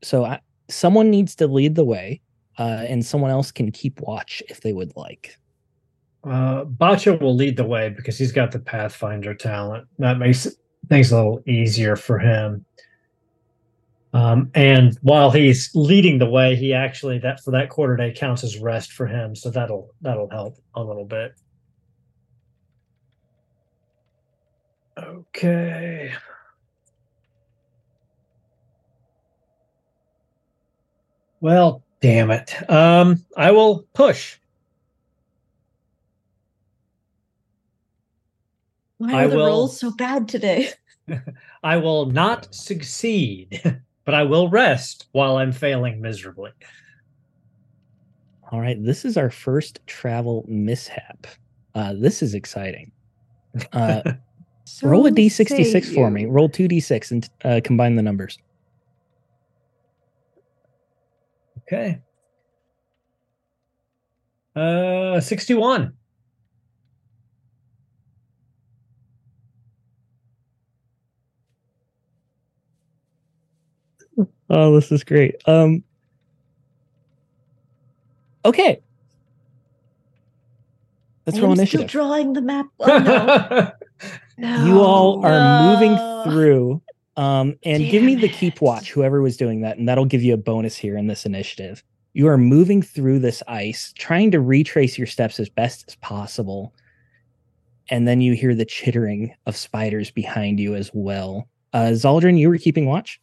[0.00, 0.38] so I,
[0.68, 2.22] someone needs to lead the way,
[2.56, 5.36] uh, and someone else can keep watch if they would like.
[6.22, 9.88] Uh, Bacho will lead the way because he's got the Pathfinder talent.
[9.98, 10.46] That makes
[10.88, 12.64] things a little easier for him.
[14.12, 18.44] Um, and while he's leading the way, he actually that for that quarter day counts
[18.44, 21.32] as rest for him, so that'll that'll help a little bit.
[25.02, 26.12] Okay.
[31.40, 32.54] Well, damn it.
[32.70, 34.36] Um, I will push.
[38.98, 40.70] Why I are the will- rolls so bad today?
[41.62, 43.60] I will not succeed,
[44.04, 46.52] but I will rest while I'm failing miserably.
[48.52, 48.82] All right.
[48.82, 51.26] This is our first travel mishap.
[51.74, 52.92] Uh, this is exciting.
[53.72, 54.02] Uh,
[54.82, 56.26] roll a So d66 for me.
[56.26, 58.38] Roll two d6 and uh, combine the numbers.
[61.62, 62.00] Okay.
[64.56, 65.94] Uh, 61.
[74.52, 75.36] Oh, this is great.
[75.46, 75.84] Um,
[78.44, 78.82] okay.
[81.24, 81.88] Let's I roll initiative.
[81.88, 82.66] Still drawing the map.
[82.80, 83.70] Oh, no.
[84.40, 84.64] No.
[84.66, 86.80] you all are moving through
[87.16, 90.32] um and give me the keep watch whoever was doing that and that'll give you
[90.32, 91.82] a bonus here in this initiative
[92.14, 96.72] you are moving through this ice trying to retrace your steps as best as possible
[97.90, 102.48] and then you hear the chittering of spiders behind you as well uh zaldrun you
[102.48, 103.20] were keeping watch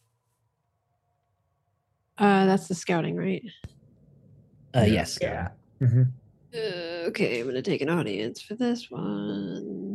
[2.19, 3.43] Uh, that's the scouting, right?
[4.75, 5.49] uh yes Yeah.
[5.81, 6.11] Mhm.
[6.53, 9.86] Uh, okay, I'm gonna take an audience for this one.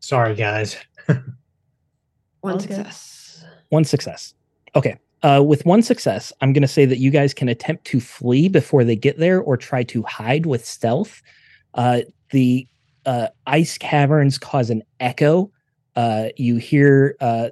[0.00, 0.76] Sorry, guys.
[2.40, 2.66] One Okay.
[2.74, 3.44] success.
[3.70, 4.34] one success
[4.76, 8.00] okay uh with one success i'm going to say that you guys can attempt to
[8.00, 11.20] flee before they get there or try to hide with stealth
[11.74, 12.00] uh
[12.30, 12.66] the
[13.06, 15.50] uh ice caverns cause an echo
[15.96, 17.48] uh you hear uh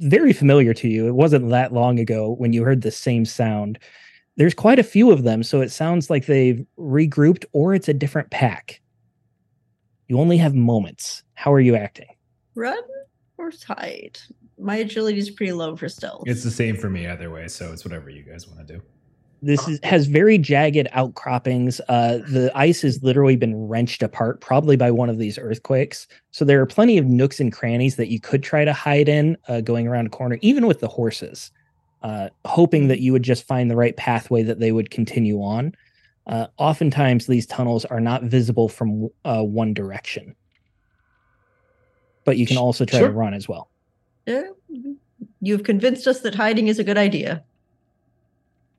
[0.00, 3.78] very familiar to you it wasn't that long ago when you heard the same sound
[4.36, 7.94] there's quite a few of them so it sounds like they've regrouped or it's a
[7.94, 8.80] different pack
[10.12, 12.08] you only have moments how are you acting
[12.54, 12.82] Run
[13.38, 14.18] or hide?
[14.58, 16.24] My agility is pretty low for stealth.
[16.26, 18.82] It's the same for me either way, so it's whatever you guys want to do.
[19.40, 21.80] this is, has very jagged outcroppings.
[21.88, 26.06] Uh, the ice has literally been wrenched apart, probably by one of these earthquakes.
[26.30, 29.38] So there are plenty of nooks and crannies that you could try to hide in,
[29.48, 31.50] uh, going around a corner, even with the horses,
[32.02, 35.72] uh, hoping that you would just find the right pathway that they would continue on.
[36.26, 40.34] Uh, oftentimes, these tunnels are not visible from uh, one direction,
[42.24, 43.08] but you can also try sure.
[43.08, 43.68] to run as well.
[44.26, 44.44] Yeah.
[45.40, 47.42] You've convinced us that hiding is a good idea.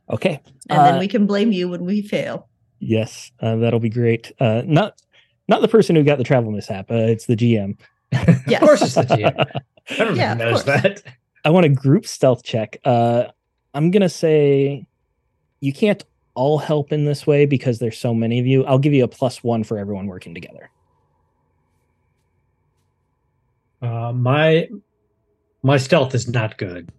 [0.09, 0.39] Okay.
[0.69, 2.47] And Uh, then we can blame you when we fail.
[2.79, 4.31] Yes, uh, that'll be great.
[4.39, 5.01] Uh, not
[5.49, 6.89] not the person who got the travel mishap.
[6.89, 7.77] Uh, it's the GM.
[8.47, 8.61] Yes.
[8.61, 9.61] Of course it's the GM.
[9.89, 11.03] Everyone Yeah, knows that.
[11.43, 12.77] I want a group stealth check.
[12.85, 13.25] Uh,
[13.73, 14.85] I'm gonna say
[15.59, 16.03] you can't
[16.35, 18.65] all help in this way because there's so many of you.
[18.65, 20.69] I'll give you a plus one for everyone working together.
[23.81, 24.67] Uh, my
[25.61, 26.91] my stealth is not good.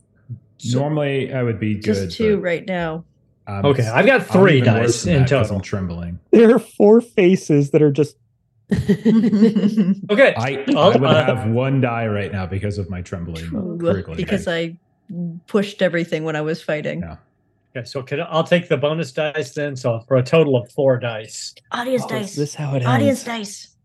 [0.59, 1.83] So- Normally, I would be good.
[2.11, 3.05] Just two right now.
[3.47, 5.57] I'm- okay, I've got three dice than in that 'cause total.
[5.57, 6.19] I'm trembling.
[6.31, 8.17] There are four faces that are just
[8.71, 13.79] Okay, I, I'll- I would uh, have one die right now because of my trembling.
[13.79, 14.49] critically because.
[14.49, 14.79] I
[15.47, 17.01] pushed everything when I was fighting.
[17.01, 17.17] Yeah.
[17.77, 17.85] Okay.
[17.85, 19.77] So can, I'll take the bonus dice then.
[19.77, 23.49] So for a total of four dice, Audience Oh, is this how it Audience ends?
[23.49, 23.77] dice.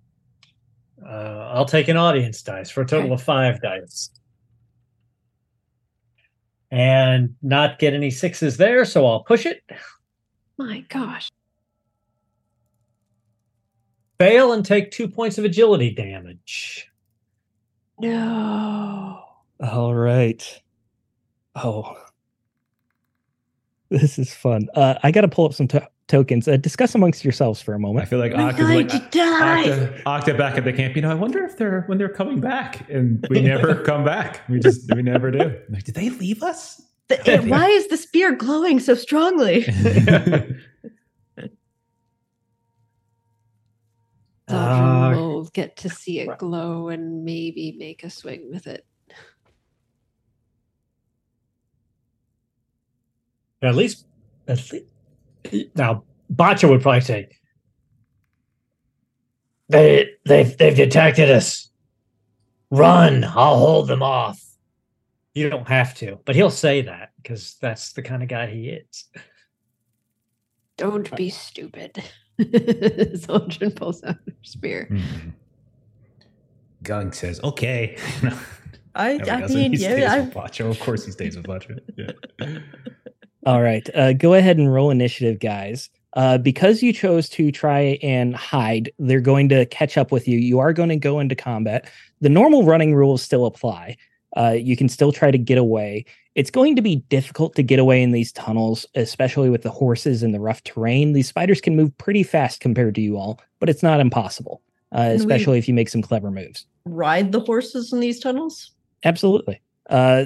[1.06, 3.14] uh, I'll take an audience dice for a total Okay.
[3.14, 4.10] of five dice,
[6.72, 8.86] and not get any sixes there.
[8.86, 9.62] So I'll push it,
[10.58, 11.30] My gosh.
[14.20, 16.88] fail, and take two points of agility damage.
[18.00, 19.24] No.
[19.62, 20.62] All right.
[21.56, 21.96] Oh,
[23.90, 24.68] this is fun.
[24.76, 25.68] Uh, I got to pull up some
[26.08, 26.48] tokens.
[26.48, 28.06] Uh, discuss amongst yourselves for a moment.
[28.06, 30.96] I feel like Octa's like Octa, Octa back at the camp.
[30.96, 34.42] You know, I wonder if they're when they're coming back, and we never come back.
[34.48, 35.60] We just we never do.
[35.70, 36.82] Like, did they leave us?
[37.08, 39.64] The, it, why is the spear glowing so strongly?
[44.48, 48.86] Dodge uh, get to see it glow, and maybe make a swing with it.
[53.62, 54.06] At least,
[54.48, 56.04] at least now,
[56.34, 57.30] Bacho would probably say,
[59.68, 61.70] "They, they've, they've detected us.
[62.72, 63.24] Run!
[63.24, 64.42] I'll hold them off."
[65.34, 68.70] You don't have to, but he'll say that because that's the kind of guy he
[68.70, 69.06] is.
[70.78, 72.04] Don't be stupid.
[72.40, 74.88] Zaldrun pulls out her spear.
[74.90, 75.30] Hmm.
[76.84, 77.98] Gunk says, okay.
[78.96, 80.70] I, No, he I mean, he stays yeah, with Bacho.
[80.70, 81.80] Of course, he stays with Bacho.
[81.98, 82.12] Yeah.
[83.46, 83.88] All right.
[83.96, 85.90] Uh, go ahead and roll initiative, guys.
[86.14, 90.40] Uh, because you chose to try and hide, they're going to catch up with you.
[90.40, 91.90] You are going to go into combat.
[92.22, 93.96] The normal running rules still apply.
[94.36, 96.06] Uh, you can still try to get away.
[96.36, 100.24] It's going to be difficult to get away in these tunnels, especially with the horses
[100.24, 101.14] and the rough terrain.
[101.14, 104.62] These spiders can move pretty fast compared to you all, but it's not impossible,
[104.92, 106.66] uh, especially if you make some clever moves.
[106.86, 108.72] ride the horses in these tunnels.
[109.04, 109.62] Absolutely.
[109.90, 110.26] Uh,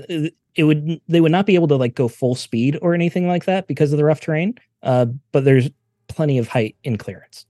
[0.55, 3.45] it would they would not be able to like go full speed or anything like
[3.45, 4.55] that because of the rough terrain.
[4.81, 5.69] Uh, but there's
[6.07, 7.45] plenty of height in clearance.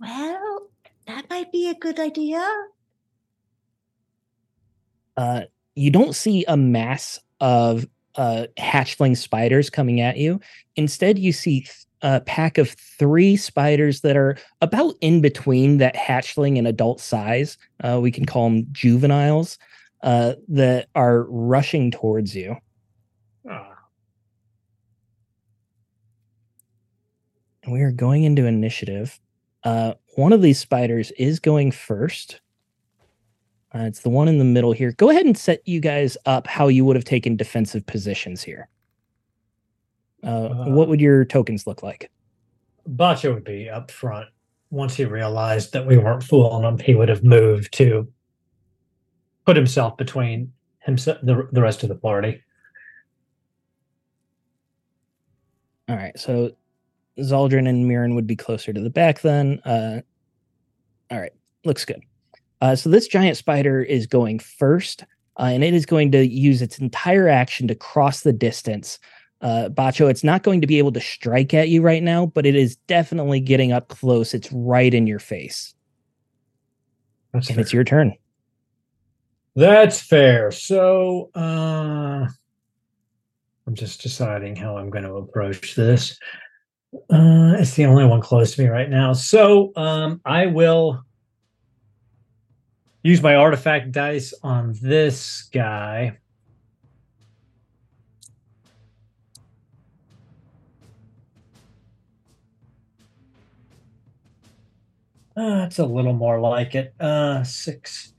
[0.00, 0.68] Well,
[1.06, 2.46] that might be a good idea.
[5.16, 5.42] Uh,
[5.74, 7.86] you don't see a mass of
[8.16, 10.40] uh, hatchling spiders coming at you.
[10.76, 11.70] Instead, you see th-
[12.02, 17.58] a pack of three spiders that are about in between that hatchling and adult size.
[17.84, 19.58] Uh, we can call them juveniles
[20.02, 22.56] uh, that are rushing towards you.
[23.48, 23.76] Ah,
[27.62, 29.20] And we are going into initiative.
[29.64, 32.40] Uh, one of these spiders is going first.
[33.74, 34.92] Uh, it's the one in the middle here.
[34.92, 38.68] Go ahead and set you guys up how you would have taken defensive positions here.
[40.24, 42.10] Uh, Uh, what would your tokens look like?
[42.88, 44.28] Bacho would be up front.
[44.70, 48.10] Once he realized that we weren't fooling him, he would have moved to
[49.46, 52.42] put himself between himself the, the rest of the party.
[55.88, 56.52] All right, so
[57.18, 59.60] Zaldrun and Mirren would be closer to the back then.
[59.64, 60.02] Uh,
[61.10, 61.32] all right,
[61.64, 62.00] looks good.
[62.60, 65.04] Uh, so this giant spider is going first,
[65.38, 68.98] uh, and it is going to use its entire action to cross the distance.
[69.40, 72.44] Uh, Bacho, it's not going to be able to strike at you right now, but
[72.46, 74.34] it is definitely getting up close.
[74.34, 75.74] It's right in your face,
[77.32, 77.62] That's and fair.
[77.62, 78.14] it's your turn.
[79.56, 80.50] That's fair.
[80.50, 82.26] So uh
[83.66, 86.18] I'm just deciding how I'm going to approach this.
[86.94, 89.12] Uh it's the only one close to me right now.
[89.12, 91.02] So um I will
[93.02, 96.18] use my artifact dice on this guy.
[105.36, 106.92] Uh, it's a little more like it.
[107.00, 108.12] Uh, six,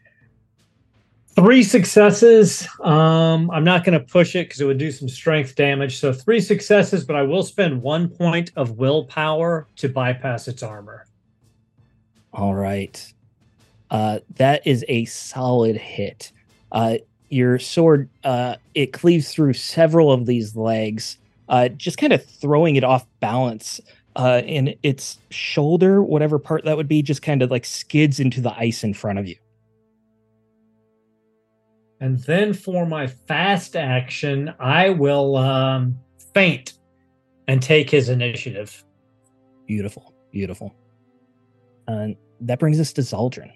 [1.35, 2.67] three successes.
[2.81, 5.97] Um, I'm not going to push it because it would do some strength damage.
[5.97, 11.05] So three successes, but I will spend one point of willpower to bypass its armor.
[12.33, 13.13] All right.
[13.89, 16.31] Uh, that is a solid hit.
[16.71, 16.97] Uh,
[17.29, 21.17] your sword, uh, it cleaves through several of these legs,
[21.49, 23.81] uh, just kind of throwing it off balance.
[24.17, 28.41] Uh, and its shoulder, whatever part that would be, just kind of like skids into
[28.41, 29.37] the ice in front of you.
[32.01, 35.99] And then for my fast action, I will um,
[36.33, 36.73] feint
[37.47, 38.83] and take his initiative.
[39.67, 40.75] Beautiful, beautiful.
[41.87, 43.51] And that brings us to Zaldrun.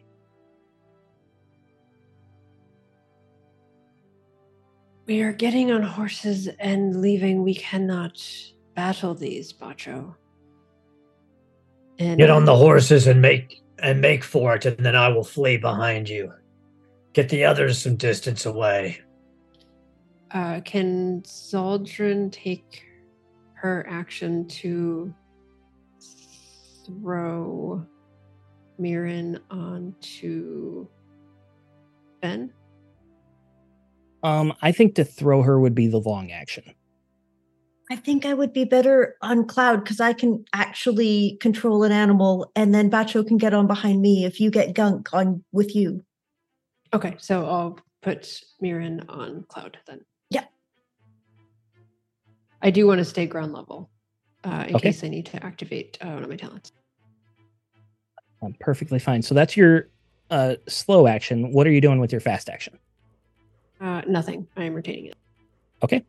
[5.07, 7.43] We are getting on horses and leaving.
[7.43, 8.23] We cannot
[8.75, 10.15] battle these, Bacho.
[11.97, 15.23] And Get on the horses and make and make for it, and then I will
[15.23, 16.31] flee behind you.
[17.15, 18.99] Get the others some distance away.
[20.31, 22.83] Uh, can Zaldrun take
[23.53, 25.15] her action to
[26.85, 27.85] throw
[28.77, 30.89] Mirren onto
[32.21, 32.51] Ben?
[34.21, 36.65] Um, I think to throw her would be the long action.
[37.89, 42.51] I think I would be better on Cloud because I can actually control an animal,
[42.57, 46.03] and then Bacho can get on behind me if you get Gunk on with you.
[46.95, 49.99] Okay, so I'll put Mirren on Cloud then.
[50.29, 50.45] Yeah.
[52.61, 53.89] I do want to stay ground level
[54.45, 54.89] uh, in Okay.
[54.89, 56.71] case I need to activate uh, one of my talents.
[58.41, 59.21] Um, perfectly fine.
[59.21, 59.89] So that's your
[60.29, 61.51] uh, slow action.
[61.51, 62.79] What are you doing with your fast action?
[63.81, 64.47] Uh, nothing.
[64.55, 65.15] I am retaining it.
[65.83, 66.01] Okay.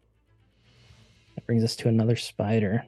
[1.35, 2.85] That brings us to another spider.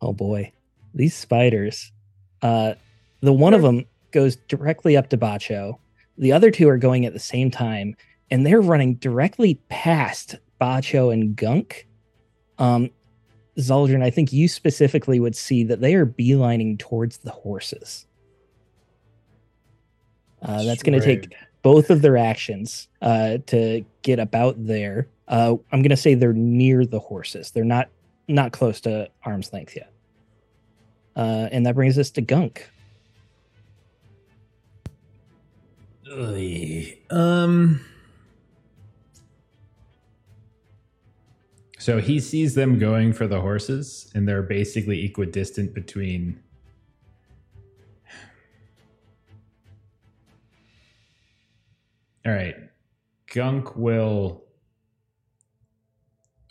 [0.00, 0.50] Oh boy.
[0.94, 1.92] These spiders.
[2.42, 2.74] Uh,
[3.20, 3.84] the one of them
[4.14, 5.78] goes directly up to Bacho.
[6.16, 7.96] The other two are going at the same time,
[8.30, 11.86] and they're running directly past Bacho and Gunk.
[12.58, 12.88] Um,
[13.58, 18.06] Zaldrun, I think you specifically would see that they are beelining towards the horses.
[20.40, 25.08] Uh, that's going to take both of their actions uh, to get about there.
[25.26, 27.50] Uh, I'm going to say they're near the horses.
[27.50, 27.88] They're not
[28.28, 29.90] not close to arm's length yet.
[31.16, 32.70] Uh, and that brings us to Gunk.
[37.10, 37.80] Um.
[41.78, 46.40] So he sees them going for the horses, and they're basically equidistant between.
[52.26, 52.56] All right,
[53.34, 54.44] Gunk will.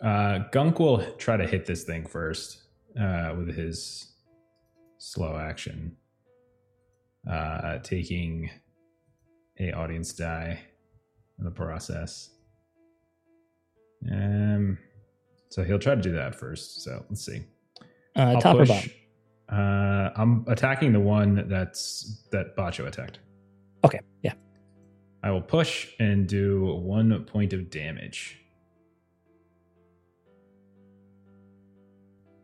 [0.01, 2.63] Uh, Gunk will try to hit this thing first
[2.99, 4.13] uh, with his
[4.97, 5.95] slow action,
[7.27, 8.51] uh, taking
[9.59, 10.59] a audience die
[11.39, 12.29] in the process.
[14.11, 14.77] Um,
[15.49, 16.83] so he'll try to do that first.
[16.83, 17.43] So let's see.
[18.15, 18.91] Uh, I'll top or push- bottom?
[19.49, 23.19] Uh, I'm attacking the one that's that Bacho attacked.
[23.83, 24.33] Okay, yeah.
[25.21, 28.39] I will push and do one point of damage.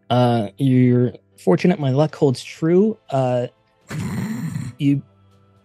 [0.10, 2.98] Uh, you're fortunate my luck holds true.
[3.10, 3.48] Uh,
[4.77, 5.02] you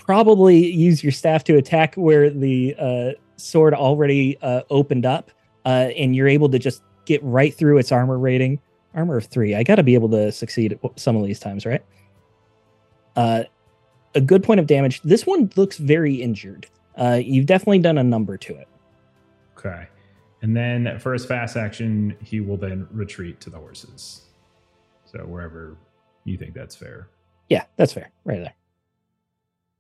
[0.05, 5.31] probably use your staff to attack where the uh, sword already uh, opened up,
[5.65, 8.61] uh, and you're able to just get right through its armor rating.
[8.95, 9.57] Armor of three.
[9.57, 11.83] I got to be able to succeed at some of these times, right?
[13.17, 13.43] Uh,
[14.15, 15.03] a good point of damage.
[15.03, 16.69] This one looks very injured.
[16.97, 18.69] Uh, you've definitely done a number to it.
[19.59, 19.89] Okay.
[20.43, 24.23] And then for his fast action, he will then retreat to the horses.
[25.07, 25.77] So wherever
[26.25, 27.09] you think that's fair.
[27.49, 28.11] Yeah, that's fair.
[28.25, 28.55] Right there.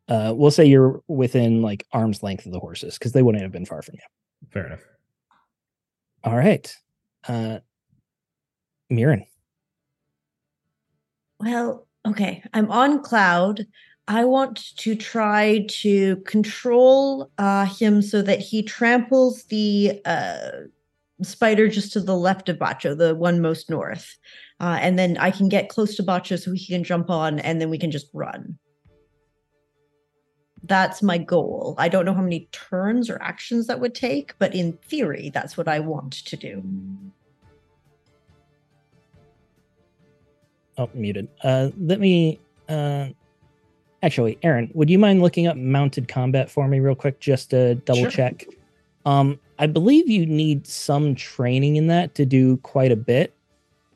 [0.09, 3.52] Uh, we'll say you're within like arm's length of the horses because they wouldn't have
[3.52, 4.48] been far from you.
[4.51, 4.85] Fair enough.
[6.22, 6.74] All right.
[7.26, 7.60] Uh
[8.90, 9.24] Mirren.
[11.40, 12.43] Well, okay.
[12.52, 13.66] I'm on cloud.
[14.06, 20.51] I want to try to control uh, him so that he tramples the uh,
[21.22, 24.16] spider just to the left of Bacho, the one most north.
[24.60, 27.60] Uh, and then I can get close to Bacho so he can jump on and
[27.60, 28.59] then we can just run.
[30.66, 31.74] That's my goal.
[31.76, 35.58] I don't know how many turns or actions that would take, but in theory, that's
[35.58, 36.62] what I want to do.
[40.78, 41.28] Oh, muted.
[41.42, 43.08] Uh let me uh
[44.02, 47.74] actually, Aaron, would you mind looking up mounted combat for me real quick just to
[47.76, 48.10] double Sure.
[48.10, 48.46] check?
[49.04, 53.34] Um I believe you need some training in that to do quite a bit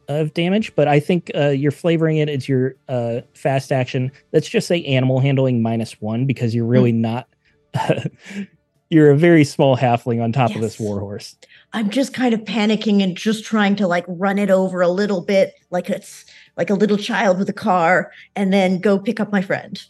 [0.08, 4.10] of damage, but I think uh, you're flavoring it as your uh, fast action.
[4.32, 7.28] Let's just say animal handling minus one because you're really not.
[8.90, 11.36] you're a very small halfling on top of this warhorse.
[11.74, 15.20] I'm just kind of panicking and just trying to like run it over a little
[15.20, 16.24] bit, like it's
[16.56, 19.84] like a little child with a car, and then go pick up my friend.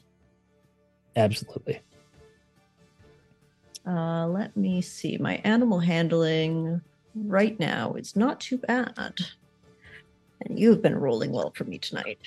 [1.15, 1.81] Absolutely.
[3.86, 5.16] Uh, let me see.
[5.19, 6.82] My animal handling
[7.15, 9.15] right now is not too bad.
[10.43, 12.19] And you've been rolling well for me tonight.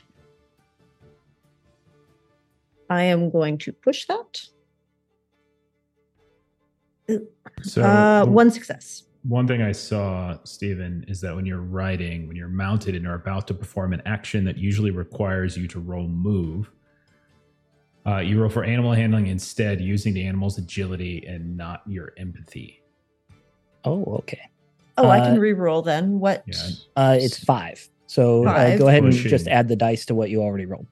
[2.89, 4.41] I am going to push that.
[7.61, 9.03] So uh, one success.
[9.23, 13.13] One thing I saw, Steven, is that when you're riding, when you're mounted and you're
[13.15, 16.71] about to perform an action that usually requires you to roll move,
[18.07, 22.81] uh, you roll for animal handling instead, using the animal's agility and not your empathy.
[23.85, 24.49] Oh, okay.
[24.97, 26.19] Oh, I Uh, can re-roll then.
[26.19, 26.43] What?
[26.47, 26.69] yeah.
[26.95, 27.87] Uh, it's five.
[28.11, 30.87] So uh, go ahead and just add the dice to what you already rolled.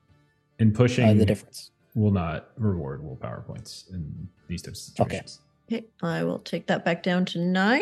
[0.58, 1.70] And pushing Uh, the difference.
[1.94, 5.18] will not reward will power points in these types of Okay.
[5.18, 5.42] situations.
[5.70, 7.82] Okay, I will take that back down to nine.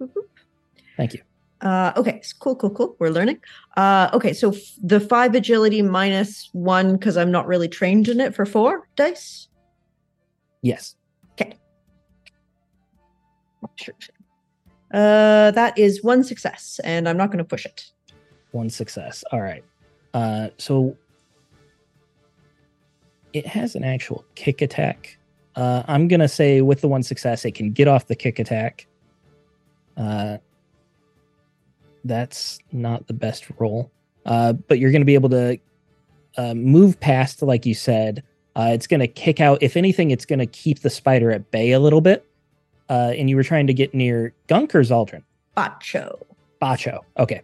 [0.00, 0.28] Boop, boop.
[0.96, 1.22] Thank you.
[1.60, 2.94] Uh, okay, s- cool, cool, cool.
[3.00, 3.40] We're learning.
[3.76, 8.20] Uh, okay, so f- the five agility minus one because I'm not really trained in
[8.20, 9.48] it for four dice.
[10.62, 10.94] Yes.
[13.76, 13.94] Sure.
[14.92, 17.90] Uh, that is one success, and I'm not going to push it.
[18.52, 19.24] One success.
[19.32, 19.64] All right.
[20.14, 20.96] Uh, so
[23.32, 25.18] it has an actual kick attack.
[25.56, 28.86] Uh, I'm gonna say with the one success, it can get off the kick attack.
[29.96, 30.38] Uh,
[32.04, 33.90] that's not the best roll,
[34.26, 35.58] uh, but you're gonna be able to
[36.36, 38.22] uh, move past, like you said.
[38.56, 39.62] Uh, it's gonna kick out.
[39.62, 42.26] If anything, it's gonna keep the spider at bay a little bit.
[42.88, 45.22] Uh, and you were trying to get near Gunk or Zaldrun?
[45.56, 46.22] Bacho.
[46.60, 47.00] Bacho.
[47.18, 47.42] Okay.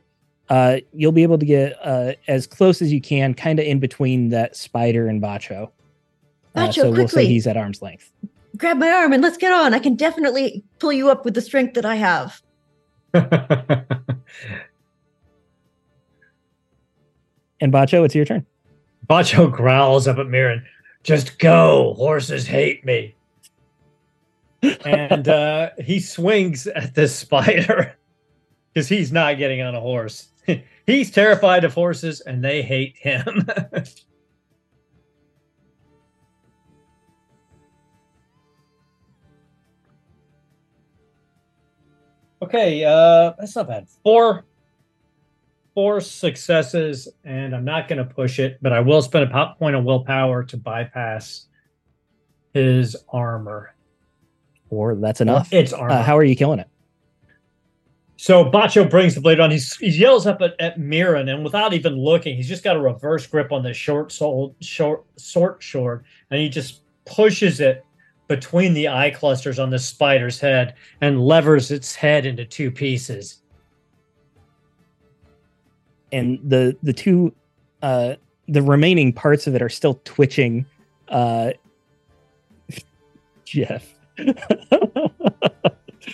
[0.51, 3.79] Uh, you'll be able to get uh, as close as you can, kind of in
[3.79, 5.71] between that spider and Bacho.
[6.55, 8.11] Uh, Bacho, so we'll say he's at arm's length.
[8.57, 9.75] Grab my arm and let's get on.
[9.75, 12.43] I can definitely pull you up with the strength that I have.
[17.61, 18.47] And Bacho, it's your turn.
[19.09, 20.65] Bacho growls up at Mirren.
[21.03, 21.95] Just go.
[21.97, 23.15] Horses hate me.
[24.85, 27.97] and uh, he swings at this spider
[28.73, 30.29] because he's not getting on a horse.
[30.87, 33.47] he's terrified of horses and they hate him.
[42.43, 43.89] okay, uh, that's not bad.
[44.03, 44.45] Four
[45.75, 49.61] four successes, and I'm not going to push it, but I will spend a pop
[49.61, 51.47] point of willpower to bypass
[52.53, 53.77] his armor.
[54.71, 55.53] Or that's enough.
[55.53, 55.95] It's armor.
[55.95, 56.69] Uh, how are you killing it?
[58.19, 59.51] So Bacho brings the blade on.
[59.51, 62.81] He's, he yells up at, at Mirren, and without even looking, he's just got a
[62.81, 67.85] reverse grip on the short soul, short short sword, and he just pushes it
[68.27, 73.41] between the eye clusters on the spider's head and levers its head into two pieces.
[76.13, 77.35] and the the two
[77.83, 78.15] uh
[78.49, 80.65] the remaining parts of it are still twitching
[81.09, 81.51] uh
[83.45, 83.95] jeff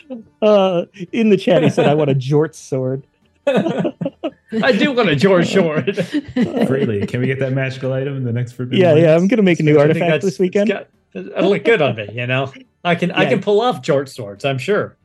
[0.43, 3.07] uh in the chat he said i want a jort sword
[3.47, 5.97] I do want a George Sword.
[6.67, 7.07] Freely.
[7.07, 9.61] Can we get that magical item in the next Forbidden yeah yeah i'm gonna make
[9.61, 12.53] a new artifact that's- this weekend it's got- It'll look good on me, you know.
[12.83, 14.45] I can I can pull off Jort swords.
[14.45, 14.97] I'm sure.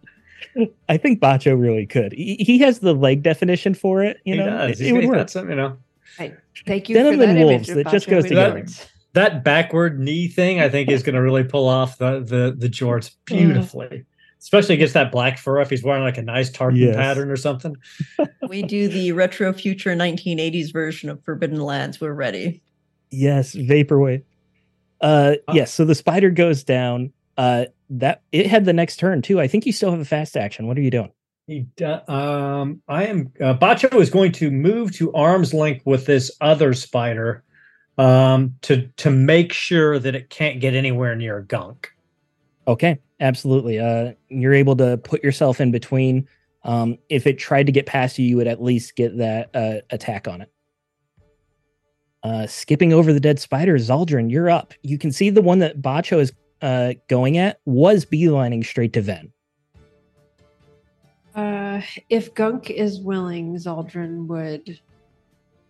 [0.87, 4.39] i think bacho really could he, he has the leg definition for it you he
[4.39, 4.81] know does.
[4.81, 5.77] it, it would work some, you know.
[6.65, 8.55] Thank you Denim for that and image wolves, that just goes together.
[8.55, 8.87] words.
[9.13, 12.69] That backward knee thing, I think, is going to really pull off the the the
[12.69, 14.05] jorts beautifully.
[14.41, 16.95] Especially against that black fur, if he's wearing like a nice tartan Yes.
[16.95, 17.75] pattern or something.
[18.47, 21.99] We do the retro future 1980s version of Forbidden Lands.
[22.01, 22.61] We're ready.
[23.11, 24.23] yes vaporwave
[25.01, 29.21] uh Uh, yes so the spider goes down uh that it had the next turn
[29.21, 31.11] too i think you still have a fast action what are you doing
[31.47, 33.31] He, do- um, I am.
[33.41, 37.43] Uh, Bacho is going to move to arm's length with this other spider,
[37.97, 41.89] um, to to make sure that it can't get anywhere near Gunk.
[42.67, 43.79] Okay, absolutely.
[43.79, 46.27] Uh, you're able to put yourself in between.
[46.63, 49.81] Um, if it tried to get past you, you would at least get that uh,
[49.89, 50.51] attack on it.
[52.21, 54.73] Uh, skipping over the dead spider, Zaldrun, you're up.
[54.81, 59.01] You can see the one that Bacho is uh, going at was beelining straight to
[59.01, 59.31] Ven.
[61.33, 64.81] Uh, if Gunk is willing, Zaldrun would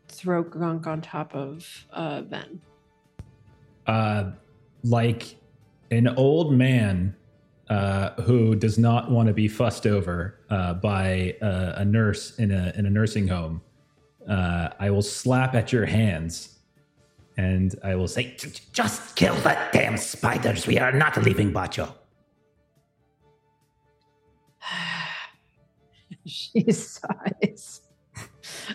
[0.07, 2.59] throw Gunk on top of uh, Ven.
[3.89, 4.31] uh,
[4.83, 5.35] like
[5.91, 7.15] an old man
[7.69, 12.51] uh, who does not want to be fussed over uh, by uh, a nurse in
[12.51, 13.61] a in a nursing home.
[14.27, 16.59] Uh, I will slap at your hands,
[17.37, 20.67] and I will say, J- j- Just kill the damn spiders.
[20.67, 21.93] We are not leaving Bacho.
[26.25, 27.81] she sighs.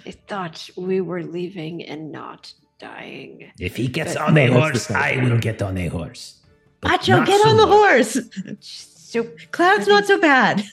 [0.06, 3.50] I thought we were leaving and not dying.
[3.60, 4.90] If he gets But- on a horse.
[4.90, 6.40] I will get on a horse.
[6.84, 7.76] But Bacho, not get so on the much.
[7.76, 8.18] horse.
[8.60, 10.64] So Cloud's not so bad.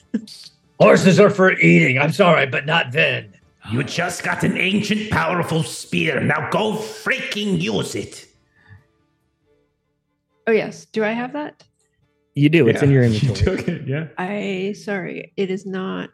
[0.80, 1.98] Horses are for eating.
[2.00, 3.34] I'm sorry, but not then.
[3.72, 6.20] You just got an ancient, powerful spear.
[6.22, 8.28] Now go freaking use it.
[10.48, 11.64] Oh yes, do I have that?
[12.34, 12.68] You do.
[12.68, 13.58] It's in Yeah, your you inventory.
[13.58, 14.08] took it, yeah.
[14.18, 16.10] I sorry, it is not.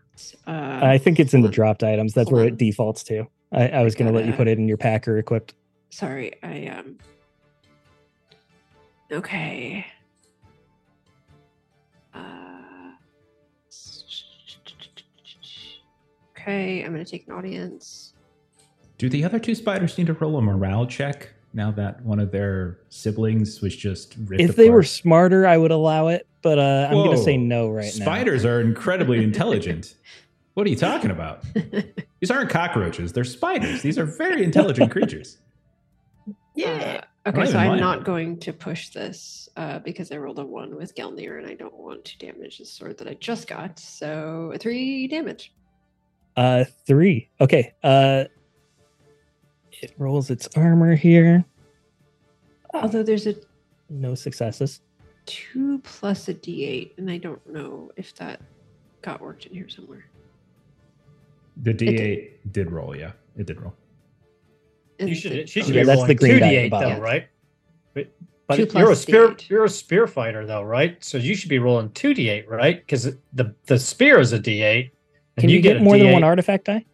[0.45, 2.14] Uh, I think it's in the dropped items.
[2.14, 2.48] That's where on.
[2.49, 3.26] it defaults to.
[3.53, 5.53] I, I was going to let you put it in your packer equipped.
[5.90, 6.98] Sorry, I um.
[9.11, 9.85] Okay.
[12.13, 12.19] Uh,
[16.31, 18.13] okay, I'm gonna take an audience.
[18.97, 22.31] Do the other two spiders need to roll a morale check now that one of
[22.31, 26.88] their siblings was just ripped If they were smarter, I would allow it, but uh,
[26.89, 28.05] I'm going to say no right now.
[28.05, 29.95] Spiders are incredibly intelligent.
[30.53, 31.43] What are you talking about?
[32.19, 33.13] These aren't cockroaches.
[33.13, 33.84] They're spiders.
[33.84, 35.38] These are very intelligent creatures.
[36.55, 37.03] Yeah.
[37.28, 40.95] Okay, so I'm not going to push this uh, because I rolled a one with
[40.95, 43.78] Gelnir, and I don't want to damage the sword that I just got.
[43.80, 45.54] So three damage.
[46.38, 47.30] Uh, three.
[47.41, 47.74] Okay.
[47.84, 48.26] Uh,
[49.82, 51.44] it rolls its armor here.
[52.74, 53.36] Although there's a
[53.90, 54.82] No successes.
[55.26, 58.40] two plus a d8, and I don't know if that
[59.02, 60.06] got worked in here somewhere.
[61.64, 63.14] The D8 did roll, yeah.
[63.36, 63.74] It did roll.
[64.99, 65.49] And You should.
[65.49, 66.99] She should Yeah, be that's rolling the green 2d8 though, bottom.
[66.99, 67.28] right?
[67.94, 68.11] But,
[68.48, 69.30] but you're a spear.
[69.30, 69.49] D8.
[69.49, 71.03] You're a spear fighter though, right?
[71.03, 72.80] So you should be rolling two d eight, right?
[72.80, 73.03] Because
[73.34, 74.91] the the spear is a d eight,
[75.36, 76.14] and Can you, get, get more than D8.
[76.14, 76.86] one artifact die?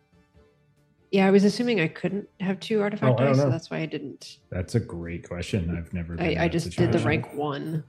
[1.12, 3.86] Yeah, I was assuming I couldn't have two artifact Oh, dice, so that's why I
[3.86, 4.40] didn't.
[4.50, 5.76] That's a great question.
[5.78, 6.16] I've never.
[6.16, 7.84] Been I, I that just did the rank one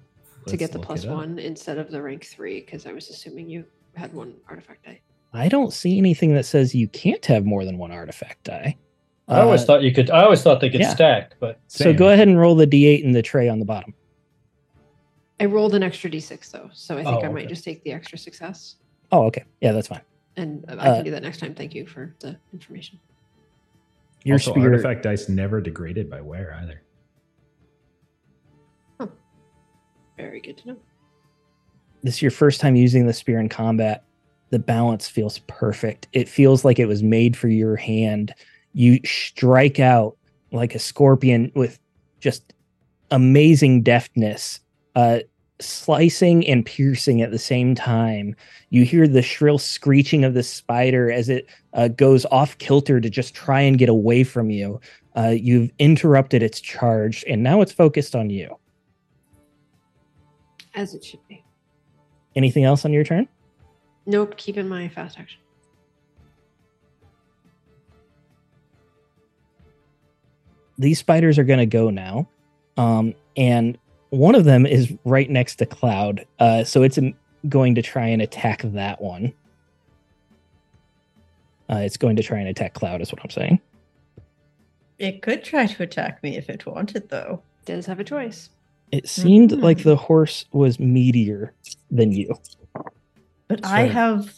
[0.46, 1.16] to Let's get the look plus it up.
[1.16, 3.64] one instead of the rank three because I was assuming you
[3.96, 5.00] had one artifact die.
[5.32, 8.76] I don't see anything that says you can't have more than one artifact die.
[9.28, 10.10] I always Uh, thought you could.
[10.10, 10.90] I always thought they could yeah.
[10.94, 13.94] stack, but so go ahead and roll the d8 in the tray on the bottom.
[15.40, 17.46] I rolled an extra d6 though, so I think Oh, I might okay.
[17.46, 18.76] just take the extra success.
[19.12, 19.44] Oh, okay.
[19.60, 20.02] Yeah, that's fine.
[20.36, 21.54] And I Uh, can do that next time.
[21.54, 22.98] Thank you for the information.
[24.24, 24.70] Your also, spear.
[24.72, 26.80] artifact dice never degraded by wear either.
[30.16, 30.76] Very good to know.
[32.04, 34.04] this is your first time using the spear in combat,
[34.50, 36.06] the balance feels perfect.
[36.12, 38.32] It feels like it was made for your hand.
[38.74, 40.16] You strike out
[40.52, 41.78] like a scorpion with
[42.20, 42.52] just
[43.10, 44.60] amazing deftness,
[44.96, 45.20] uh,
[45.60, 48.34] slicing and piercing at the same time.
[48.70, 53.08] You hear the shrill screeching of the spider as it uh, goes off kilter to
[53.08, 54.80] just try and get away from you.
[55.16, 58.58] Uh, you've interrupted its charge, and now it's focused on you.
[60.74, 61.44] As it should be.
[62.34, 63.28] Anything else on your turn?
[64.06, 65.40] Nope, keep in my fast action.
[70.78, 72.28] These spiders are going to go now
[72.76, 73.78] um, and
[74.10, 76.98] one of them is right next to cloud uh, so it's
[77.48, 79.32] going to try and attack that one
[81.70, 83.60] uh, it's going to try and attack cloud is what i'm saying
[84.98, 87.42] It could try to attack me if it wanted, though.
[87.66, 88.50] Does have a choice.
[88.92, 89.62] it seemed Mhm.
[89.62, 91.50] like the horse was meatier
[91.90, 92.34] than you
[93.48, 94.32] But I have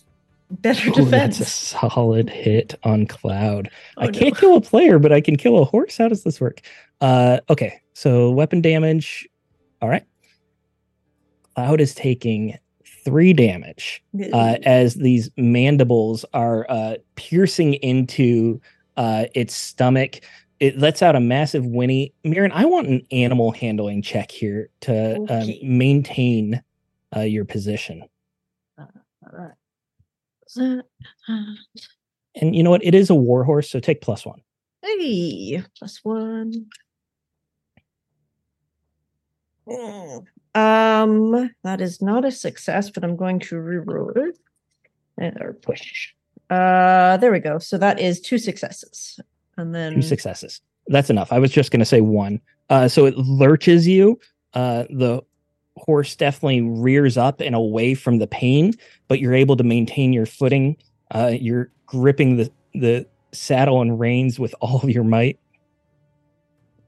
[0.50, 4.12] better Ooh, that's a solid hit on cloud Oh, i no.
[4.12, 6.60] can't kill a player but i can kill a horse how does this work
[7.00, 9.28] uh, okay so weapon damage
[9.82, 10.04] all right
[11.54, 12.56] cloud is taking
[13.04, 14.02] three damage
[14.32, 18.60] uh, as these mandibles are uh, piercing into
[18.96, 20.20] uh, its stomach.
[20.58, 22.12] It lets out a massive whinny.
[22.24, 25.60] Mirren, I want an animal handling check here to um, Okay.
[25.62, 26.62] maintain
[27.16, 28.02] uh, your position.
[30.58, 32.84] And you know what?
[32.84, 34.40] It is a warhorse, so take plus one.
[34.82, 36.66] Hey, plus one.
[39.68, 40.26] Mm.
[40.54, 44.16] Um, that is not a success, but I'm going to reroll
[45.18, 45.36] it.
[45.40, 46.12] Or push.
[46.50, 47.58] Uh, there we go.
[47.58, 49.18] So that is two successes,
[49.56, 50.60] and then Two successes.
[50.88, 51.32] That's enough.
[51.32, 52.40] I was just going to say one.
[52.68, 54.20] Uh, so it lurches you.
[54.54, 55.22] Uh, the
[55.76, 58.74] horse definitely rears up and away from the pain,
[59.08, 60.76] but you're able to maintain your footing.
[61.10, 65.38] Uh, you're gripping the the saddle and reins with all of your might.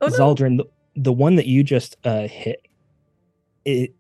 [0.01, 0.17] Oh, no.
[0.17, 0.65] Zaldrun, the,
[0.97, 2.67] the one that you just uh, hit,
[3.65, 3.95] it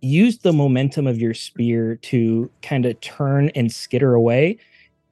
[0.00, 4.58] used the momentum of your spear to kind of turn and skitter away,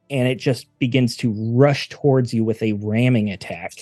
[0.09, 3.73] and it just begins to rush towards you with a ramming attack.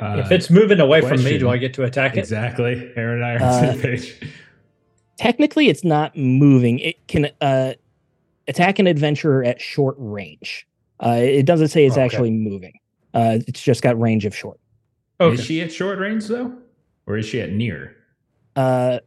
[0.00, 2.20] Uh, if it's moving away from me, do I get to attack it?
[2.20, 4.20] exactly, Aaron and I are on the Uh, same page.
[5.18, 6.80] Technically, it's not moving.
[6.80, 7.74] It can uh,
[8.48, 10.66] attack an adventurer at short range.
[10.98, 12.04] Uh, it doesn't say it's Okay.
[12.04, 12.72] actually moving.
[13.12, 14.58] Uh, it's just got range of short.
[15.20, 15.34] Okay.
[15.34, 16.52] Is she at short range though,
[17.06, 17.94] or is she at near?
[18.56, 18.98] Uh,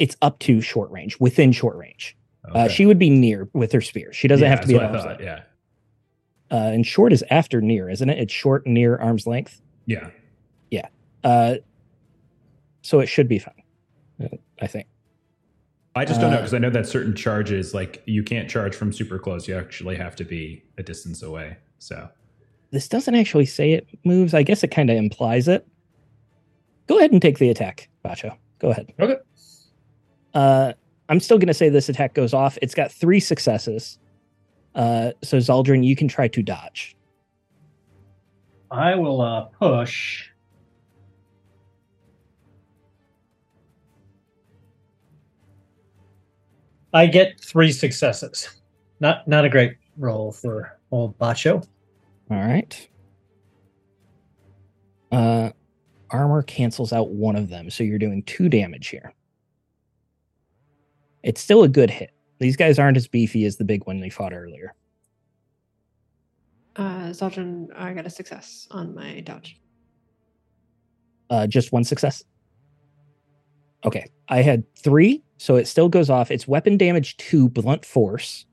[0.00, 2.16] it's up to short range, within short range.
[2.44, 2.74] Uh, Okay.
[2.74, 4.12] she would be near with her spear.
[4.12, 5.22] She doesn't Yeah, have to be at what I arm's thought, length.
[6.50, 8.18] Yeah, Uh, and short is after near, isn't it?
[8.18, 9.60] It's short, near, arm's length.
[9.86, 10.10] Yeah.
[10.70, 10.88] Yeah.
[11.24, 11.54] Uh,
[12.82, 13.62] so it should be fine.
[14.22, 14.28] uh,
[14.60, 14.86] I think.
[15.94, 18.74] I just don't know Uh, because I know that certain charges, like you can't charge
[18.74, 19.48] from super close.
[19.48, 21.56] You actually have to be a distance away.
[21.78, 22.08] So
[22.70, 24.34] This doesn't actually say it moves.
[24.34, 25.66] I guess it kind of implies it.
[26.86, 28.36] Go ahead and take the attack, Bacho.
[28.58, 28.92] Go ahead.
[29.00, 29.16] Okay.
[30.34, 30.72] Uh,
[31.08, 32.58] I'm still going to say this attack goes off.
[32.60, 33.98] It's got three successes.
[34.74, 36.95] Uh, so Zaldrun, you can try to dodge.
[38.70, 40.28] I will uh, push.
[46.92, 48.48] I get three successes.
[49.00, 51.66] Not not a great roll for old Bacho.
[52.30, 52.88] All right.
[55.12, 55.50] Uh,
[56.10, 59.12] armor cancels out one of them, so you're doing two damage here.
[61.22, 62.10] It's still a good hit.
[62.38, 64.74] These guys aren't as beefy as the big one they fought earlier.
[66.76, 69.58] Uh, Zaldrun, I got a success on my dodge.
[71.30, 72.22] Uh, just one success.
[73.84, 76.30] Okay, I had three, so it still goes off.
[76.30, 78.44] It's weapon damage two, blunt force,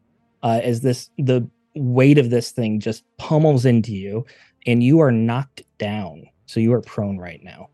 [0.42, 4.26] uh, as this the weight of this thing just pummels into you,
[4.66, 6.28] and you are knocked down.
[6.46, 7.70] So you are prone right now.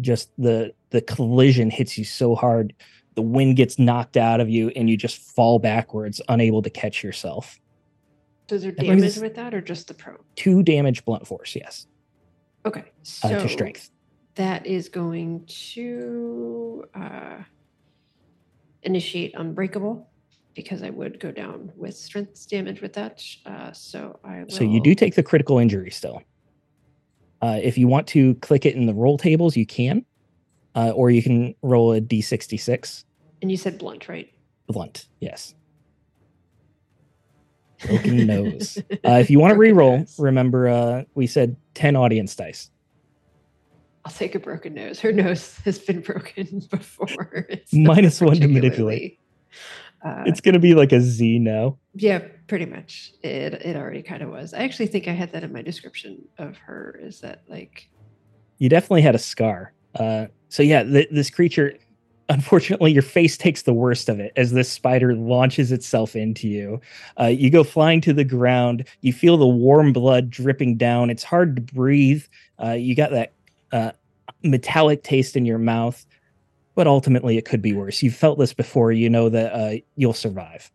[0.00, 2.74] Just the the collision hits you so hard,
[3.14, 7.02] the wind gets knocked out of you, and you just fall backwards, unable to catch
[7.02, 7.58] yourself.
[8.48, 10.18] Does there That damage with that or just the prone?
[10.34, 11.86] Two damage blunt force, yes,
[12.66, 12.84] Okay.
[13.02, 13.90] So uh, to strength.
[14.34, 17.38] that is going to uh,
[18.82, 20.06] initiate unbreakable
[20.54, 23.22] because I would go down with strength damage with that.
[23.46, 24.50] Uh, so I will.
[24.50, 26.22] So you do take the critical injury still.
[27.40, 30.04] Uh, if you want to click it in the roll tables, you can,
[30.74, 33.04] uh, or you can roll a d66
[33.42, 34.32] And you said blunt, right?
[34.68, 35.06] blunt.
[35.20, 35.54] Yes.
[37.86, 38.78] Broken nose.
[39.04, 40.16] Uh, if you want to re-roll, nose.
[40.18, 42.70] remember uh, we said ten audience dice.
[44.04, 45.00] I'll take a broken nose.
[45.00, 47.46] Her nose has been broken before.
[47.48, 47.72] It's
[48.20, 49.18] one to manipulate.
[50.04, 51.78] Uh, It's gonna be like a Z now.
[51.94, 53.12] yeah, pretty much.
[53.22, 54.54] It it already kind of was.
[54.54, 56.98] I actually think I had that in my description of her.
[57.02, 57.88] Is that like
[58.58, 59.72] You definitely had a scar.
[59.94, 61.74] Uh, so yeah, th- this creature.
[62.30, 66.78] Unfortunately, your face takes the worst of it as this spider launches itself into you.
[67.18, 68.84] Uh, you go flying to the ground.
[69.00, 71.08] You feel the warm blood dripping down.
[71.08, 72.24] It's hard to breathe.
[72.62, 73.32] Uh, you got that
[73.72, 73.92] uh,
[74.42, 76.04] metallic taste in your mouth,
[76.74, 78.02] but ultimately, it could be worse.
[78.02, 78.92] You've felt this before.
[78.92, 80.70] You know that uh, you'll survive.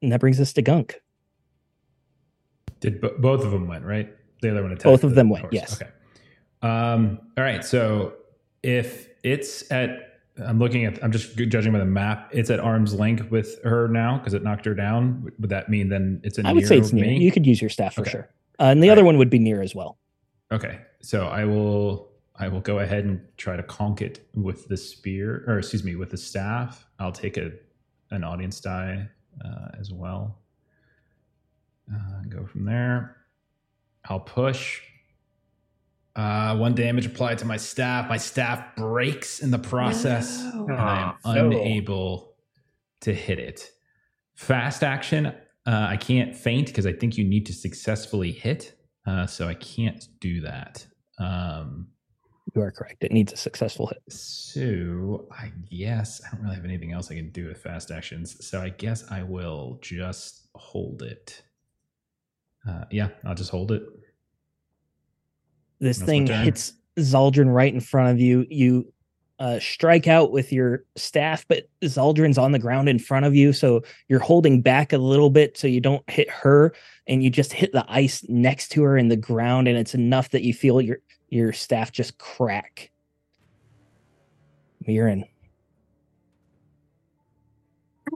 [0.00, 1.00] And that brings us to Gunk.
[2.80, 4.10] Did bo- both of them went right?
[4.40, 4.84] The other one attacked.
[4.84, 5.54] Both of the them went, horse.
[5.54, 5.80] yes.
[5.82, 5.90] Okay.
[6.62, 7.20] Um.
[7.36, 7.64] All right.
[7.64, 8.14] So
[8.62, 11.02] if it's at, I'm looking at.
[11.02, 12.28] I'm just judging by the map.
[12.32, 15.22] It's at arm's length with her now because it knocked her down.
[15.40, 17.06] Would- that mean then it's a I would say it's near.
[17.06, 17.18] me?
[17.18, 18.10] You could use your staff for Okay.
[18.10, 18.28] sure.
[18.60, 19.06] Uh, and the All other right.
[19.06, 19.98] one would be near as well.
[20.52, 24.76] Okay, so I will I will go ahead and try to conk it with the
[24.76, 26.86] spear, or excuse me, with the staff.
[26.98, 27.50] I'll take a
[28.10, 29.08] an audience die
[29.44, 30.38] uh, as well.
[31.92, 33.16] Uh, go from there.
[34.06, 34.80] I'll push.
[36.16, 38.08] Uh, one damage applied to my staff.
[38.08, 40.66] My staff breaks in the process, No.
[40.68, 41.46] and I am Ah, Phil.
[41.46, 42.34] unable
[43.00, 43.72] to hit it.
[44.34, 45.26] Fast action.
[45.26, 48.78] Uh, I can't feint because I think you need to successfully hit.
[49.06, 50.86] Uh, so I can't do that.
[51.18, 51.88] Um,
[52.54, 53.02] You are correct.
[53.02, 54.02] It needs a successful hit.
[54.12, 58.46] so I guess I don't really have anything else I can do with fast actions.
[58.46, 61.42] So I guess I will just hold it.
[62.68, 63.82] Uh, yeah, I'll just hold it.
[65.84, 68.46] This That's thing hits Zaldrun right in front of you.
[68.48, 68.90] You
[69.38, 73.52] uh, strike out with your staff, but Zaldrun's on the ground in front of you,
[73.52, 76.72] so you're holding back a little bit so you don't hit her,
[77.06, 80.30] and you just hit the ice next to her in the ground, and it's enough
[80.30, 82.90] that you feel your your staff just crack.
[84.86, 85.26] Mirren,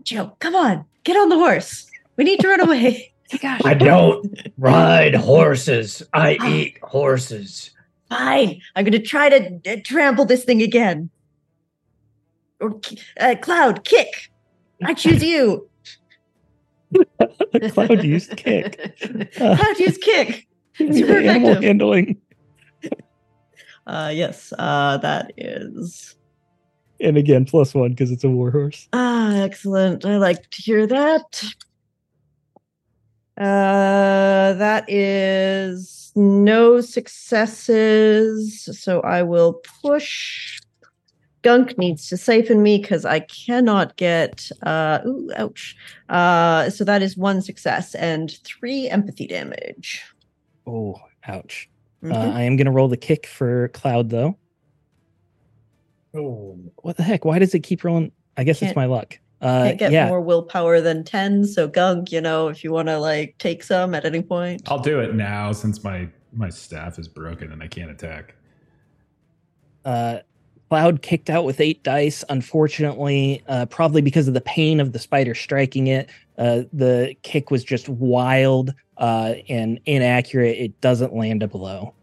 [0.04, 1.90] Joe, come on, get on the horse.
[2.16, 3.12] We need to run away.
[3.42, 6.02] Gosh, I don't ride horses.
[6.14, 7.70] I eat horses.
[8.08, 11.10] Fine, I'm going to try to uh, trample this thing again.
[12.60, 12.80] Or
[13.20, 14.30] uh, Cloud, kick.
[14.82, 15.68] I choose you.
[17.72, 18.96] Cloud used kick.
[19.38, 20.46] Uh, Cloud, use kick.
[20.78, 22.16] your animal handling,
[23.86, 26.14] Uh, yes, uh, that is
[27.00, 28.88] and again plus one because it's a warhorse.
[28.92, 30.04] ah excellent.
[30.04, 31.44] I like to hear that.
[33.38, 38.68] Uh, that is no successes.
[38.72, 40.60] So I will push.
[41.42, 44.50] Gunk needs to siphon me because I cannot get.
[44.64, 45.76] Uh, ooh, ouch.
[46.08, 50.02] Uh, so that is one success and three empathy damage.
[50.66, 50.96] Oh,
[51.28, 51.70] ouch.
[52.02, 52.32] Uh, Mhm.
[52.34, 54.36] I am going to roll the kick for Cloud though.
[56.14, 57.24] Oh, What the heck?
[57.24, 58.10] Why does it keep rolling?
[58.36, 59.18] I guess Can't- it's my luck.
[59.40, 61.44] Uh, Can't get yeah, more willpower than 10.
[61.44, 64.62] So, Gunk, you know, if you want to like take some at any point.
[64.66, 68.34] I'll do it now since my my staff is broken and I can't attack.
[69.84, 70.18] uh,
[70.68, 72.22] Cloud kicked out with eight dice.
[72.28, 77.50] Unfortunately, uh, probably because of the pain of the spider striking it, uh, the kick
[77.50, 80.58] was just wild uh, and inaccurate.
[80.58, 81.94] It doesn't land a blow.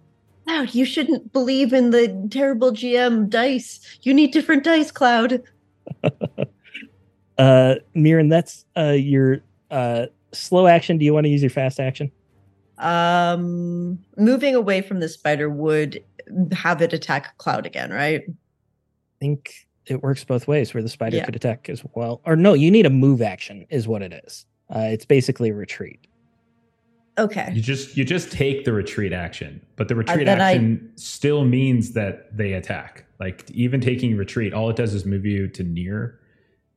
[0.45, 3.80] Cloud, you shouldn't believe in the terrible GM dice.
[4.02, 5.44] You need different dice, Cloud.
[7.38, 9.40] Uh, Mirren, that's uh, your
[9.72, 10.98] uh, slow action.
[10.98, 12.12] Do you want to use your fast action?
[12.78, 16.03] Um, moving away from the spider would
[16.52, 18.24] have it attack Cloud again, right?
[18.28, 18.34] I
[19.20, 19.53] think
[19.86, 21.26] it works both ways where the spider Yeah.
[21.26, 22.22] could attack as well.
[22.26, 24.45] Or no, you need a move action, is what it is.
[24.74, 26.07] Uh, it's basically a retreat.
[27.18, 27.49] Okay.
[27.53, 31.45] You just you just take the retreat action, but the retreat then I- action still
[31.45, 33.06] means that they attack.
[33.22, 36.20] Like even taking retreat, all it does is move you to near.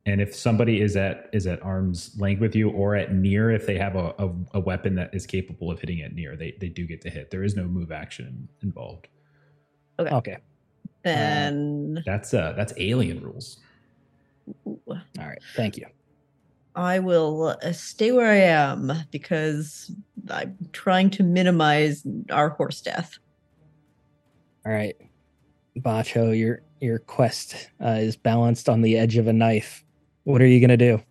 [0.05, 3.67] And if somebody is at is at arm's length with you or at near, if
[3.67, 6.69] they have a, a, a weapon that is capable of hitting at near, they, they
[6.69, 7.29] do get to hit.
[7.31, 9.07] There is no move action involved.
[9.99, 10.15] Okay.
[10.15, 10.37] Okay
[11.03, 13.57] then That's uh that's alien rules.
[14.67, 15.41] ooh, All right.
[15.55, 15.85] Thank you.
[16.75, 19.91] I will uh, stay where I am because
[20.29, 23.17] I'm trying to minimize our horse death.
[24.65, 24.95] All right,
[25.79, 29.83] Bacho, your your quest uh, is balanced on the edge of a knife.
[30.29, 31.01] What are you gonna do?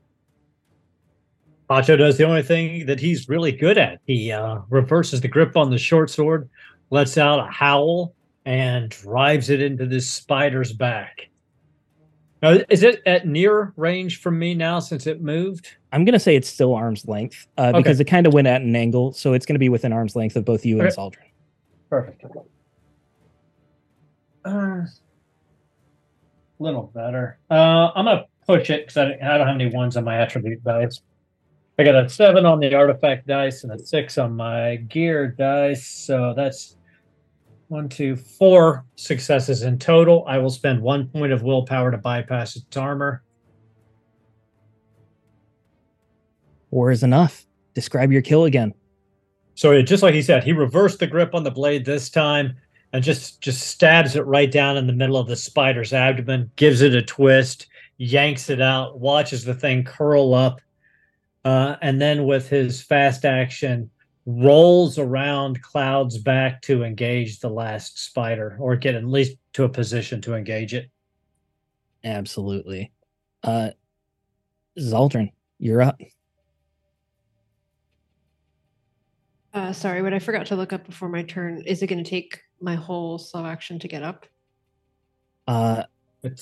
[1.68, 3.98] Bacho does the only thing that he's really good at.
[4.06, 6.48] He uh, reverses the grip on the short sword,
[6.90, 8.14] lets out a howl,
[8.46, 11.28] and drives it into this spider's back.
[12.42, 15.68] Now, is it at near range from me now since it moved?
[15.92, 17.78] I'm gonna say it's still arm's length uh, Okay.
[17.78, 20.36] because it kind of went at an angle, so it's gonna be within arm's length
[20.36, 20.94] of both you and Okay.
[20.96, 21.26] Zaldrun.
[21.90, 22.24] Perfect.
[24.44, 24.82] Uh,
[26.60, 27.40] little better.
[27.50, 30.04] Uh, I'm gonna Oh, push it because I, don't- I don't have any ones on
[30.04, 31.00] my attribute dice.
[31.78, 35.86] I got a seven on the artifact dice and a six on my gear dice,
[35.86, 36.76] so that's
[37.68, 40.24] one, two, four successes in total.
[40.26, 43.22] I will spend one point of willpower to bypass its armor.
[46.70, 47.46] Four is enough.
[47.74, 48.74] Describe your kill again.
[49.54, 52.56] So just like he said, he reversed the grip on the blade this time
[52.92, 56.80] and just just stabs it right down in the middle of the spider's abdomen, gives
[56.80, 57.66] it a twist,
[57.98, 60.60] yanks it out, watches the thing curl up,
[61.44, 63.90] uh, and then with his fast action,
[64.24, 69.68] rolls around Cloud's back to engage the last spider, or get at least to a
[69.68, 70.90] position to engage it.
[72.04, 72.92] Absolutely.
[73.42, 73.70] Uh,
[74.78, 76.00] Zaldrun, you're up.
[79.54, 81.62] Uh, sorry, what I forgot to look up before my turn.
[81.66, 84.26] Is it going to take my whole slow action to get up?
[85.48, 85.97] Uh, It's a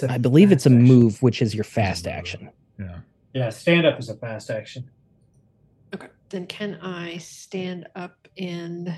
[0.09, 0.83] I believe it's a action.
[0.83, 2.51] move, which is your fast action.
[2.79, 2.99] Yeah.
[3.35, 4.91] Yeah, stand up is a fast action.
[5.95, 6.09] Okay.
[6.31, 8.95] Then can I stand up and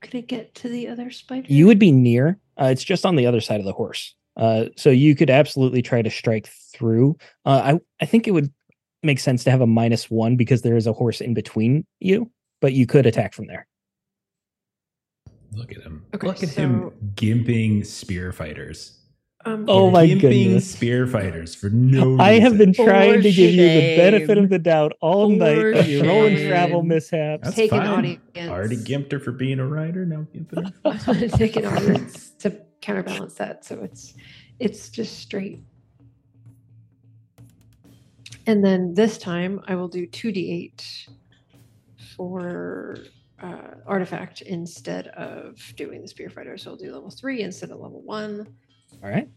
[0.00, 1.46] could I get to the other spider?
[1.48, 2.38] You would be near.
[2.60, 4.14] Uh, it's just on the other side of the horse.
[4.36, 7.16] Uh, so you could absolutely try to strike through.
[7.44, 8.52] Uh, I I think it would
[9.02, 12.30] make sense to have a minus one because there is a horse in between you,
[12.60, 13.66] but you could attack from there.
[15.56, 16.04] Look at him.
[16.14, 18.92] Okay, Look at him gimping spear fighters.
[19.44, 20.70] Um, Oh my gimping goodness.
[20.70, 22.20] spear fighters for no reason.
[22.20, 22.84] I have been reason.
[22.84, 26.36] trying to give you the benefit of the doubt all night, For but you're rolling
[26.48, 27.44] travel mishaps.
[27.44, 27.88] That's Take an fine.
[27.88, 28.20] audience.
[28.38, 30.04] Already gimped her for being a rider.
[30.04, 30.72] Now gimping her.
[30.84, 34.14] I was going to take an audience to counterbalance that, so it's
[34.58, 35.60] it's just straight.
[38.48, 41.08] And then this time I will do two d eight
[42.16, 42.98] for
[43.42, 46.56] uh, artifact instead of doing the spear fighter.
[46.56, 48.46] So I'll do level three instead of level one,
[49.02, 49.28] All right.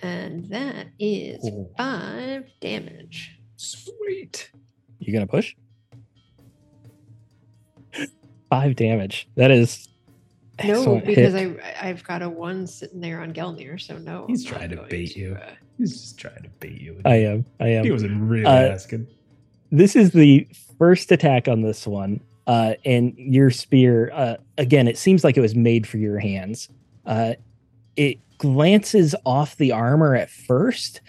[0.00, 1.72] and that is Cool.
[1.76, 3.38] five damage.
[3.56, 4.50] Sweet.
[4.98, 5.54] You gonna push?
[8.50, 9.28] Five damage.
[9.36, 9.88] That is
[10.64, 11.60] No, because hit.
[11.82, 14.26] I I've got a one sitting there on Gelnir, so no.
[14.28, 15.34] He's I'm trying to going bait you.
[15.40, 17.00] uh, He's just trying to bait you.
[17.04, 17.44] I am.
[17.60, 17.84] I am.
[17.84, 19.06] He wasn't really Uh, asking.
[19.72, 20.46] this is the
[20.78, 25.40] first attack on this one uh and your spear uh again it seems like it
[25.40, 26.68] was made for your hands.
[27.06, 27.34] Uh
[27.96, 31.00] it glances off the armor at first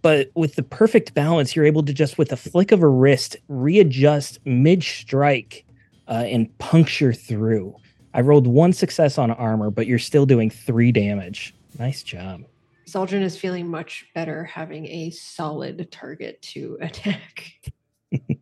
[0.00, 3.36] but with the perfect balance you're able to just with a flick of a wrist
[3.48, 5.64] readjust mid strike
[6.08, 7.74] uh, and puncture through.
[8.12, 11.54] I rolled one success on armor but you're still doing three damage.
[11.78, 12.42] Nice job.
[12.86, 17.72] Zaldrun is feeling much better having a solid target to attack.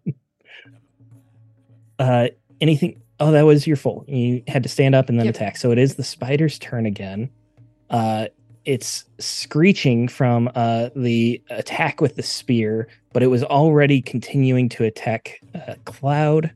[2.01, 2.27] uh
[2.61, 5.35] anything oh that was your full you had to stand up and then Yep.
[5.37, 5.57] attack.
[5.59, 7.31] So it is the spider's turn again.
[7.91, 8.27] Uh
[8.65, 14.85] it's screeching from uh the attack with the spear but it was already continuing to
[14.85, 16.51] attack uh, cloud.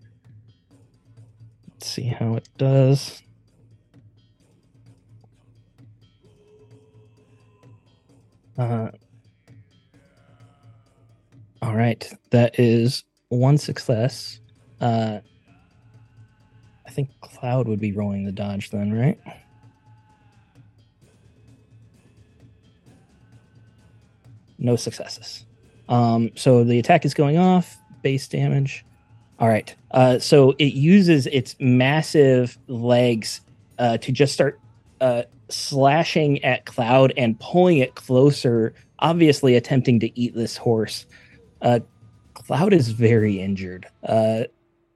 [1.70, 3.22] Let's see how it does.
[8.58, 8.88] Uh
[11.62, 12.06] all right.
[12.30, 14.38] That is one success.
[14.80, 15.20] Uh
[16.94, 19.18] think Cloud would be rolling the dodge then, right?
[24.58, 25.44] No successes.
[25.88, 28.84] Um, so the attack is going off, base damage.
[29.40, 29.74] All right.
[29.90, 33.40] Uh, so it uses its massive legs
[33.78, 34.60] uh, to just start
[35.00, 41.06] uh, slashing at Cloud and pulling it closer, obviously attempting to eat this horse.
[41.60, 41.80] Uh,
[42.34, 43.86] Cloud is very injured.
[44.06, 44.44] Uh,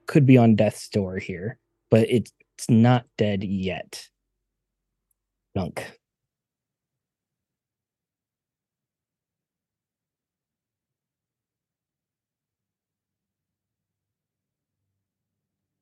[0.07, 1.59] could be on death's door here
[1.89, 4.07] but it's, it's not dead yet.
[5.55, 5.99] Gunk.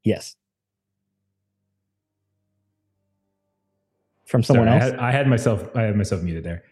[0.03, 0.35] Yes.
[4.25, 4.91] From someone Sorry, I else.
[4.91, 5.69] had, I had myself.
[5.75, 6.63] I had myself muted there.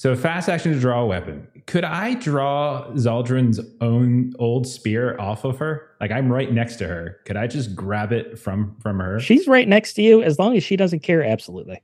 [0.00, 1.46] So fast action to draw a weapon.
[1.66, 5.90] Could I draw Zaldrun's own old spear off of her?
[6.00, 7.18] Like I'm right next to her.
[7.26, 9.20] Could I just grab it from from her?
[9.20, 10.22] She's right next to you.
[10.22, 11.82] As long as she doesn't care, absolutely.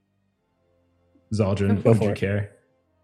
[1.34, 2.16] Zaldrun, Go would you it.
[2.16, 2.52] care?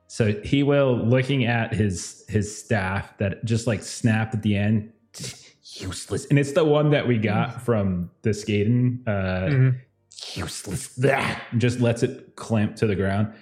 [0.07, 4.95] So he will, looking at his his staff that just like snapped at the end,
[5.75, 9.07] useless, and it's the one that we got from the Skaden.
[9.07, 9.77] Uh, Mhm.
[10.37, 10.89] Useless.
[10.95, 13.35] That just lets it clamp to the ground,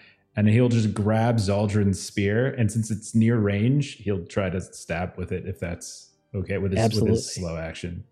[0.46, 5.18] and he'll just grab Zaldrun's spear, and since it's near range, he'll try to stab
[5.18, 8.04] with it if that's okay with his, with his slow action.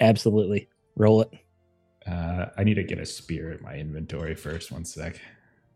[0.00, 0.70] Absolutely.
[0.96, 1.30] Roll it.
[2.10, 4.72] Uh, I need to get a spear in my inventory first.
[4.72, 5.20] One sec.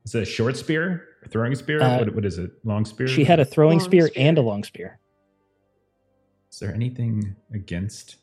[0.05, 1.07] Is it a short spear?
[1.23, 1.83] A throwing spear?
[1.83, 2.51] Uh, what, what is it?
[2.65, 3.07] Long spear?
[3.07, 4.27] She had a throwing Long spear, spear.
[4.27, 4.99] and a long spear.
[6.51, 8.17] Is there anything against?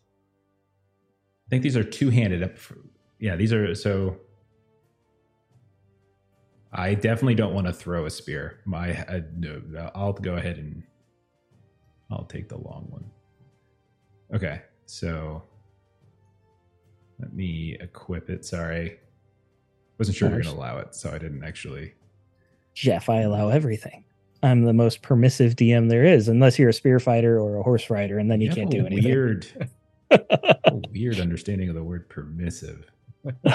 [1.45, 2.57] I think these are two handed up.
[2.57, 2.77] For,
[3.19, 4.17] yeah, these are so.
[6.73, 8.59] I definitely don't want to throw a spear.
[8.65, 9.61] My, I, no,
[9.95, 10.83] I'll go ahead and
[12.11, 13.05] I'll take the long one.
[14.33, 15.43] Okay, so
[17.19, 18.45] let me equip it.
[18.45, 18.99] Sorry,
[19.97, 20.47] wasn't sure you were Nice.
[20.47, 21.93] going to allow it, so I didn't actually.
[22.73, 24.03] Jeff, I allow everything.
[24.43, 27.89] I'm the most permissive DM there is, unless you're a spear fighter or a horse
[27.89, 29.05] rider, and then you, have can't do anything.
[29.05, 29.69] Weird,
[30.91, 32.91] weird understanding of the word permissive.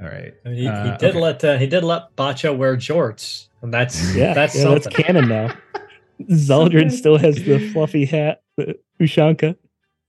[0.00, 0.34] All right.
[0.44, 1.20] I mean, he, Uh, he did okay.
[1.20, 4.82] let uh, he did let Bacho wear jorts, and that's yeah, that's yeah, something.
[4.82, 5.54] that's canon now.
[6.30, 9.56] Zaldrun still has the fluffy hat, the Ushanka,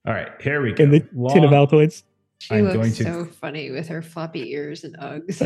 [0.06, 0.30] All right.
[0.42, 0.84] Here we go.
[0.86, 1.00] and the
[1.34, 2.04] tin of Altoids.
[2.40, 5.42] She I'm looks going to- so funny with her floppy ears and Uggs.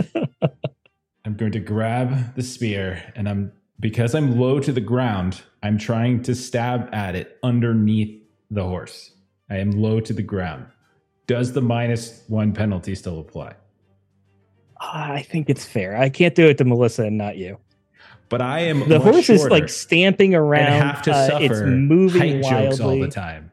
[1.25, 5.41] I'm going to grab the spear, and I'm because I'm low to the ground.
[5.63, 9.11] I'm trying to stab at it underneath the horse.
[9.49, 10.65] I am low to the ground.
[11.27, 13.53] Does the minus one penalty still apply?
[14.83, 15.95] I think it's fair.
[15.95, 17.57] I can't do it to Melissa and not you.
[18.29, 20.71] But I am The horse is like stamping around.
[20.81, 23.51] have to uh, suffer it's moving jokes all the time.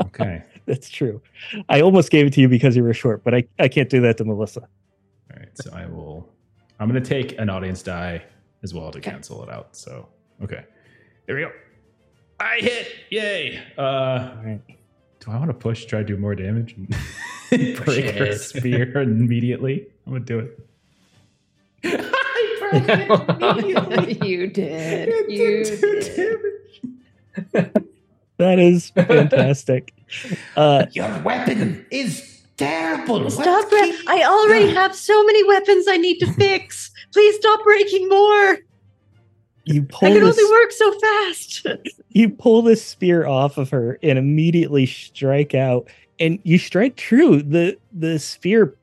[0.00, 0.42] Okay.
[0.66, 1.20] That's true.
[1.68, 4.00] I almost gave it to you because you were short, but I, I can't do
[4.02, 4.60] that to Melissa.
[4.60, 6.28] All right, so I will.
[6.78, 8.22] I'm going to take an audience die
[8.62, 9.10] as well to Okay.
[9.10, 9.74] cancel it out.
[9.76, 10.08] So,
[10.42, 10.64] okay,
[11.26, 11.50] there we go.
[12.38, 12.88] I hit!
[13.10, 13.60] Yay!
[13.76, 14.60] Uh, All right.
[15.18, 15.84] do I want to push?
[15.86, 16.76] Try to do more damage
[17.50, 18.38] break her it.
[18.40, 19.86] spear immediately?
[20.06, 20.58] I'm gonna do it.
[21.84, 24.28] I broke it immediately.
[24.28, 25.08] you did.
[25.08, 26.36] It You did did.
[27.54, 27.84] damage.
[28.38, 29.92] That is fantastic.
[30.56, 33.30] Uh, Your weapon is terrible.
[33.30, 33.70] Stop!
[33.70, 34.74] Bra- keep- I already Ugh.
[34.74, 36.90] have so many weapons I need to fix.
[37.12, 38.58] Please stop breaking more.
[39.66, 40.08] you pull.
[40.08, 41.66] I can this, only work so fast.
[42.08, 45.86] you pull this spear off of her and immediately strike out,
[46.20, 47.42] and you strike true.
[47.42, 48.76] the The spear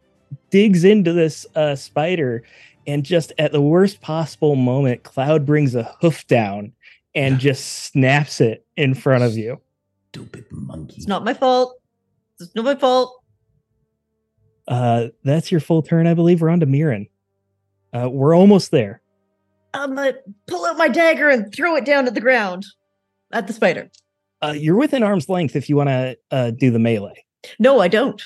[0.49, 2.43] digs into this uh, spider,
[2.85, 6.73] and just at the worst possible moment, Cloud brings a hoof down
[7.15, 9.61] and just snaps it in front of you.
[10.09, 10.95] Stupid monkey.
[10.97, 11.79] It's not my fault.
[12.39, 13.23] It's not my fault.
[14.67, 16.41] Uh, that's your full turn, I believe.
[16.41, 17.07] We're on to Mirren.
[17.93, 19.01] Uh, we're almost there.
[19.73, 20.13] I'm gonna
[20.47, 22.65] pull out my dagger and throw it down to the ground
[23.31, 23.89] at the spider.
[24.41, 27.25] Uh, you're within arm's length if you want to uh, do the melee.
[27.59, 28.21] No, I don't.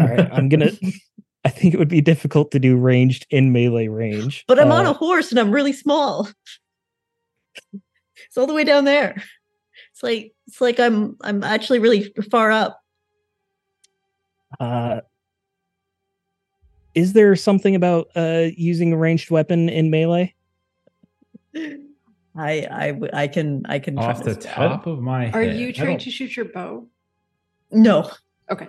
[0.00, 0.70] All right, I'm gonna.
[1.44, 4.44] I think it would be difficult to do ranged in melee range.
[4.46, 6.28] But I'm on a Uh, horse and I'm really small.
[7.72, 9.20] It's all the way down there.
[9.92, 12.80] It's like it's like I'm I'm actually really far up.
[14.60, 15.00] Uh,
[16.94, 20.34] is there something about uh, using a ranged weapon in melee?
[21.54, 24.44] I I w- I can I can try Off the this.
[24.44, 25.34] top of my head.
[25.34, 26.86] Are you trying to shoot your bow?
[27.70, 28.10] No,
[28.50, 28.68] Okay.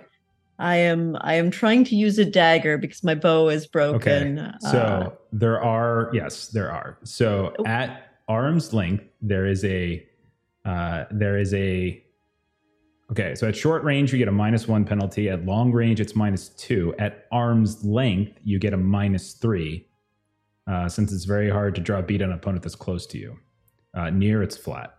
[0.58, 4.38] I am I am trying to use a dagger because my bow is broken.
[4.38, 4.50] Okay.
[4.60, 6.98] So Uh, there are yes, there are.
[7.02, 7.66] So Oh.
[7.66, 10.06] at arm's length, there is a
[10.64, 12.02] uh, there is a
[13.10, 13.34] okay.
[13.34, 15.28] So at short range, you get a minus one penalty.
[15.28, 16.94] At long range, it's minus two.
[16.98, 19.86] At arm's length, you get a minus three.
[20.66, 23.18] Uh, since it's very hard to draw a beat on an opponent that's close to
[23.18, 23.36] you.
[23.92, 24.96] Uh, near, it's flat.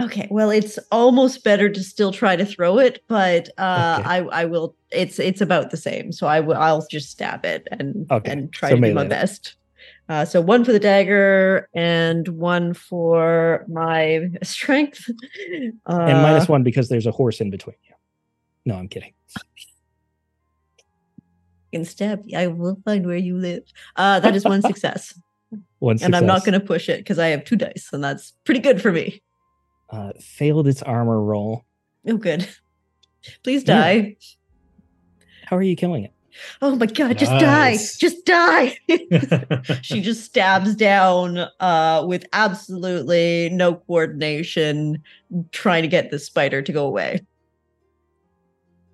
[0.00, 4.08] Okay, well, it's almost better to still try to throw it, but uh, Okay.
[4.08, 4.74] I I will.
[4.90, 6.12] It's it's about the same.
[6.12, 6.56] So I will.
[6.56, 9.56] I'll just stab it and Okay, and try so to do my best.
[10.08, 15.10] Uh, so one for the dagger and one for my strength.
[15.86, 17.94] Uh, and minus one because there's a horse in between you.
[18.64, 19.12] No, I'm kidding.
[21.72, 22.24] can stab.
[22.34, 23.64] I will find where you live.
[23.96, 25.18] Uh, that is one success,
[25.80, 28.32] One and I'm not going to push it because I have two dice, and that's
[28.44, 29.22] pretty good for me.
[29.90, 31.64] Uh, failed its armor roll.
[32.06, 32.48] Oh, good.
[33.44, 33.76] Please Yeah.
[33.80, 34.16] die.
[35.46, 36.12] How are you killing it?
[36.60, 37.76] Oh my god, just die.
[37.98, 38.76] Just die.
[39.82, 45.02] she just stabs down uh with absolutely no coordination
[45.52, 47.20] trying to get the spider to go away.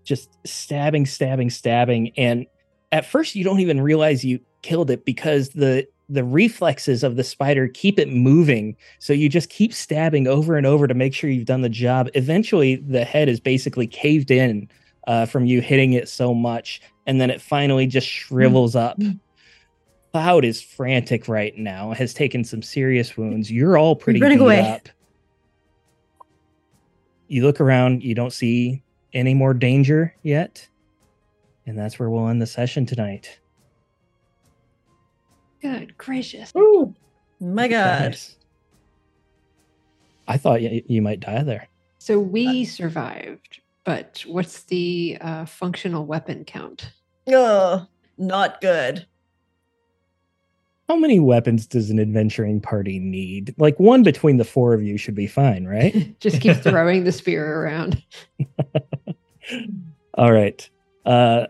[0.04, 2.12] just stabbing, stabbing, stabbing.
[2.16, 2.46] And
[2.92, 7.24] at first, you don't even realize you killed it because the the reflexes of the
[7.24, 8.76] spider keep it moving.
[8.98, 12.08] So you just keep stabbing over and over to make sure you've done the job.
[12.14, 14.68] Eventually, the head is basically caved in
[15.06, 18.98] uh, from you hitting it so much, and then it finally just shrivels up.
[20.12, 21.92] Cloud is frantic right now.
[21.92, 23.50] Has taken some serious wounds.
[23.50, 24.60] You're all pretty beat away.
[24.60, 24.88] up.
[27.28, 28.04] You look around.
[28.04, 28.82] You don't see
[29.14, 30.68] any more danger yet.
[31.66, 33.38] And that's where we'll end the session tonight.
[35.62, 36.52] Good gracious.
[36.54, 36.94] Oh
[37.40, 38.10] my god.
[38.10, 38.36] Nice.
[40.26, 41.68] I thought you, you might die there.
[41.98, 46.92] So we survived, but what's the uh, functional weapon count?
[47.28, 47.86] Oh,
[48.18, 49.06] not good.
[50.88, 53.54] How many weapons does an adventuring party need?
[53.56, 56.14] Like one between the four of you should be fine, right?
[56.20, 58.02] Just keep throwing the spear around.
[60.14, 60.68] all right.
[61.06, 61.46] Uh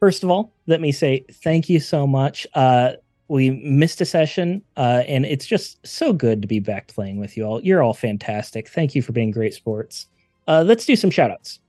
[0.00, 2.46] first of all, let me say thank you so much.
[2.54, 2.92] Uh
[3.28, 7.36] we missed a session uh and it's just so good to be back playing with
[7.36, 7.62] you all.
[7.62, 8.68] You're all fantastic.
[8.68, 10.06] Thank you for being great sports.
[10.46, 11.60] Uh let's do some shout outs.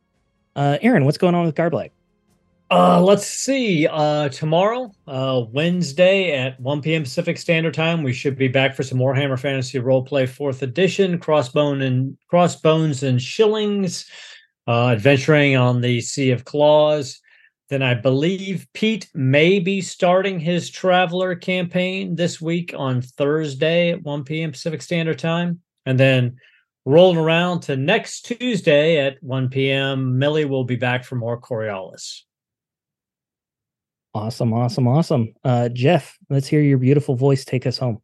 [0.56, 1.92] Uh Aaron, what's going on with Garblade?
[2.70, 3.88] Uh, let's see.
[3.88, 7.04] Uh, tomorrow, uh, Wednesday at 1 p.m.
[7.04, 11.82] Pacific Standard Time, we should be back for some Warhammer Fantasy Roleplay Fourth Edition, Crossbone
[11.82, 14.06] and Crossbones and Shillings,
[14.68, 17.22] adventuring on the Sea of Claws.
[17.70, 24.04] Then I believe Pete may be starting his Traveller campaign this week on Thursday at
[24.04, 24.52] 1 p.m.
[24.52, 26.38] Pacific Standard Time, and then
[26.86, 30.18] rolling around to next Tuesday at 1 p.m.
[30.18, 32.22] Millie will be back for more Coriolis.
[34.14, 35.34] Awesome, awesome, awesome.
[35.44, 38.02] Uh Jeff, let's hear your beautiful voice take us home.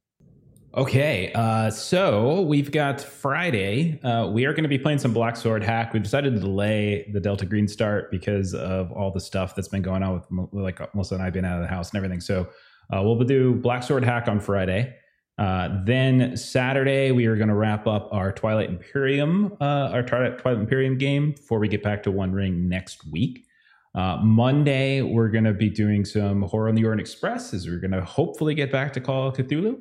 [0.76, 4.00] Okay, uh, so we've got Friday.
[4.02, 5.94] Uh, we are going to be playing some Black Sword Hack.
[5.94, 9.84] We decided to delay the Delta Green start because of all the stuff that's been
[9.84, 12.20] going on with like Melissa and I being out of the house and everything.
[12.20, 12.50] So
[12.92, 14.96] uh, we'll do Black Sword Hack on Friday.
[15.38, 20.40] Uh, then Saturday we are going to wrap up our Twilight Imperium, uh, our Twilight,
[20.40, 23.46] Twilight Imperium game before we get back to One Ring next week.
[23.94, 27.78] Uh, Monday we're going to be doing some Horror on the Orient Express as we're
[27.78, 29.80] going to hopefully get back to Call of Cthulhu.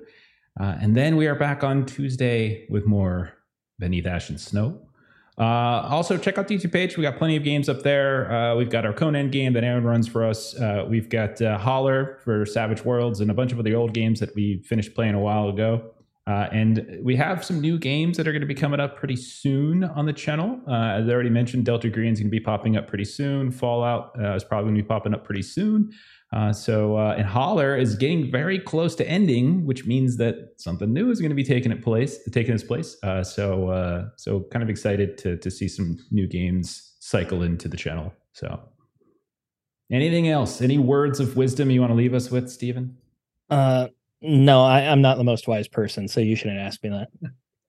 [0.60, 3.32] Uh, and then we are back on Tuesday with more
[3.78, 4.80] Beneath Ash and Snow.
[5.38, 6.96] Uh, also, check out the YouTube page.
[6.96, 8.30] We got plenty of games up there.
[8.30, 10.54] Uh, we've got our Conan game that Aaron runs for us.
[10.54, 14.20] Uh, we've got uh, Holler for Savage Worlds and a bunch of other old games
[14.20, 15.90] that we finished playing a while ago.
[16.26, 19.16] Uh, and we have some new games that are going to be coming up pretty
[19.16, 20.60] soon on the channel.
[20.68, 23.50] Uh, as I already mentioned, Delta Green's going to be popping up pretty soon.
[23.50, 25.92] Fallout is probably going to be popping up pretty soon.
[26.32, 30.90] Uh, so, uh, and Holler is getting very close to ending, which means that something
[30.92, 32.18] new is going to be taking its place.
[32.30, 32.96] Taking its place.
[33.02, 37.68] Uh, so, uh, so kind of excited to to see some new games cycle into
[37.68, 38.14] the channel.
[38.32, 38.60] So,
[39.90, 40.62] anything else?
[40.62, 42.96] Any words of wisdom you want to leave us with, Steven?
[43.50, 43.88] Uh
[44.22, 47.08] no, I, I'm not the most wise person, so you shouldn't ask me that.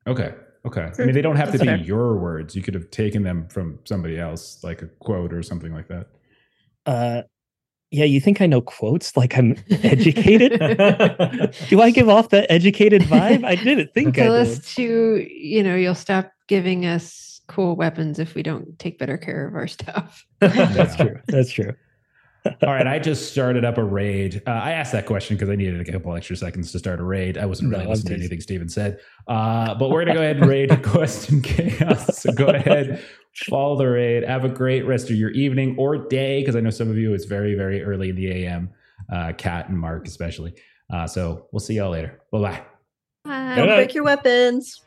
[0.08, 0.36] Okay.
[0.66, 0.92] Okay.
[0.98, 1.78] I mean, they don't have to be fair.
[1.78, 2.56] your words.
[2.56, 6.08] You could have taken them from somebody else, like a quote or something like that.
[6.86, 7.22] Uh
[7.94, 10.60] yeah, you think I know quotes like I'm educated?
[11.70, 13.46] Do I give off that educated vibe?
[13.46, 14.48] I didn't think I Tell did.
[14.48, 19.16] us to, you know, you'll stop giving us cool weapons if we don't take better
[19.16, 20.26] care of our stuff.
[20.40, 21.20] That's true.
[21.28, 21.74] That's true.
[22.46, 24.42] All right, I just started up a raid.
[24.46, 27.04] Uh, I asked that question because I needed a couple extra seconds to start a
[27.04, 27.38] raid.
[27.38, 29.00] I wasn't really I'm listening to anything Steven said.
[29.28, 32.18] Uh, but we're going to go ahead and raid Quest and Chaos.
[32.18, 33.02] So go ahead,
[33.50, 34.24] follow the raid.
[34.24, 37.14] Have a great rest of your evening or day because I know some of you
[37.14, 38.70] it's very, very early in the AM,
[39.12, 40.54] uh, Kat and Mark especially.
[40.92, 42.22] Uh, so we'll see y'all later.
[42.32, 42.64] Bye bye.
[43.24, 43.56] Bye.
[43.56, 44.82] Don't break your weapons.